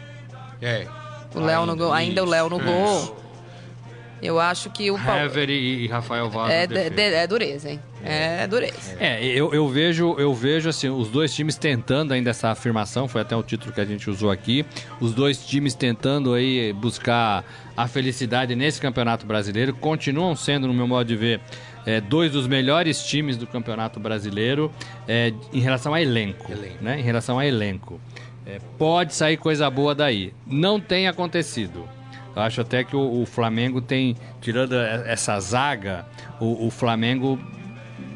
É. 0.60 0.86
O 1.34 1.40
Léo 1.40 1.66
no 1.66 1.76
gol, 1.76 1.92
ainda 1.92 2.22
o 2.22 2.26
Léo 2.26 2.48
no 2.48 2.58
gol. 2.58 3.27
Eu 4.22 4.40
acho 4.40 4.70
que 4.70 4.90
o 4.90 4.96
Hever 4.96 5.50
e, 5.50 5.86
Rafael 5.86 6.28
Vaz 6.28 6.50
é, 6.50 6.66
é 7.22 7.26
dureza, 7.26 7.70
hein? 7.70 7.80
É 8.02 8.46
dureza. 8.46 8.96
É, 8.98 9.24
eu, 9.24 9.52
eu 9.52 9.68
vejo, 9.68 10.14
eu 10.18 10.32
vejo 10.34 10.68
assim, 10.68 10.88
os 10.88 11.08
dois 11.08 11.34
times 11.34 11.56
tentando 11.56 12.12
ainda 12.12 12.30
essa 12.30 12.50
afirmação, 12.50 13.08
foi 13.08 13.20
até 13.20 13.36
o 13.36 13.42
título 13.42 13.72
que 13.72 13.80
a 13.80 13.84
gente 13.84 14.08
usou 14.08 14.30
aqui. 14.30 14.64
Os 15.00 15.14
dois 15.14 15.44
times 15.44 15.74
tentando 15.74 16.34
aí 16.34 16.72
buscar 16.72 17.44
a 17.76 17.86
felicidade 17.86 18.54
nesse 18.56 18.80
Campeonato 18.80 19.26
Brasileiro, 19.26 19.74
continuam 19.74 20.34
sendo, 20.34 20.66
no 20.66 20.74
meu 20.74 20.86
modo 20.86 21.06
de 21.06 21.16
ver, 21.16 21.40
é, 21.86 22.00
dois 22.00 22.32
dos 22.32 22.46
melhores 22.46 23.02
times 23.04 23.36
do 23.36 23.46
Campeonato 23.46 23.98
Brasileiro 23.98 24.70
é, 25.06 25.32
em 25.52 25.60
relação 25.60 25.94
a 25.94 26.02
elenco, 26.02 26.50
elenco. 26.52 26.82
Né? 26.82 26.98
Em 27.00 27.02
relação 27.02 27.38
a 27.38 27.46
elenco. 27.46 28.00
É, 28.46 28.58
pode 28.78 29.14
sair 29.14 29.36
coisa 29.36 29.68
boa 29.70 29.94
daí. 29.94 30.32
Não 30.46 30.80
tem 30.80 31.06
acontecido. 31.06 31.88
Eu 32.38 32.44
acho 32.44 32.60
até 32.60 32.84
que 32.84 32.94
o, 32.94 33.22
o 33.22 33.26
Flamengo 33.26 33.80
tem, 33.80 34.16
tirando 34.40 34.72
essa 34.76 35.38
zaga, 35.40 36.06
o, 36.38 36.68
o, 36.68 36.70
Flamengo 36.70 37.36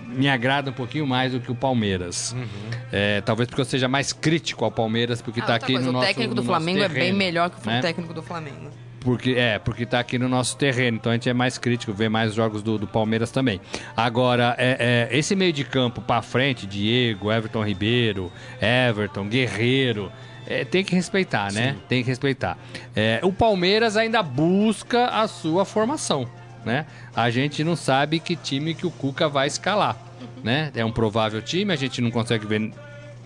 me 0.06 0.28
agrada 0.28 0.70
um 0.70 0.72
pouquinho 0.72 1.04
mais 1.04 1.32
do 1.32 1.40
que 1.40 1.50
o 1.50 1.56
Palmeiras. 1.56 2.32
Uhum. 2.32 2.46
É, 2.92 3.20
talvez 3.22 3.48
porque 3.48 3.62
eu 3.62 3.64
seja 3.64 3.88
mais 3.88 4.12
crítico 4.12 4.64
ao 4.64 4.70
Palmeiras, 4.70 5.20
porque 5.20 5.40
está 5.40 5.54
ah, 5.54 5.56
aqui 5.56 5.72
coisa, 5.72 5.87
no 5.87 5.92
nosso 5.92 6.04
O 6.04 6.08
técnico 6.08 6.37
do 6.37 6.44
Flamengo 6.44 6.78
terreno, 6.78 7.00
é 7.00 7.02
bem 7.02 7.12
melhor 7.12 7.50
que 7.50 7.66
o 7.66 7.68
né? 7.68 7.80
técnico 7.80 8.14
do 8.14 8.22
Flamengo. 8.22 8.70
Porque, 9.00 9.32
é, 9.32 9.58
porque 9.58 9.85
tá 9.85 9.98
aqui 9.98 10.16
no 10.16 10.28
nosso 10.28 10.56
terreno, 10.56 10.98
então 10.98 11.11
a 11.11 11.16
gente 11.16 11.28
é 11.28 11.35
mais 11.35 11.58
crítico, 11.58 11.92
vê 11.92 12.08
mais 12.08 12.32
jogos 12.32 12.62
do, 12.62 12.78
do 12.78 12.87
Palmeiras 12.87 13.32
também. 13.32 13.61
Agora, 13.96 14.54
é, 14.56 15.08
é, 15.11 15.18
esse 15.18 15.35
meio 15.35 15.52
de 15.52 15.64
campo 15.64 16.00
para 16.00 16.22
frente, 16.22 16.64
Diego, 16.64 17.32
Everton 17.32 17.64
Ribeiro, 17.64 18.30
Everton, 18.61 19.24
Guerreiro, 19.24 20.12
é, 20.46 20.64
tem 20.64 20.85
que 20.85 20.94
respeitar, 20.94 21.52
né? 21.52 21.72
Sim. 21.72 21.81
Tem 21.88 22.02
que 22.02 22.09
respeitar. 22.09 22.59
É, 22.94 23.20
o 23.22 23.33
Palmeiras 23.33 23.96
ainda 23.96 24.22
busca 24.22 25.07
a 25.07 25.28
sua 25.28 25.64
formação, 25.64 26.28
né? 26.64 26.87
A 27.14 27.31
gente 27.31 27.62
não 27.62 27.76
sabe 27.76 28.18
que 28.18 28.37
time 28.37 28.74
que 28.74 28.87
o 28.87 28.90
Cuca 28.90 29.28
vai 29.28 29.46
escalar, 29.46 29.96
uhum. 30.20 30.42
né? 30.44 30.70
É 30.74 30.85
um 30.85 30.92
provável 30.92 31.40
time, 31.40 31.72
a 31.72 31.76
gente 31.76 32.00
não 32.00 32.11
consegue 32.11 32.46
ver 32.46 32.72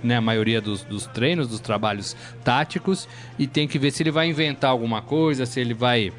né, 0.03 0.17
a 0.17 0.21
maioria 0.21 0.61
dos, 0.61 0.85
dos 0.85 1.07
treinos, 1.07 1.49
dos 1.49 1.61
trabalhos 1.61 2.17
táticos, 2.45 3.09
e 3.39 3.47
tem 3.47 3.67
que 3.67 3.79
ver 3.79 3.91
se 3.91 4.03
ele 4.03 4.11
vai 4.11 4.29
inventar 4.29 4.71
alguma 4.71 5.03
coisa, 5.03 5.47
se 5.47 5.61
ele 5.61 5.75
vai 5.75 6.13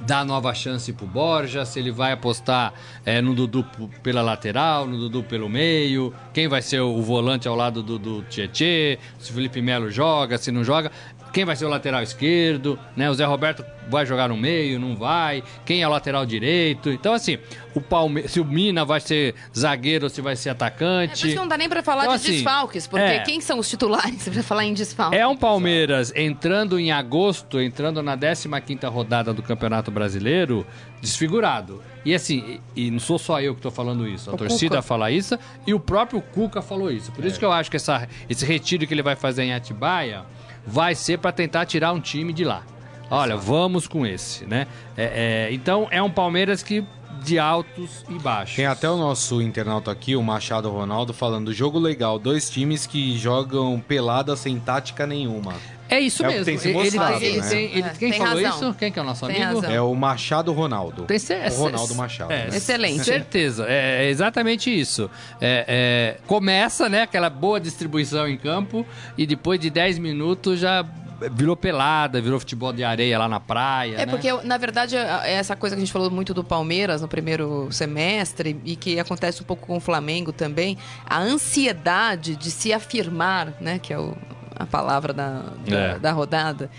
dar 0.00 0.24
nova 0.24 0.54
chance 0.54 0.92
pro 0.92 1.06
Borja, 1.06 1.64
se 1.64 1.78
ele 1.78 1.90
vai 1.90 2.12
apostar 2.12 2.72
é, 3.04 3.20
no 3.20 3.34
Dudu 3.34 3.64
pela 4.02 4.22
lateral, 4.22 4.86
no 4.86 4.96
Dudu 4.96 5.22
pelo 5.22 5.48
meio, 5.48 6.12
quem 6.32 6.48
vai 6.48 6.62
ser 6.62 6.80
o 6.80 7.00
volante 7.02 7.48
ao 7.48 7.54
lado 7.54 7.82
do, 7.82 7.98
do 7.98 8.22
Tietê, 8.22 8.98
se 9.18 9.30
o 9.30 9.34
Felipe 9.34 9.60
Melo 9.60 9.90
joga, 9.90 10.38
se 10.38 10.50
não 10.50 10.64
joga 10.64 10.90
quem 11.32 11.44
vai 11.44 11.56
ser 11.56 11.64
o 11.64 11.68
lateral 11.68 12.02
esquerdo, 12.02 12.78
né? 12.94 13.10
O 13.10 13.14
Zé 13.14 13.24
Roberto 13.24 13.64
vai 13.88 14.06
jogar 14.06 14.28
no 14.28 14.36
meio, 14.36 14.78
não 14.78 14.94
vai. 14.94 15.42
Quem 15.64 15.82
é 15.82 15.88
o 15.88 15.90
lateral 15.90 16.24
direito? 16.24 16.90
Então, 16.90 17.14
assim, 17.14 17.38
o 17.74 17.80
Palme 17.80 18.28
se 18.28 18.40
o 18.40 18.44
Mina 18.44 18.84
vai 18.84 19.00
ser 19.00 19.34
zagueiro 19.56 20.04
ou 20.04 20.10
se 20.10 20.20
vai 20.20 20.36
ser 20.36 20.50
atacante. 20.50 21.14
É, 21.14 21.16
por 21.20 21.26
isso 21.28 21.36
não 21.36 21.48
dá 21.48 21.56
nem 21.56 21.68
pra 21.68 21.82
falar 21.82 22.04
então, 22.04 22.16
de 22.16 22.22
assim, 22.22 22.32
desfalques, 22.32 22.86
porque 22.86 23.04
é, 23.04 23.20
quem 23.20 23.40
são 23.40 23.58
os 23.58 23.68
titulares 23.68 24.28
pra 24.28 24.42
falar 24.42 24.64
em 24.64 24.74
desfalques? 24.74 25.18
É 25.18 25.26
um 25.26 25.36
Palmeiras 25.36 26.12
entrando 26.14 26.78
em 26.78 26.92
agosto, 26.92 27.60
entrando 27.60 28.02
na 28.02 28.16
15 28.16 28.48
rodada 28.86 29.32
do 29.32 29.42
Campeonato 29.42 29.90
Brasileiro, 29.90 30.66
desfigurado. 31.00 31.82
E 32.04 32.14
assim, 32.14 32.60
e, 32.76 32.86
e 32.86 32.90
não 32.90 32.98
sou 32.98 33.18
só 33.18 33.40
eu 33.40 33.54
que 33.54 33.58
estou 33.58 33.72
falando 33.72 34.06
isso, 34.06 34.30
a 34.30 34.34
o 34.34 34.36
torcida 34.36 34.76
Cuca. 34.76 34.82
fala 34.82 35.10
isso 35.10 35.38
e 35.66 35.72
o 35.72 35.80
próprio 35.80 36.20
Cuca 36.20 36.60
falou 36.60 36.90
isso. 36.90 37.10
Por 37.12 37.24
isso 37.24 37.36
é. 37.36 37.38
que 37.38 37.44
eu 37.44 37.52
acho 37.52 37.70
que 37.70 37.76
essa, 37.76 38.08
esse 38.28 38.44
retiro 38.44 38.86
que 38.86 38.94
ele 38.94 39.02
vai 39.02 39.16
fazer 39.16 39.42
em 39.44 39.52
Atibaia 39.52 40.24
vai 40.66 40.94
ser 40.94 41.18
para 41.18 41.32
tentar 41.32 41.66
tirar 41.66 41.92
um 41.92 42.00
time 42.00 42.32
de 42.32 42.44
lá. 42.44 42.62
Olha, 43.10 43.36
vamos 43.36 43.86
com 43.86 44.06
esse, 44.06 44.46
né? 44.46 44.66
É, 44.96 45.48
é, 45.48 45.52
então 45.52 45.86
é 45.90 46.02
um 46.02 46.10
Palmeiras 46.10 46.62
que 46.62 46.84
de 47.22 47.38
altos 47.38 48.04
e 48.08 48.18
baixos. 48.18 48.56
Tem 48.56 48.66
até 48.66 48.88
o 48.88 48.96
nosso 48.96 49.40
internauta 49.42 49.90
aqui, 49.90 50.16
o 50.16 50.22
Machado 50.22 50.70
Ronaldo, 50.70 51.12
falando 51.12 51.52
jogo 51.52 51.78
legal, 51.78 52.18
dois 52.18 52.48
times 52.50 52.86
que 52.86 53.16
jogam 53.18 53.78
pelada 53.86 54.34
sem 54.36 54.58
tática 54.58 55.06
nenhuma. 55.06 55.54
É 55.88 56.00
isso 56.00 56.24
É 56.24 56.28
mesmo. 56.28 56.44
tem 56.46 56.56
se 56.56 56.68
Ele- 56.68 56.78
mostrado, 56.78 57.22
ele- 57.22 57.40
né? 57.42 57.48
tem- 57.50 57.64
ele- 57.70 57.80
É, 57.82 57.88
quem 57.90 58.10
tem 58.10 58.18
falou 58.18 58.42
razão. 58.42 58.50
isso? 58.70 58.78
Quem 58.78 58.90
que 58.90 58.98
é 58.98 59.02
o 59.02 59.04
nosso 59.04 59.26
Tem 59.26 59.42
amigo? 59.42 59.60
razão. 59.60 59.74
É 59.76 59.80
o 59.82 59.94
Machado 59.94 60.50
Ronaldo. 60.50 61.02
Tem 61.04 61.18
cer- 61.18 61.52
o 61.52 61.54
Ronaldo 61.54 61.94
Machado. 61.94 62.32
É, 62.32 62.48
né? 62.48 62.56
Excelente. 62.56 63.04
Certeza, 63.04 63.66
é, 63.68 64.06
é 64.06 64.08
exatamente 64.08 64.70
isso. 64.70 65.10
É, 65.38 66.16
é, 66.18 66.26
começa, 66.26 66.88
né, 66.88 67.02
aquela 67.02 67.28
boa 67.28 67.60
distribuição 67.60 68.26
em 68.26 68.38
campo 68.38 68.86
e 69.18 69.26
depois 69.26 69.60
de 69.60 69.68
10 69.68 69.98
minutos 69.98 70.58
já 70.60 70.82
virou 71.30 71.56
pelada, 71.56 72.20
virou 72.20 72.38
futebol 72.38 72.72
de 72.72 72.82
areia 72.84 73.18
lá 73.18 73.28
na 73.28 73.38
praia. 73.40 73.96
É 73.96 74.06
né? 74.06 74.06
porque, 74.06 74.32
na 74.44 74.56
verdade, 74.58 74.96
é 74.96 75.32
essa 75.34 75.54
coisa 75.54 75.76
que 75.76 75.80
a 75.82 75.84
gente 75.84 75.92
falou 75.92 76.10
muito 76.10 76.32
do 76.34 76.42
Palmeiras 76.42 77.00
no 77.02 77.08
primeiro 77.08 77.68
semestre 77.70 78.60
e 78.64 78.76
que 78.76 78.98
acontece 78.98 79.42
um 79.42 79.44
pouco 79.44 79.66
com 79.66 79.76
o 79.76 79.80
Flamengo 79.80 80.32
também, 80.32 80.76
a 81.06 81.18
ansiedade 81.20 82.36
de 82.36 82.50
se 82.50 82.72
afirmar, 82.72 83.54
né, 83.60 83.78
que 83.78 83.92
é 83.92 83.98
o- 83.98 84.16
a 84.56 84.66
palavra 84.66 85.12
da, 85.12 85.42
da, 85.66 85.76
É. 85.78 85.98
da 85.98 86.12
rodada, 86.12 86.70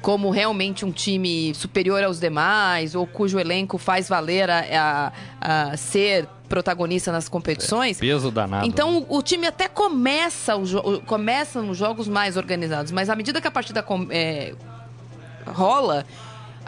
como 0.00 0.30
realmente 0.30 0.84
um 0.84 0.92
time 0.92 1.52
superior 1.54 2.02
aos 2.04 2.20
demais 2.20 2.94
ou 2.94 3.06
cujo 3.06 3.38
elenco 3.38 3.76
faz 3.78 4.08
valer 4.08 4.48
a, 4.50 5.12
a- 5.40 5.70
a 5.72 5.76
ser 5.76 6.28
protagonista 6.48 7.10
nas 7.12 7.28
competições. 7.28 7.98
Peso 7.98 8.30
danado. 8.30 8.66
Então 8.66 8.98
o, 9.08 9.16
o 9.18 9.22
time 9.22 9.46
até 9.46 9.68
começa 9.68 10.56
o 10.56 10.62
o- 10.62 11.00
começa 11.02 11.60
os 11.60 11.76
jogos 11.76 12.08
mais 12.08 12.36
organizados, 12.36 12.92
mas 12.92 13.08
à 13.10 13.16
medida 13.16 13.40
que 13.40 13.46
a 13.48 13.50
partida 13.50 13.82
com- 13.82 14.06
é, 14.10 14.54
rola, 15.46 16.04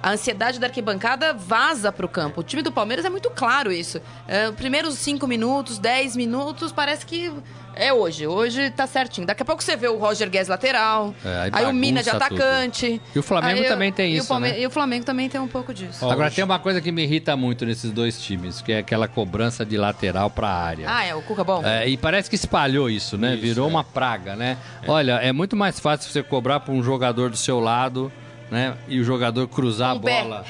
a 0.00 0.12
ansiedade 0.12 0.60
da 0.60 0.66
arquibancada 0.68 1.32
vaza 1.34 1.90
para 1.90 2.06
o 2.06 2.08
campo. 2.08 2.40
O 2.40 2.44
time 2.44 2.62
do 2.62 2.70
Palmeiras 2.70 3.04
é 3.04 3.10
muito 3.10 3.30
claro 3.30 3.72
isso. 3.72 4.00
É, 4.28 4.48
os 4.48 4.54
primeiros 4.54 4.94
5 4.94 5.26
minutos, 5.26 5.78
10 5.78 6.14
minutos, 6.16 6.70
parece 6.70 7.04
que 7.04 7.32
é 7.78 7.92
hoje. 7.92 8.26
Hoje 8.26 8.70
tá 8.70 8.86
certinho. 8.86 9.26
Daqui 9.26 9.42
a 9.42 9.44
pouco 9.46 9.62
você 9.62 9.76
vê 9.76 9.88
o 9.88 9.96
Roger 9.96 10.28
Guedes 10.28 10.48
lateral, 10.48 11.14
É, 11.24 11.42
aí 11.44 11.50
aí, 11.52 11.64
o 11.66 11.72
Mina 11.72 12.02
de 12.02 12.10
atacante. 12.10 13.00
E 13.14 13.18
o 13.18 13.22
Flamengo 13.22 13.60
Aí 13.62 13.68
também 13.68 13.92
tem 13.92 14.12
e 14.14 14.16
isso, 14.18 14.28
Palme- 14.28 14.50
né? 14.50 14.60
E 14.60 14.66
o 14.66 14.70
Flamengo 14.70 15.04
também 15.04 15.28
tem 15.28 15.40
um 15.40 15.48
pouco 15.48 15.72
disso. 15.72 16.04
Ó, 16.04 16.10
Agora 16.10 16.26
hoje- 16.26 16.36
tem 16.36 16.44
uma 16.44 16.58
coisa 16.58 16.80
que 16.80 16.90
me 16.92 17.02
irrita 17.04 17.36
muito 17.36 17.64
nesses 17.64 17.90
dois 17.90 18.20
times, 18.20 18.60
que 18.60 18.72
é 18.72 18.78
aquela 18.78 19.06
cobrança 19.08 19.64
de 19.64 19.76
lateral 19.76 20.30
pra 20.30 20.48
área. 20.48 20.86
Ah, 20.88 21.04
é 21.04 21.14
o 21.14 21.22
Cuca 21.22 21.44
bom? 21.44 21.64
É, 21.64 21.88
e 21.88 21.96
parece 21.96 22.28
que 22.28 22.36
espalhou 22.36 22.90
isso, 22.90 23.16
né? 23.16 23.34
Isso, 23.34 23.42
Virou 23.42 23.66
é. 23.66 23.70
uma 23.70 23.84
praga, 23.84 24.34
né? 24.36 24.56
Olha, 24.86 25.12
é 25.22 25.32
muito 25.32 25.56
mais 25.56 25.78
fácil 25.78 26.10
você 26.10 26.22
cobrar 26.22 26.60
para 26.60 26.72
um 26.74 26.82
jogador 26.82 27.30
do 27.30 27.36
seu 27.36 27.60
lado, 27.60 28.10
né? 28.50 28.74
E 28.88 28.98
o 29.00 29.04
jogador 29.04 29.46
cruzar 29.48 29.90
Com 29.90 29.96
a 29.96 29.98
o 29.98 30.02
pé. 30.04 30.22
bola 30.22 30.44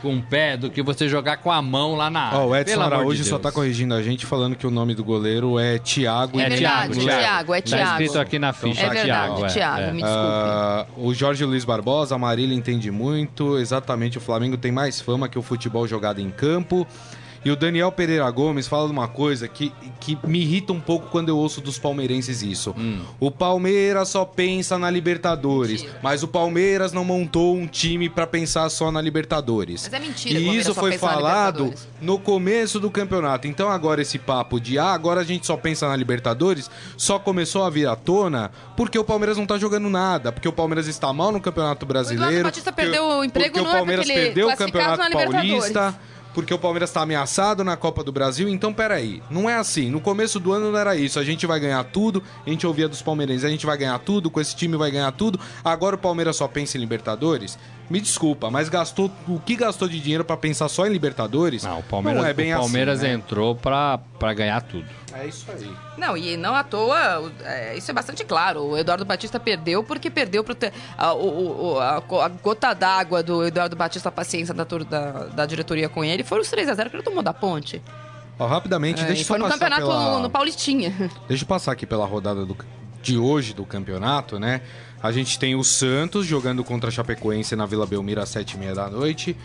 com 0.00 0.16
o 0.16 0.22
pé 0.22 0.56
do 0.56 0.70
que 0.70 0.80
você 0.82 1.08
jogar 1.08 1.38
com 1.38 1.50
a 1.50 1.60
mão 1.60 1.94
lá 1.96 2.08
na 2.08 2.20
área. 2.26 2.38
Ó, 2.38 2.46
o 2.48 2.56
Edson 2.56 2.72
Pelo 2.72 2.82
amor 2.84 2.90
de 2.90 3.00
Araújo 3.02 3.24
só 3.24 3.38
tá 3.38 3.50
corrigindo 3.50 3.94
a 3.94 4.02
gente 4.02 4.24
falando 4.24 4.54
que 4.54 4.66
o 4.66 4.70
nome 4.70 4.94
do 4.94 5.04
goleiro 5.04 5.58
é 5.58 5.78
Thiago 5.78 6.38
É 6.40 6.44
É 6.44 6.48
verdade, 6.48 6.98
Thiago, 6.98 7.20
Thiago, 7.20 7.54
é 7.54 7.60
Tá 7.60 7.66
Thiago. 7.76 7.90
escrito 7.90 8.18
aqui 8.18 8.38
na 8.38 8.52
ficha, 8.52 8.80
é 8.82 8.90
verdade, 8.90 9.34
Thiago. 9.36 9.52
Thiago, 9.52 9.80
é, 9.80 9.88
é. 9.88 9.92
me 9.92 10.02
desculpe. 10.02 10.26
Ah, 10.26 10.86
o 10.96 11.12
Jorge 11.12 11.44
Luiz 11.44 11.64
Barbosa, 11.64 12.14
a 12.14 12.18
Marília 12.18 12.54
entende 12.54 12.90
muito. 12.90 13.58
Exatamente, 13.58 14.18
o 14.18 14.20
Flamengo 14.20 14.56
tem 14.56 14.70
mais 14.72 15.00
fama 15.00 15.28
que 15.28 15.38
o 15.38 15.42
futebol 15.42 15.86
jogado 15.86 16.20
em 16.20 16.30
campo. 16.30 16.86
E 17.44 17.50
o 17.50 17.56
Daniel 17.56 17.90
Pereira 17.90 18.30
Gomes 18.30 18.68
fala 18.68 18.86
de 18.86 18.92
uma 18.92 19.08
coisa 19.08 19.48
que, 19.48 19.72
que 19.98 20.16
me 20.24 20.40
irrita 20.42 20.72
um 20.72 20.80
pouco 20.80 21.08
quando 21.10 21.28
eu 21.28 21.36
ouço 21.36 21.60
dos 21.60 21.78
palmeirenses 21.78 22.40
isso. 22.42 22.72
Hum. 22.78 23.00
O 23.18 23.30
Palmeiras 23.30 24.10
só 24.10 24.24
pensa 24.24 24.78
na 24.78 24.88
Libertadores, 24.88 25.82
Mentira. 25.82 26.00
mas 26.02 26.22
o 26.22 26.28
Palmeiras 26.28 26.92
não 26.92 27.04
montou 27.04 27.56
um 27.56 27.66
time 27.66 28.08
pra 28.08 28.26
pensar 28.26 28.68
só 28.70 28.92
na 28.92 29.00
Libertadores. 29.00 29.82
Mas 29.90 29.92
é 29.92 29.98
mentira, 29.98 30.38
o 30.38 30.42
E 30.42 30.56
isso 30.56 30.72
foi 30.74 30.96
falado 30.98 31.72
no 32.00 32.18
começo 32.18 32.78
do 32.78 32.90
campeonato. 32.90 33.48
Então 33.48 33.68
agora 33.68 34.02
esse 34.02 34.18
papo 34.18 34.60
de 34.60 34.78
ah, 34.78 34.92
agora 34.92 35.20
a 35.20 35.24
gente 35.24 35.46
só 35.46 35.56
pensa 35.56 35.88
na 35.88 35.96
Libertadores, 35.96 36.70
só 36.96 37.18
começou 37.18 37.64
a 37.64 37.70
vir 37.70 37.88
à 37.88 37.96
tona 37.96 38.52
porque 38.76 38.98
o 38.98 39.04
Palmeiras 39.04 39.36
não 39.36 39.46
tá 39.46 39.58
jogando 39.58 39.90
nada, 39.90 40.30
porque 40.30 40.48
o 40.48 40.52
Palmeiras 40.52 40.86
está 40.86 41.12
mal 41.12 41.32
no 41.32 41.40
Campeonato 41.40 41.84
Brasileiro. 41.84 42.44
Batista 42.44 42.70
porque- 42.72 42.82
perdeu 42.82 43.04
o 43.04 43.24
emprego 43.24 43.52
porque 43.52 43.64
não 43.64 43.72
o 43.72 43.74
é 43.74 43.76
Palmeiras 43.78 44.06
porque 44.06 44.20
perdeu 44.20 44.48
o 44.48 44.56
Campeonato. 44.56 45.12
Paulista. 45.12 45.94
Porque 46.34 46.52
o 46.52 46.58
Palmeiras 46.58 46.90
está 46.90 47.02
ameaçado 47.02 47.62
na 47.62 47.76
Copa 47.76 48.02
do 48.02 48.10
Brasil, 48.10 48.48
então 48.48 48.72
peraí, 48.72 49.22
não 49.30 49.48
é 49.48 49.56
assim. 49.56 49.90
No 49.90 50.00
começo 50.00 50.40
do 50.40 50.52
ano 50.52 50.72
não 50.72 50.78
era 50.78 50.96
isso. 50.96 51.18
A 51.18 51.24
gente 51.24 51.46
vai 51.46 51.60
ganhar 51.60 51.84
tudo, 51.84 52.22
a 52.46 52.50
gente 52.50 52.66
ouvia 52.66 52.88
dos 52.88 53.02
palmeirenses, 53.02 53.44
a 53.44 53.50
gente 53.50 53.66
vai 53.66 53.76
ganhar 53.76 53.98
tudo, 53.98 54.30
com 54.30 54.40
esse 54.40 54.56
time 54.56 54.76
vai 54.76 54.90
ganhar 54.90 55.12
tudo. 55.12 55.38
Agora 55.64 55.96
o 55.96 55.98
Palmeiras 55.98 56.36
só 56.36 56.48
pensa 56.48 56.76
em 56.76 56.80
Libertadores. 56.80 57.58
Me 57.90 58.00
desculpa, 58.00 58.50
mas 58.50 58.68
gastou 58.70 59.10
o 59.28 59.38
que 59.38 59.54
gastou 59.54 59.86
de 59.86 60.00
dinheiro 60.00 60.24
pra 60.24 60.36
pensar 60.36 60.68
só 60.68 60.86
em 60.86 60.90
Libertadores? 60.90 61.62
Não, 61.62 61.80
o 61.80 61.82
Palmeiras, 61.82 62.22
não 62.22 62.28
é 62.28 62.32
bem 62.32 62.54
o 62.54 62.58
Palmeiras 62.58 63.00
assim, 63.00 63.08
né? 63.08 63.14
entrou 63.14 63.54
pra 63.54 64.00
ganhar 64.34 64.62
tudo. 64.62 64.86
É 65.14 65.26
isso 65.26 65.44
aí. 65.50 65.70
Não, 65.98 66.16
e 66.16 66.36
não 66.36 66.54
à 66.54 66.64
toa, 66.64 67.30
é, 67.44 67.76
isso 67.76 67.90
é 67.90 67.94
bastante 67.94 68.24
claro. 68.24 68.62
O 68.62 68.78
Eduardo 68.78 69.04
Batista 69.04 69.38
perdeu 69.38 69.82
porque 69.84 70.08
perdeu 70.10 70.42
pro 70.42 70.54
te- 70.54 70.72
a, 70.96 71.12
o- 71.14 71.78
a, 71.78 71.96
a 72.24 72.28
gota 72.28 72.72
d'água 72.74 73.22
do 73.22 73.46
Eduardo 73.46 73.76
Batista, 73.76 74.08
a 74.08 74.12
paciência 74.12 74.54
da, 74.54 74.64
da, 74.64 75.10
da 75.26 75.46
diretoria 75.46 75.88
com 75.88 76.04
ele, 76.04 76.22
foram 76.24 76.42
os 76.42 76.48
3x0 76.50 76.88
que 76.90 76.96
ele 76.96 77.02
tomou 77.02 77.22
da 77.22 77.32
ponte. 77.34 77.82
Ó, 78.38 78.46
rapidamente, 78.46 79.02
É, 79.02 79.06
deixa 79.06 79.22
eu 79.22 79.26
foi 79.26 79.36
só 79.38 79.44
no 79.44 79.50
passar 79.50 79.58
campeonato 79.70 79.86
pela... 79.86 80.20
no 80.20 80.30
Paulistinha. 80.30 81.10
Deixa 81.28 81.44
eu 81.44 81.48
passar 81.48 81.72
aqui 81.72 81.84
pela 81.86 82.06
rodada 82.06 82.44
do- 82.46 82.56
de 83.02 83.18
hoje 83.18 83.52
do 83.52 83.64
campeonato, 83.66 84.38
né? 84.38 84.62
A 85.02 85.10
gente 85.12 85.38
tem 85.38 85.54
o 85.56 85.62
Santos 85.64 86.24
jogando 86.24 86.62
contra 86.64 86.88
a 86.88 86.92
Chapecoense 86.92 87.54
na 87.56 87.66
Vila 87.66 87.84
Belmiro 87.84 88.20
às 88.20 88.28
sete 88.28 88.52
e 88.54 88.58
meia 88.58 88.74
da 88.74 88.88
noite. 88.88 89.36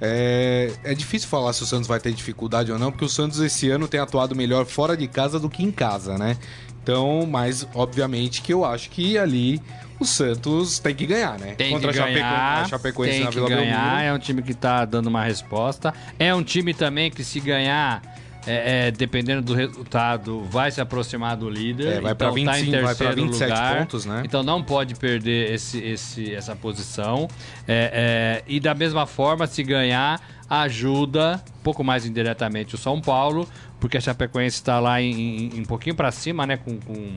É, 0.00 0.70
é 0.82 0.94
difícil 0.94 1.28
falar 1.28 1.52
se 1.52 1.62
o 1.62 1.66
Santos 1.66 1.86
vai 1.86 2.00
ter 2.00 2.12
dificuldade 2.12 2.70
ou 2.72 2.78
não, 2.78 2.90
porque 2.90 3.04
o 3.04 3.08
Santos 3.08 3.40
esse 3.40 3.70
ano 3.70 3.88
tem 3.88 4.00
atuado 4.00 4.34
melhor 4.34 4.64
fora 4.66 4.96
de 4.96 5.06
casa 5.06 5.38
do 5.38 5.48
que 5.48 5.62
em 5.62 5.70
casa, 5.70 6.18
né? 6.18 6.36
Então, 6.82 7.26
mas 7.26 7.66
obviamente 7.74 8.42
que 8.42 8.52
eu 8.52 8.64
acho 8.64 8.90
que 8.90 9.16
ali 9.16 9.60
o 9.98 10.04
Santos 10.04 10.78
tem 10.78 10.94
que 10.94 11.06
ganhar, 11.06 11.38
né? 11.38 11.54
Tem 11.54 11.70
contra 11.70 11.92
que 11.92 11.98
a 11.98 12.06
ganhar, 12.06 12.62
a 12.62 12.68
Chapecoense 12.68 13.12
tem 13.12 13.24
na 13.24 13.30
que 13.30 13.34
Vila 13.36 13.48
ganhar, 13.48 13.80
Belmiro. 13.80 14.02
é 14.02 14.12
um 14.12 14.18
time 14.18 14.42
que 14.42 14.52
tá 14.52 14.84
dando 14.84 15.06
uma 15.06 15.24
resposta. 15.24 15.94
É 16.18 16.34
um 16.34 16.42
time 16.42 16.74
também 16.74 17.10
que 17.10 17.24
se 17.24 17.40
ganhar, 17.40 18.02
é, 18.46 18.86
é, 18.86 18.90
dependendo 18.90 19.42
do 19.42 19.54
resultado, 19.54 20.42
vai 20.50 20.70
se 20.70 20.80
aproximar 20.80 21.36
do 21.36 21.48
líder. 21.48 21.94
É, 21.98 22.00
vai 22.00 22.14
tá 22.14 22.28
em 22.30 22.34
25, 22.34 22.70
vai 22.72 22.80
pra 22.82 22.94
terceiro 22.94 23.22
27 23.22 23.50
lugar, 23.50 23.78
pontos, 23.78 24.04
né? 24.04 24.22
Então 24.24 24.42
não 24.42 24.62
pode 24.62 24.94
perder 24.94 25.52
esse, 25.52 25.78
esse, 25.78 26.34
essa 26.34 26.54
posição. 26.54 27.28
É, 27.66 28.42
é, 28.46 28.52
e 28.52 28.60
da 28.60 28.74
mesma 28.74 29.06
forma, 29.06 29.46
se 29.46 29.62
ganhar, 29.62 30.20
ajuda, 30.48 31.42
um 31.58 31.62
pouco 31.62 31.82
mais 31.84 32.06
indiretamente, 32.06 32.74
o 32.74 32.78
São 32.78 33.00
Paulo, 33.00 33.48
porque 33.80 33.96
a 33.96 34.00
Chapecoense 34.00 34.56
está 34.56 34.78
lá 34.80 35.00
em, 35.00 35.46
em- 35.54 35.60
um 35.60 35.64
pouquinho 35.64 35.94
para 35.94 36.10
cima, 36.12 36.46
né? 36.46 36.56
Com, 36.56 36.78
com- 36.78 37.16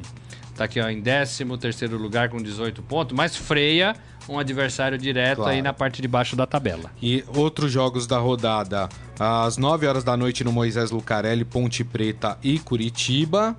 tá 0.56 0.64
aqui 0.64 0.80
ó, 0.82 0.90
em 0.90 1.02
13 1.02 1.46
terceiro 1.58 1.98
lugar 1.98 2.30
com 2.30 2.38
18 2.38 2.82
pontos, 2.82 3.16
mas 3.16 3.36
freia 3.36 3.96
um 4.30 4.38
adversário 4.40 4.98
direto 4.98 5.38
Claro. 5.38 5.52
aí 5.52 5.62
na 5.62 5.72
parte 5.72 6.02
de 6.02 6.08
baixo 6.08 6.36
da 6.36 6.46
tabela. 6.46 6.92
E 7.02 7.24
outros 7.36 7.72
jogos 7.72 8.06
da 8.08 8.18
rodada, 8.18 8.90
às 9.20 9.58
9 9.58 9.88
horas 9.88 10.04
da 10.04 10.16
noite 10.16 10.44
no 10.44 10.52
Moisés 10.52 10.92
Lucarelli, 10.92 11.44
Ponte 11.46 11.84
Preta 11.84 12.38
e 12.44 12.60
Curitiba. 12.60 13.56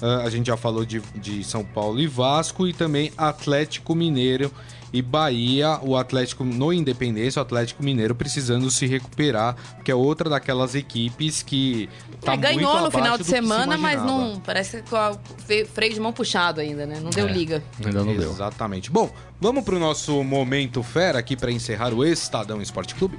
Ah, 0.00 0.22
a 0.24 0.30
gente 0.30 0.46
já 0.46 0.56
falou 0.56 0.84
de, 0.84 1.00
de 1.16 1.42
São 1.42 1.64
Paulo 1.64 1.98
e 2.00 2.06
Vasco 2.06 2.66
e 2.68 2.72
também 2.72 3.12
Atlético 3.16 3.94
Mineiro 3.94 4.50
e 4.92 5.02
Bahia, 5.02 5.78
o 5.82 5.96
Atlético 5.96 6.44
no 6.44 6.72
Independência, 6.72 7.40
o 7.40 7.42
Atlético 7.42 7.82
Mineiro 7.82 8.14
precisando 8.14 8.70
se 8.70 8.86
recuperar, 8.86 9.54
que 9.84 9.90
é 9.90 9.94
outra 9.94 10.30
daquelas 10.30 10.74
equipes 10.74 11.42
que 11.42 11.90
tá 12.22 12.32
É, 12.32 12.36
ganhou 12.38 12.70
muito 12.72 12.84
no 12.84 12.90
final 12.90 13.12
de 13.18 13.18
que 13.18 13.24
se 13.24 13.30
semana, 13.30 13.76
mas 13.76 14.02
não. 14.02 14.40
Parece 14.40 14.80
que 14.82 14.88
com 14.88 14.96
o 14.96 15.66
freio 15.66 15.92
de 15.92 16.00
mão 16.00 16.12
puxado 16.12 16.60
ainda, 16.60 16.86
né? 16.86 17.00
Não 17.02 17.10
deu 17.10 17.28
É. 17.28 17.32
liga. 17.32 17.62
Ainda 17.84 18.02
não 18.02 18.16
deu. 18.16 18.30
Exatamente. 18.30 18.90
Bom, 18.90 19.10
vamos 19.40 19.64
pro 19.64 19.78
nosso 19.78 20.22
momento 20.24 20.82
fera 20.82 21.18
aqui 21.18 21.36
para 21.36 21.50
encerrar 21.50 21.94
o 21.94 22.04
Estadão 22.04 22.60
Esporte 22.60 22.94
Clube. 22.94 23.18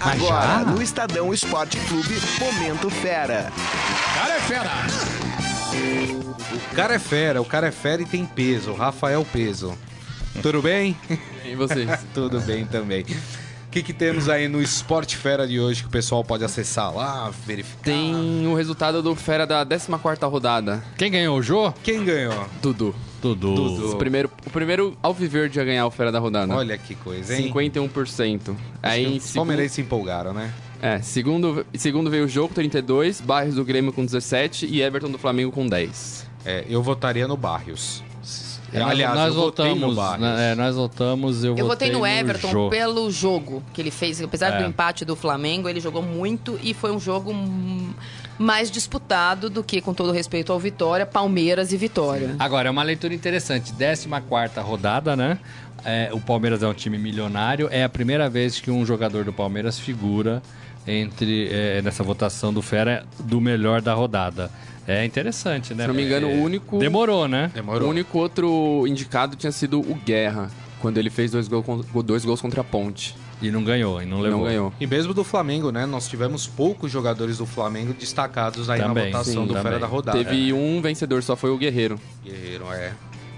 Agora, 0.00 0.64
no 0.64 0.82
Estadão 0.82 1.32
Esporte 1.32 1.78
Clube, 1.88 2.14
Momento 2.40 2.90
Fera. 2.90 3.52
O 6.70 6.74
cara 6.74 6.94
é 6.94 6.98
fera, 6.98 7.40
o 7.40 7.44
cara 7.44 7.68
é 7.68 7.70
fera 7.70 8.02
e 8.02 8.04
tem 8.04 8.26
peso. 8.26 8.72
O 8.72 8.76
Rafael 8.76 9.24
Peso. 9.32 9.76
Tudo 10.42 10.60
bem? 10.60 10.96
E 11.44 11.54
vocês? 11.54 11.88
Tudo 12.12 12.40
bem 12.40 12.66
também. 12.66 13.02
O 13.02 13.70
que, 13.70 13.82
que 13.82 13.92
temos 13.92 14.28
aí 14.28 14.46
no 14.48 14.62
Esporte 14.62 15.16
Fera 15.16 15.48
de 15.48 15.58
hoje 15.58 15.82
que 15.82 15.88
o 15.88 15.90
pessoal 15.90 16.22
pode 16.24 16.44
acessar 16.44 16.94
lá, 16.94 17.30
verificar? 17.44 17.82
Tem 17.82 18.46
o 18.46 18.54
resultado 18.54 19.02
do 19.02 19.16
Fera 19.16 19.46
da 19.46 19.66
14ª 19.66 20.30
rodada. 20.30 20.84
Quem 20.96 21.10
ganhou 21.10 21.38
o 21.38 21.42
Jô? 21.42 21.72
Quem 21.82 22.04
ganhou? 22.04 22.46
Dudu. 22.62 22.94
Dudu. 23.34 23.54
Dudu. 23.54 23.92
O 23.92 23.96
primeiro, 23.96 24.30
o 24.46 24.50
primeiro 24.50 24.96
Alviverde 25.02 25.58
a 25.60 25.64
ganhar 25.64 25.86
o 25.86 25.90
Fera 25.90 26.12
da 26.12 26.18
rodada. 26.18 26.54
Olha 26.54 26.76
que 26.76 26.94
coisa, 26.94 27.34
hein? 27.36 27.50
51%. 27.52 28.54
Aí 28.82 29.06
Os 29.16 29.22
segundo, 29.22 29.34
palmeirenses 29.36 29.72
se 29.72 29.80
empolgaram, 29.80 30.32
né? 30.34 30.52
é, 30.82 31.00
segundo, 31.00 31.64
segundo 31.74 32.10
veio 32.10 32.24
o 32.26 32.28
jogo, 32.28 32.52
32, 32.52 33.20
Barros 33.20 33.54
do 33.54 33.64
Grêmio 33.64 33.92
com 33.92 34.04
17 34.04 34.66
e 34.66 34.82
Everton 34.82 35.10
do 35.10 35.18
Flamengo 35.18 35.50
com 35.52 35.66
10. 35.66 36.26
É, 36.44 36.64
eu 36.68 36.82
votaria 36.82 37.26
no 37.26 37.36
Barrios. 37.36 38.02
É, 38.72 38.80
nós- 38.80 38.90
Aliás, 38.90 39.14
nós 39.14 39.34
votei 39.34 39.74
no 39.74 39.94
Barrios. 39.94 40.20
né, 40.20 40.52
é, 40.52 40.54
nós 40.56 40.74
voltamos, 40.74 41.44
eu, 41.44 41.56
Eu 41.56 41.66
votei 41.66 41.90
no 41.92 42.04
Everton 42.04 42.50
Jô. 42.50 42.68
pelo 42.68 43.08
jogo 43.10 43.62
que 43.72 43.80
ele 43.80 43.90
fez. 43.92 44.20
Apesar 44.20 44.52
É. 44.52 44.62
do 44.62 44.68
empate 44.68 45.04
do 45.04 45.14
Flamengo, 45.14 45.68
ele 45.68 45.80
jogou 45.80 46.02
muito 46.02 46.58
e 46.60 46.74
foi 46.74 46.90
um 46.90 46.98
jogo 46.98 47.30
hum, 47.30 47.90
mais 48.38 48.70
disputado 48.70 49.48
do 49.48 49.62
que, 49.62 49.80
com 49.80 49.94
todo 49.94 50.12
respeito 50.12 50.52
ao 50.52 50.58
Vitória, 50.58 51.06
Palmeiras 51.06 51.72
e 51.72 51.76
Vitória. 51.76 52.34
Agora, 52.38 52.68
é 52.68 52.70
uma 52.70 52.82
leitura 52.82 53.14
interessante. 53.14 53.72
14 53.72 54.08
rodada, 54.60 55.16
né? 55.16 55.38
É, 55.84 56.08
o 56.12 56.20
Palmeiras 56.20 56.62
é 56.62 56.66
um 56.66 56.74
time 56.74 56.98
milionário. 56.98 57.68
É 57.70 57.84
a 57.84 57.88
primeira 57.88 58.28
vez 58.28 58.60
que 58.60 58.70
um 58.70 58.84
jogador 58.86 59.24
do 59.24 59.32
Palmeiras 59.32 59.78
figura 59.78 60.42
entre 60.86 61.48
é, 61.50 61.82
nessa 61.82 62.02
votação 62.02 62.52
do 62.52 62.62
Fera 62.62 63.04
do 63.18 63.40
melhor 63.40 63.80
da 63.80 63.94
rodada. 63.94 64.50
É 64.86 65.04
interessante, 65.04 65.74
né? 65.74 65.84
Se 65.84 65.88
não 65.88 65.94
me 65.94 66.04
engano, 66.04 66.30
É, 66.30 66.34
o 66.34 66.42
único. 66.42 66.78
Demorou, 66.78 67.26
né? 67.26 67.50
O 67.56 67.88
único 67.88 68.18
outro 68.18 68.86
indicado 68.86 69.34
tinha 69.36 69.52
sido 69.52 69.80
o 69.80 69.94
Guerra, 69.94 70.50
quando 70.80 70.98
ele 70.98 71.08
fez 71.08 71.30
dois, 71.30 71.48
gol 71.48 71.62
dois 72.02 72.24
gols 72.24 72.40
contra 72.40 72.60
a 72.60 72.64
Ponte. 72.64 73.14
E 73.42 73.50
não 73.50 73.62
ganhou, 73.62 74.00
e 74.00 74.06
não 74.06 74.20
levou. 74.20 74.40
Não 74.40 74.46
ganhou. 74.46 74.72
E 74.80 74.86
mesmo 74.86 75.12
do 75.12 75.24
Flamengo, 75.24 75.70
né? 75.70 75.86
Nós 75.86 76.08
tivemos 76.08 76.46
poucos 76.46 76.90
jogadores 76.90 77.38
do 77.38 77.46
Flamengo 77.46 77.92
destacados 77.92 78.70
aí 78.70 78.80
Também, 78.80 79.10
na 79.12 79.18
votação 79.18 79.42
sim, 79.42 79.46
do 79.46 79.54
também. 79.54 79.62
Fera 79.62 79.78
da 79.78 79.86
Rodada. 79.86 80.18
Teve 80.18 80.52
um 80.52 80.80
vencedor, 80.80 81.22
só 81.22 81.36
foi 81.36 81.50
o 81.50 81.58
Guerreiro. 81.58 82.00
Guerreiro, 82.24 82.64
é. 82.72 82.92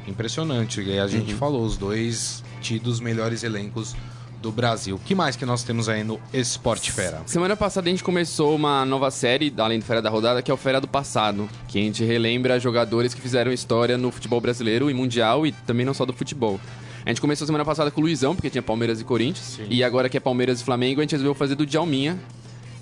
Impressionante. 0.06 0.80
E 0.80 0.98
a 0.98 1.06
gente 1.06 1.34
falou, 1.34 1.64
os 1.64 1.76
dois 1.76 2.44
tidos 2.60 3.00
melhores 3.00 3.42
elencos 3.42 3.96
do 4.40 4.52
Brasil. 4.52 4.96
O 4.96 4.98
que 4.98 5.14
mais 5.14 5.34
que 5.34 5.44
nós 5.44 5.64
temos 5.64 5.88
aí 5.88 6.04
no 6.04 6.20
Esporte 6.32 6.92
Fera? 6.92 7.22
Semana 7.26 7.56
passada 7.56 7.88
a 7.88 7.90
gente 7.90 8.04
começou 8.04 8.54
uma 8.54 8.84
nova 8.84 9.10
série, 9.10 9.52
além 9.56 9.78
do 9.78 9.84
Fera 9.84 10.00
da 10.00 10.10
Rodada, 10.10 10.42
que 10.42 10.50
é 10.50 10.54
o 10.54 10.56
Fera 10.56 10.80
do 10.80 10.86
Passado, 10.86 11.48
que 11.66 11.78
a 11.78 11.82
gente 11.82 12.04
relembra 12.04 12.60
jogadores 12.60 13.14
que 13.14 13.20
fizeram 13.20 13.52
história 13.52 13.98
no 13.98 14.10
futebol 14.12 14.40
brasileiro 14.40 14.90
e 14.90 14.94
mundial 14.94 15.46
e 15.46 15.52
também 15.52 15.84
não 15.84 15.94
só 15.94 16.04
do 16.04 16.12
futebol. 16.12 16.60
A 17.06 17.10
gente 17.10 17.20
começou 17.20 17.46
semana 17.46 17.64
passada 17.64 17.88
com 17.90 18.00
o 18.00 18.04
Luizão, 18.04 18.34
porque 18.34 18.50
tinha 18.50 18.60
Palmeiras 18.62 19.00
e 19.00 19.04
Corinthians. 19.04 19.60
E 19.70 19.84
agora 19.84 20.08
que 20.08 20.16
é 20.16 20.20
Palmeiras 20.20 20.60
e 20.60 20.64
Flamengo, 20.64 21.00
a 21.00 21.04
gente 21.04 21.12
resolveu 21.12 21.34
fazer 21.36 21.54
do 21.54 21.64
Djalminha, 21.64 22.18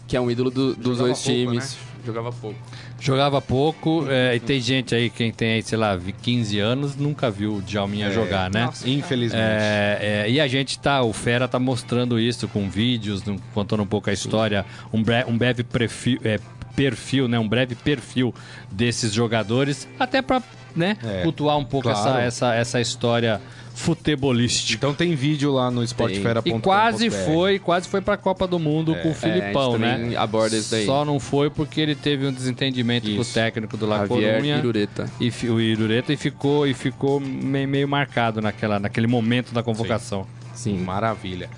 que 0.09 0.17
é 0.17 0.21
um 0.21 0.31
ídolo 0.31 0.51
do- 0.51 0.75
dos 0.75 0.97
Jogava 0.97 1.03
dois 1.05 1.19
pouco, 1.23 1.31
times. 1.39 1.77
Jogava 2.07 2.33
pouco. 2.33 2.59
Jogava 3.01 3.41
pouco, 3.43 4.07
é, 4.09 4.35
e 4.37 4.41
tem 4.41 4.61
gente 4.61 4.95
aí, 4.95 5.11
quem 5.11 5.31
tem 5.31 5.53
aí, 5.55 5.63
sei 5.63 5.77
lá, 5.77 5.99
15 6.23 6.59
anos, 6.59 6.97
nunca 6.97 7.31
viu 7.31 7.57
o 7.57 7.63
Djalminha 7.63 8.11
jogar, 8.11 8.51
né? 8.51 8.71
Infelizmente. 8.87 9.43
É, 9.43 10.25
é, 10.27 10.31
e 10.31 10.41
a 10.41 10.49
gente 10.49 10.79
tá, 10.79 11.03
o 11.03 11.13
Fera 11.13 11.47
tá 11.47 11.59
mostrando 11.59 12.19
isso 12.19 12.49
com 12.49 12.69
vídeos, 12.71 13.23
contando 13.53 13.83
um 13.83 13.87
pouco 13.87 14.09
a 14.09 14.13
história, 14.13 14.65
um, 14.91 15.03
bre- 15.03 15.25
um 15.29 15.37
breve 15.37 15.63
perfil, 15.65 16.19
é, 16.25 16.39
perfil, 16.75 17.29
né? 17.29 17.39
Um 17.39 17.49
breve 17.49 17.75
perfil 17.75 18.35
desses 18.71 19.13
jogadores, 19.13 19.87
até 19.99 20.23
pra, 20.23 20.43
né, 20.75 20.97
É, 21.05 21.23
cultuar 21.23 21.59
um 21.59 21.65
pouco 21.65 21.89
claro. 21.91 22.19
essa, 22.19 22.21
essa, 22.23 22.55
essa 22.55 22.81
história 22.81 23.41
futebolística. 23.75 24.75
Então 24.77 24.95
tem 24.95 25.15
vídeo 25.15 25.53
lá 25.53 25.71
no 25.71 25.83
esportefera.com.br. 25.83 26.57
E 26.57 26.61
quase 26.61 27.11
foi, 27.11 27.59
quase 27.59 27.89
foi 27.89 28.01
pra 28.01 28.17
Copa 28.17 28.47
do 28.47 28.59
Mundo 28.59 28.95
com 29.03 29.11
o 29.11 29.15
Filipão, 29.15 29.73
É, 29.83 29.93
a 29.93 29.97
gente 29.99 30.11
né? 30.11 30.17
aborda 30.17 30.57
isso 30.57 30.71
daí. 30.71 30.87
Só 30.87 31.05
não 31.05 31.19
foi 31.21 31.51
porque 31.51 31.81
ele 31.81 31.95
teve 31.95 32.27
um 32.27 32.33
desentendimento 32.33 33.11
com 33.11 33.19
o 33.19 33.23
Isso. 33.23 33.35
técnico 33.35 33.77
do 33.77 33.87
La 33.87 34.07
Coruña. 34.07 34.59
Irureta. 34.59 35.11
E 35.21 35.31
o 35.49 35.61
Irureta 35.61 36.13
e 36.13 36.17
ficou, 36.17 36.67
e 36.67 36.73
ficou 36.75 37.21
meio, 37.21 37.69
meio 37.69 37.89
marcado 37.89 38.41
naquela, 38.41 38.79
naquele 38.79 39.07
momento 39.07 39.53
da 39.53 39.63
convocação. 39.63 40.27
Sim. 40.55 40.79
Maravilha. 40.79 41.51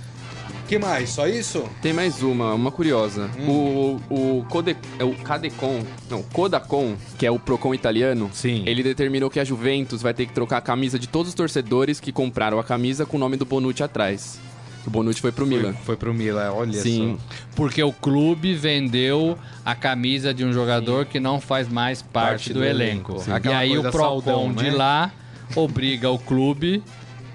Que 0.67 0.79
mais? 0.79 1.11
Só 1.11 1.27
isso? 1.27 1.65
Tem 1.81 1.93
mais 1.93 2.23
uma, 2.23 2.53
uma 2.55 2.71
curiosa. 2.71 3.31
O, 3.47 4.01
o, 4.11 4.45
Code, 4.49 4.77
é 4.99 5.05
o 5.05 5.15
Cadecon, 5.15 5.83
não, 6.11 6.23
Codacon, 6.23 6.97
que 7.19 7.25
é 7.25 7.31
o 7.31 7.39
Procon 7.39 7.73
italiano, 7.73 8.29
Sim. 8.33 8.65
ele 8.67 8.83
determinou 8.83 9.31
que 9.31 9.39
a 9.39 9.45
Juventus 9.45 10.03
vai 10.03 10.13
ter 10.13 10.27
que 10.27 10.33
trocar 10.33 10.59
a 10.59 10.61
camisa 10.61 10.99
de 10.99 11.07
todos 11.07 11.29
os 11.29 11.35
torcedores 11.35 12.01
que 12.01 12.11
compraram 12.13 12.59
a 12.59 12.65
camisa 12.65 13.07
com 13.07 13.17
o 13.17 13.21
nome 13.21 13.37
do 13.37 13.45
Bonucci 13.45 13.83
atrás. 13.83 14.41
O 14.87 14.91
Bonucci 14.91 15.21
foi 15.21 15.33
pro 15.33 15.47
Milan. 15.47 15.73
Foi, 15.73 15.83
foi 15.85 15.97
pro 15.97 16.15
Milan, 16.15 16.53
olha 16.53 16.81
Sim. 16.81 17.19
só. 17.19 17.37
Porque 17.57 17.83
o 17.83 17.93
clube 17.93 18.55
vendeu 18.55 19.37
a 19.65 19.75
camisa 19.75 20.33
de 20.33 20.45
um 20.45 20.53
jogador 20.53 21.07
que 21.07 21.19
não 21.19 21.41
faz 21.41 21.69
mais 21.69 22.03
parte, 22.03 22.29
Parte 22.31 22.53
do, 22.53 22.61
do 22.61 22.65
elenco. 22.65 23.13
elenco. 23.13 23.25
Sim. 23.25 23.49
E 23.49 23.53
aí 23.53 23.77
o 23.79 23.83
Procon 23.83 23.99
saudão, 24.23 24.53
de 24.53 24.71
né? 24.71 24.77
lá 24.77 25.13
obriga 25.55 26.11
o 26.11 26.19
clube 26.19 26.83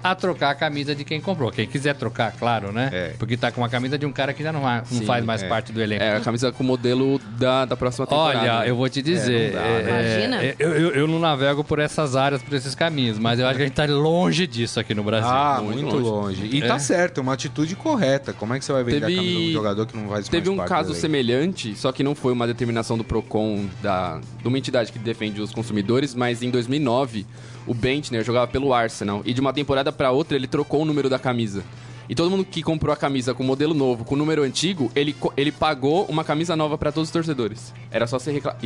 a 0.02 0.14
trocar 0.14 0.50
a 0.50 0.54
camisa 0.54 0.94
de 0.94 1.04
quem 1.04 1.20
comprou. 1.20 1.50
Quem 1.50 1.66
quiser 1.66 1.94
trocar, 1.94 2.32
claro, 2.32 2.72
né? 2.72 2.90
É. 2.92 3.08
Porque 3.18 3.36
tá 3.36 3.50
com 3.52 3.60
uma 3.60 3.68
camisa 3.68 3.96
de 3.98 4.04
um 4.06 4.12
cara 4.12 4.32
que 4.32 4.42
já 4.42 4.52
não, 4.52 4.62
não 4.62 4.84
Sim, 4.84 5.04
faz 5.04 5.24
mais 5.24 5.42
é. 5.42 5.48
parte 5.48 5.72
do 5.72 5.80
elenco. 5.80 6.02
É 6.02 6.16
a 6.16 6.20
camisa 6.20 6.50
com 6.52 6.62
o 6.62 6.66
modelo 6.66 7.18
da, 7.38 7.64
da 7.64 7.76
próxima 7.76 8.06
temporada. 8.06 8.38
Olha, 8.40 8.66
eu 8.68 8.74
vou 8.76 8.88
te 8.88 9.00
dizer. 9.02 9.52
É, 9.54 9.54
não 9.54 9.60
dá, 9.60 9.66
é, 9.66 9.82
né? 9.82 9.90
Imagina. 9.90 10.44
é, 10.44 10.56
eu, 10.58 10.70
eu- 10.72 10.90
eu 10.92 11.06
não 11.06 11.18
navego 11.18 11.62
por 11.62 11.78
essas 11.78 12.16
áreas, 12.16 12.42
por 12.42 12.54
esses 12.54 12.74
caminhos, 12.74 13.18
mas 13.18 13.38
eu 13.38 13.46
acho 13.46 13.56
que 13.56 13.62
a 13.62 13.66
gente 13.66 13.74
tá 13.74 13.84
longe 13.86 14.46
disso 14.46 14.80
aqui 14.80 14.94
no 14.94 15.02
Brasil. 15.04 15.28
Ah, 15.30 15.60
muito 15.62 15.82
muito, 15.82 15.96
longe. 15.98 16.46
E 16.46 16.62
É. 16.62 16.66
tá 16.66 16.78
certo, 16.78 17.18
é 17.18 17.22
uma 17.22 17.34
atitude 17.34 17.76
correta. 17.76 18.32
Como 18.32 18.54
é 18.54 18.58
que 18.58 18.64
você 18.64 18.72
vai 18.72 18.82
vender 18.84 19.00
Teve- 19.00 19.12
a 19.12 19.16
camisa 19.16 19.38
de 19.40 19.48
um 19.48 19.52
jogador 19.52 19.86
que 19.86 19.96
não 19.96 20.08
faz 20.08 20.28
Teve 20.28 20.50
um 20.50 20.56
caso 20.56 20.88
do 20.90 20.94
semelhante, 20.94 21.74
só 21.76 21.92
que 21.92 22.02
não 22.02 22.14
foi 22.14 22.32
uma 22.32 22.46
determinação 22.46 22.96
do 22.98 23.04
Procon, 23.04 23.66
da, 23.82 24.20
de 24.40 24.48
uma 24.48 24.58
entidade 24.58 24.90
que 24.92 24.98
defende 24.98 25.40
os 25.40 25.52
consumidores, 25.52 26.14
mas 26.14 26.42
em 26.42 26.50
2009, 26.50 27.26
o 27.66 27.74
Bentner 27.74 28.24
jogava 28.24 28.46
pelo 28.46 28.72
Arsenal 28.74 29.22
e 29.24 29.32
de 29.32 29.40
uma 29.40 29.52
temporada 29.52 29.92
para 29.92 30.10
outra 30.10 30.36
ele 30.36 30.46
trocou 30.46 30.82
o 30.82 30.84
número 30.84 31.08
da 31.08 31.18
camisa. 31.18 31.62
E 32.08 32.14
todo 32.14 32.30
mundo 32.30 32.44
que 32.44 32.62
comprou 32.62 32.92
a 32.92 32.96
camisa 32.96 33.32
com 33.32 33.42
modelo 33.44 33.72
novo, 33.72 34.04
com 34.04 34.14
o 34.14 34.18
número 34.18 34.42
antigo, 34.42 34.90
ele, 34.94 35.14
ele 35.36 35.52
pagou 35.52 36.04
uma 36.06 36.24
camisa 36.24 36.56
nova 36.56 36.76
para 36.76 36.90
todos 36.90 37.08
os 37.08 37.12
torcedores. 37.12 37.72
Era 37.90 38.06
só 38.06 38.18
você 38.18 38.32
recla- 38.32 38.56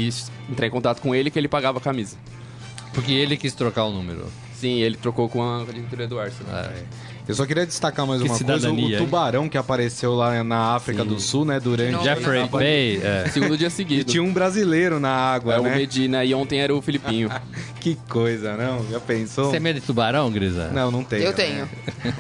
entrar 0.51 0.67
em 0.67 0.71
contato 0.71 1.01
com 1.01 1.15
ele 1.15 1.31
que 1.31 1.39
ele 1.39 1.47
pagava 1.47 1.79
a 1.79 1.81
camisa. 1.81 2.17
Porque 2.95 3.13
ele 3.13 3.37
quis 3.37 3.55
trocar 3.55 3.85
o 3.85 3.93
número. 3.93 4.25
Sim, 4.55 4.81
ele 4.81 4.97
trocou 4.97 5.29
com 5.29 5.43
a, 5.43 5.65
com 5.65 5.71
a 5.71 5.75
diretoria 5.75 6.09
do 6.09 6.19
Arsenal. 6.19 6.55
Eu 7.29 7.35
só 7.35 7.45
queria 7.45 7.67
destacar 7.67 8.07
mais 8.07 8.23
Que 8.23 8.29
uma 8.29 8.39
coisa: 8.39 8.71
o, 8.71 8.75
o 8.75 8.79
hein? 8.79 8.97
tubarão 8.99 9.49
que 9.49 9.59
apareceu 9.59 10.15
lá 10.15 10.45
na 10.45 10.75
África 10.77 11.03
Sim. 11.03 11.09
do 11.09 11.19
Sul, 11.21 11.45
né? 11.45 11.59
Durante. 11.59 12.05
Jeffrey 12.05 12.41
não. 12.43 12.49
Bay, 12.49 13.01
é. 13.03 13.29
Segundo 13.31 13.59
dia 13.59 13.67
E 13.69 13.71
seguido. 13.71 14.05
tinha 14.05 14.23
um 14.23 14.33
brasileiro 14.33 15.01
na 15.01 15.11
água, 15.11 15.55
É 15.55 15.59
o 15.59 15.63
né? 15.65 15.75
Medina 15.75 16.25
e 16.25 16.33
ontem 16.35 16.61
era 16.61 16.75
o 16.75 16.81
Filipinho. 16.81 17.31
Que 17.87 17.95
coisa, 18.09 18.57
não? 18.57 18.85
Já 18.91 18.99
pensou? 18.99 19.45
Você 19.45 19.53
tem 19.53 19.61
medo 19.61 19.79
de 19.79 19.87
tubarão, 19.87 20.29
Grisa? 20.29 20.71
Não, 20.73 20.91
não 20.91 21.05
tenho. 21.05 21.23
Eu 21.23 21.33
tenho. 21.33 21.67
né? 21.67 21.69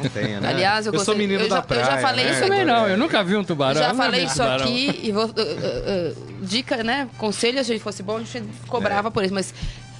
Não 0.00 0.09
tenho, 0.11 0.40
né? 0.40 0.48
Aliás, 0.48 0.86
eu 0.86 0.92
sou 0.92 0.98
gostei- 0.98 1.16
menino 1.16 1.40
eu 1.42 1.48
da 1.48 1.57
já- 1.57 1.61
eu 1.62 1.66
praia. 1.66 1.84
já 1.84 1.98
falei 1.98 2.24
né? 2.24 2.30
isso 2.30 2.40
Também 2.42 2.64
não, 2.64 2.86
eu 2.88 2.96
nunca 2.96 3.24
vi 3.24 3.34
um 3.34 3.42
tubarão. 3.42 3.80
Já 3.80 3.88
eu 3.88 3.92
nunca 3.92 4.04
falei 4.04 4.24
isso 4.24 4.34
tubarão. 4.34 4.64
aqui 4.64 5.00
e 5.02 5.11
vou. 5.11 5.24
uh, 5.24 5.28
uh, 5.28 5.32
uh, 5.32 6.16
dica, 6.46 6.84
né? 6.84 7.09
Conselho, 7.18 7.64
se 7.64 7.76
fosse 7.80 8.00
bom, 8.04 8.18
a 8.18 8.20
gente 8.20 8.44
cobrava 8.68 9.11
por 9.11 9.24
isso. 9.24 9.34
Mas 9.34 9.52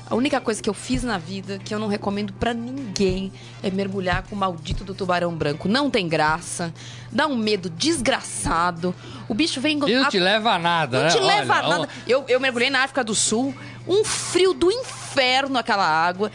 a 0.09 0.15
única 0.15 0.41
coisa 0.41 0.63
que 0.63 0.71
eu 0.71 0.75
fiz 0.75 1.03
na 1.03 1.19
vida 1.19 1.59
que 1.59 1.75
eu 1.75 1.79
não 1.79 1.89
recomendo 1.89 2.33
pra 2.33 2.55
ninguém 2.55 3.33
é 3.63 3.71
mergulhar 3.71 4.23
com 4.23 4.37
o 4.37 4.39
maldito 4.39 4.85
do 4.85 4.95
tubarão 4.95 5.35
branco. 5.35 5.69
Não 5.69 5.91
tem 5.91 6.07
graça, 6.09 6.73
dá 7.11 7.27
um 7.27 7.37
medo 7.37 7.69
desgraçado. 7.69 8.95
O 9.29 9.35
bicho 9.35 9.61
vem. 9.61 9.79
E 9.87 9.95
não 9.95 10.09
te 10.09 10.21
leva 10.21 10.53
a 10.53 10.59
nada, 10.59 10.99
Não 10.99 11.05
né? 11.07 11.11
te 11.11 11.19
leva 11.21 11.55
Olha, 11.55 11.65
a 11.65 11.69
nada. 11.69 11.89
Eu, 12.07 12.25
eu 12.29 12.39
mergulhei 12.39 12.71
na 12.71 12.85
África 12.85 13.03
do 13.03 13.15
Sul, 13.15 13.53
um 13.87 14.05
frio 14.05 14.55
do 14.55 14.71
inferno 14.71 15.59
aquela 15.59 15.85
água. 15.85 16.31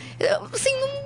Assim, 0.54 0.76
não 0.82 1.01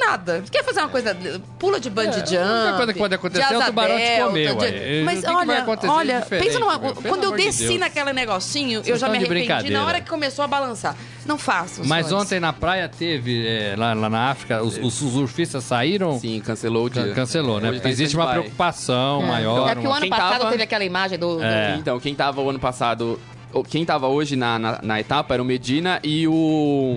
nada. 0.00 0.42
Quer 0.50 0.64
fazer 0.64 0.80
uma 0.80 0.88
coisa, 0.88 1.16
pula 1.58 1.78
de 1.78 1.88
bungee 1.90 2.20
É, 2.22 2.26
jump. 2.26 2.36
a 2.42 2.54
única 2.62 2.76
coisa 2.76 2.92
que 2.92 2.98
pode 2.98 3.14
acontecer 3.14 3.46
de 3.48 3.54
é 3.54 3.58
o 3.58 3.62
tubarão 3.66 3.96
te 3.96 4.02
delta, 4.02 4.26
comer, 4.26 4.54
de-. 4.56 5.02
Mas 5.04 5.18
O 5.18 5.20
que 5.22 5.26
que 5.28 5.32
vai 5.34 5.44
olha, 5.46 5.58
acontecer 5.62 5.92
olha, 5.92 6.20
pensa 6.28 6.58
numa. 6.58 6.78
meu? 6.78 6.94
Quando 6.96 7.24
eu 7.24 7.32
desci 7.32 7.66
Deus. 7.68 7.80
naquele 7.80 8.12
negocinho, 8.12 8.80
Vocês 8.80 8.88
eu 8.88 8.96
já 8.96 9.08
me 9.08 9.18
arrependi 9.18 9.70
na 9.70 9.84
hora 9.84 10.00
que 10.00 10.08
começou 10.10 10.44
a 10.44 10.48
balançar. 10.48 10.96
Não 11.26 11.36
façam. 11.38 11.84
Mas 11.86 12.06
senhores. 12.06 12.26
ontem 12.26 12.40
na 12.40 12.52
praia 12.52 12.88
teve, 12.88 13.46
é, 13.46 13.74
lá, 13.76 13.92
lá 13.94 14.08
na 14.08 14.30
África, 14.30 14.62
os, 14.62 14.78
os 14.78 14.94
surfistas 14.94 15.62
saíram? 15.64 16.18
Sim, 16.18 16.40
cancelou 16.40 16.86
o 16.86 16.90
dia. 16.90 17.12
Cancelou, 17.12 17.60
né? 17.60 17.70
Porque 17.72 17.88
existe 17.88 18.16
uma 18.16 18.26
preocupação 18.28 19.22
É. 19.22 19.26
maior. 19.26 19.68
É 19.70 19.74
porque 19.74 19.86
o 19.86 19.92
ano 19.92 20.00
Quem 20.00 20.10
passado 20.10 20.38
tava- 20.38 20.50
teve 20.50 20.62
aquela 20.62 20.84
imagem 20.84 21.18
do. 21.18 21.36
do- 21.36 21.42
É. 21.44 21.76
Então, 21.78 22.00
quem 22.00 22.14
tava 22.14 22.40
o 22.40 22.48
ano 22.50 22.58
passado. 22.58 23.20
Quem 23.68 23.84
tava 23.84 24.06
hoje 24.06 24.36
na, 24.36 24.58
na, 24.60 24.78
na 24.80 25.00
etapa 25.00 25.34
era 25.34 25.42
o 25.42 25.44
Medina 25.44 25.98
e 26.04 26.26
o. 26.28 26.96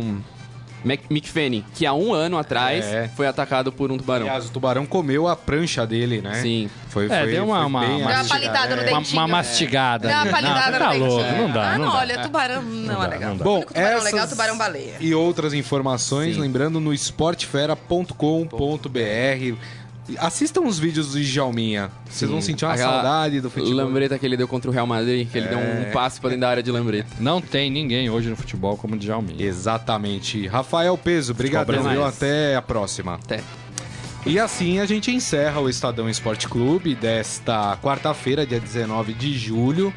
Mick 0.84 1.30
Fanning, 1.30 1.64
que 1.74 1.86
há 1.86 1.94
um 1.94 2.14
ano 2.14 2.38
atrás 2.38 2.86
É. 2.86 3.10
foi 3.16 3.26
atacado 3.28 3.72
por 3.72 3.92
um 3.92 3.98
tubarão. 3.98 4.26
Aliás, 4.28 4.46
o 4.48 4.52
tubarão 4.52 4.86
comeu 4.86 5.28
a 5.28 5.36
prancha 5.36 5.86
dele, 5.88 6.22
né? 6.22 6.36
Sim. 6.42 6.70
Foi, 6.90 7.06
É, 7.06 7.22
foi, 7.22 7.32
deu 7.32 7.46
uma- 7.46 7.58
foi 7.58 7.66
uma- 7.66 7.80
bem 7.80 7.90
uma- 8.02 8.12
Deu 8.12 8.20
uma 8.22 8.26
palidada 8.30 8.76
no 8.76 8.82
é. 8.82 8.90
Uma, 8.90 8.98
dentinho. 9.00 9.20
uma 9.20 9.28
mastigada. 9.28 10.08
Dá 10.08 10.16
uma 10.16 10.26
né? 10.26 10.32
palidada 10.32 10.72
não, 10.72 10.80
no 10.80 10.86
tá 10.86 10.92
dentinho. 10.92 11.10
louco, 11.10 11.32
não 11.34 11.52
dá, 11.52 11.64
Ah, 11.64 11.78
não 11.78 11.86
não, 11.86 11.92
dá. 11.94 12.00
olha, 12.00 12.20
tubarão 12.20 12.62
não, 12.62 13.00
dá, 13.00 13.06
é 13.06 13.08
legal. 13.08 13.36
dá. 13.36 13.42
O 13.42 13.44
Bom, 13.44 13.62
tubarão 13.62 13.88
essas 13.90 14.04
legal 14.04 14.26
é 14.26 14.28
tubarão 14.28 14.58
baleia. 14.58 14.94
e 15.00 15.16
outras 15.16 15.54
informações, 15.54 16.36
Sim. 16.36 16.42
lembrando 16.42 16.80
no 16.80 16.94
esportefera.com.br. 16.94 19.58
Assistam 20.18 20.62
os 20.62 20.78
vídeos 20.78 21.14
do 21.14 21.22
Djalminha. 21.22 21.90
Vocês 22.10 22.30
vão 22.30 22.42
sentir 22.42 22.66
uma 22.66 22.74
Aquela 22.74 22.94
saudade 22.94 23.40
do 23.40 23.50
futebol. 23.50 23.74
Lambreta 23.74 24.20
que 24.20 24.26
ele 24.26 24.36
deu 24.36 24.48
contra 24.48 24.70
o 24.70 24.74
Real 24.74 24.86
Madrid, 24.86 25.30
que 25.30 25.38
ele 25.38 25.48
deu 25.48 25.58
É. 25.60 25.88
um 25.88 25.92
passe 25.94 26.20
pra 26.20 26.30
dentro 26.30 26.42
da 26.42 26.50
área 26.50 26.62
de 26.64 26.70
lambreta. 26.72 27.10
Não 27.20 27.40
tem 27.42 27.72
ninguém 27.72 28.10
hoje 28.10 28.30
no 28.30 28.36
futebol 28.36 28.76
como 28.78 28.96
o 28.96 28.98
Djalminha. 28.98 29.44
Exatamente. 29.46 30.46
Rafael 30.48 30.98
Peso, 30.98 31.34
viu? 31.34 31.66
brasileiro. 31.66 32.04
Até 32.04 32.56
a 32.56 32.62
próxima. 32.62 33.16
Até. 33.16 33.40
E 34.26 34.40
assim 34.40 34.80
a 34.80 34.86
gente 34.86 35.12
encerra 35.12 35.60
o 35.60 35.70
Estadão 35.70 36.10
Esporte 36.10 36.48
Clube 36.48 36.96
desta 36.96 37.78
quarta-feira, 37.82 38.46
dia 38.46 38.60
19 38.60 39.14
de 39.14 39.38
julho 39.38 39.94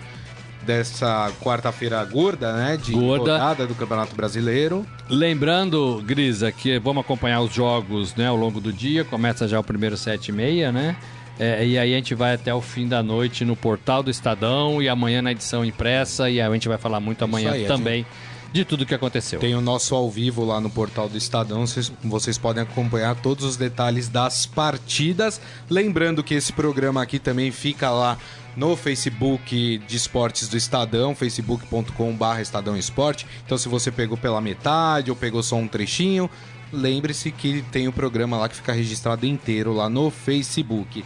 dessa 0.67 1.31
quarta-feira 1.41 2.05
gorda, 2.05 2.53
né? 2.53 2.77
De 2.77 2.93
Gorda. 2.93 3.33
rodada 3.33 3.67
do 3.67 3.75
Campeonato 3.75 4.15
Brasileiro. 4.15 4.85
Lembrando, 5.09 6.03
Grisa, 6.05 6.51
que 6.51 6.79
vamos 6.79 7.03
acompanhar 7.05 7.41
os 7.41 7.55
jogos 7.55 8.15
né, 8.17 8.27
ao 8.27 8.37
longo 8.37 8.61
do 8.61 8.73
dia. 8.73 9.05
Começa 9.05 9.47
já 9.47 9.61
o 9.61 9.65
primeiro 9.65 9.97
7 9.97 10.29
e 10.29 10.33
meia, 10.33 10.73
né? 10.73 10.97
É, 11.39 11.65
e 11.65 11.79
aí 11.79 11.93
a 11.93 11.97
gente 11.97 12.15
vai 12.15 12.35
até 12.35 12.53
o 12.53 12.61
fim 12.61 12.89
da 12.89 13.03
noite 13.03 13.45
no 13.45 13.55
portal 13.55 14.03
do 14.03 14.11
Estadão 14.11 14.83
e 14.83 14.89
amanhã 14.89 15.23
na 15.23 15.33
edição 15.33 15.65
impressa. 15.65 16.29
E 16.29 16.41
aí 16.41 16.49
a 16.49 16.53
gente 16.53 16.67
vai 16.67 16.79
falar 16.79 16.99
muito 16.99 17.23
amanhã 17.23 17.53
aí, 17.53 17.67
também 17.67 18.05
de 18.53 18.65
tudo 18.65 18.87
que 18.87 18.95
aconteceu. 18.95 19.39
Tem 19.39 19.55
o 19.55 19.61
nosso 19.61 19.95
ao 19.95 20.11
vivo 20.11 20.45
lá 20.45 20.61
no 20.61 20.71
portal 20.71 21.09
do 21.09 21.17
Estadão, 21.17 21.67
vocês, 21.67 21.93
vocês 22.03 22.39
podem 22.39 22.63
acompanhar 22.63 23.15
todos 23.17 23.45
os 23.45 23.57
detalhes 23.57 24.09
das 24.09 24.47
partidas. 24.47 25.41
Lembrando 25.69 26.23
que 26.23 26.35
esse 26.35 26.53
programa 26.53 27.03
aqui 27.03 27.19
também 27.19 27.51
fica 27.51 27.91
lá 27.91 28.19
no 28.57 28.75
Facebook 28.75 29.79
de 29.87 29.97
Esportes 29.97 30.49
do 30.49 30.57
Estadão, 30.57 31.15
facebook.com.br 31.15 32.41
Estadão 32.41 32.77
Esporte. 32.77 33.27
Então, 33.45 33.59
se 33.59 33.69
você 33.69 33.91
pegou 33.91 34.17
pela 34.17 34.41
metade 34.41 35.11
ou 35.11 35.17
pegou 35.17 35.43
só 35.43 35.57
um 35.57 35.69
trechinho, 35.69 36.31
lembre-se 36.73 37.31
que 37.31 37.63
tem 37.71 37.87
o 37.87 37.93
programa 37.93 38.39
lá 38.39 38.49
que 38.49 38.57
fica 38.57 38.73
registrado 38.73 39.27
inteiro 39.27 39.75
lá 39.75 39.91
no 39.91 40.11
Facebook. 40.11 41.05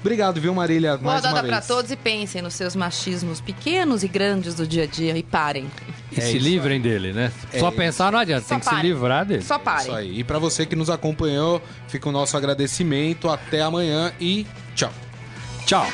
Obrigado, 0.00 0.40
viu, 0.40 0.54
Marília? 0.54 0.96
Boa 0.96 1.12
mais 1.14 1.24
uma 1.24 1.30
rodada 1.30 1.48
vez. 1.48 1.66
pra 1.66 1.74
todos 1.74 1.90
e 1.90 1.96
pensem 1.96 2.40
nos 2.40 2.54
seus 2.54 2.76
machismos 2.76 3.40
pequenos 3.40 4.04
e 4.04 4.08
grandes 4.08 4.54
do 4.54 4.66
dia 4.66 4.84
a 4.84 4.86
dia 4.86 5.16
e 5.16 5.22
parem. 5.24 5.66
E 6.12 6.18
É 6.18 6.20
se 6.22 6.36
isso 6.36 6.46
livrem 6.46 6.80
dele, 6.80 7.12
né? 7.12 7.32
É 7.52 7.58
Só 7.58 7.68
isso. 7.68 7.76
pensar 7.76 8.12
não 8.12 8.18
adianta, 8.20 8.42
Só 8.42 8.48
tem 8.50 8.60
que 8.60 8.68
se 8.68 8.76
livrar 8.82 9.24
dele. 9.26 9.42
Só 9.42 9.56
Isso 9.56 9.64
parem. 9.64 9.94
aí. 9.94 10.18
E 10.20 10.24
para 10.24 10.38
você 10.38 10.64
que 10.64 10.76
nos 10.76 10.88
acompanhou, 10.88 11.60
fica 11.88 12.08
o 12.08 12.12
nosso 12.12 12.36
agradecimento. 12.36 13.28
Até 13.28 13.60
amanhã 13.60 14.12
e 14.20 14.46
tchau. 14.76 14.92
Tchau. 15.66 15.86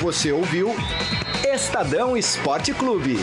Você 0.00 0.30
ouviu 0.32 0.74
Estadão 1.44 2.16
Esporte 2.16 2.72
Clube. 2.72 3.18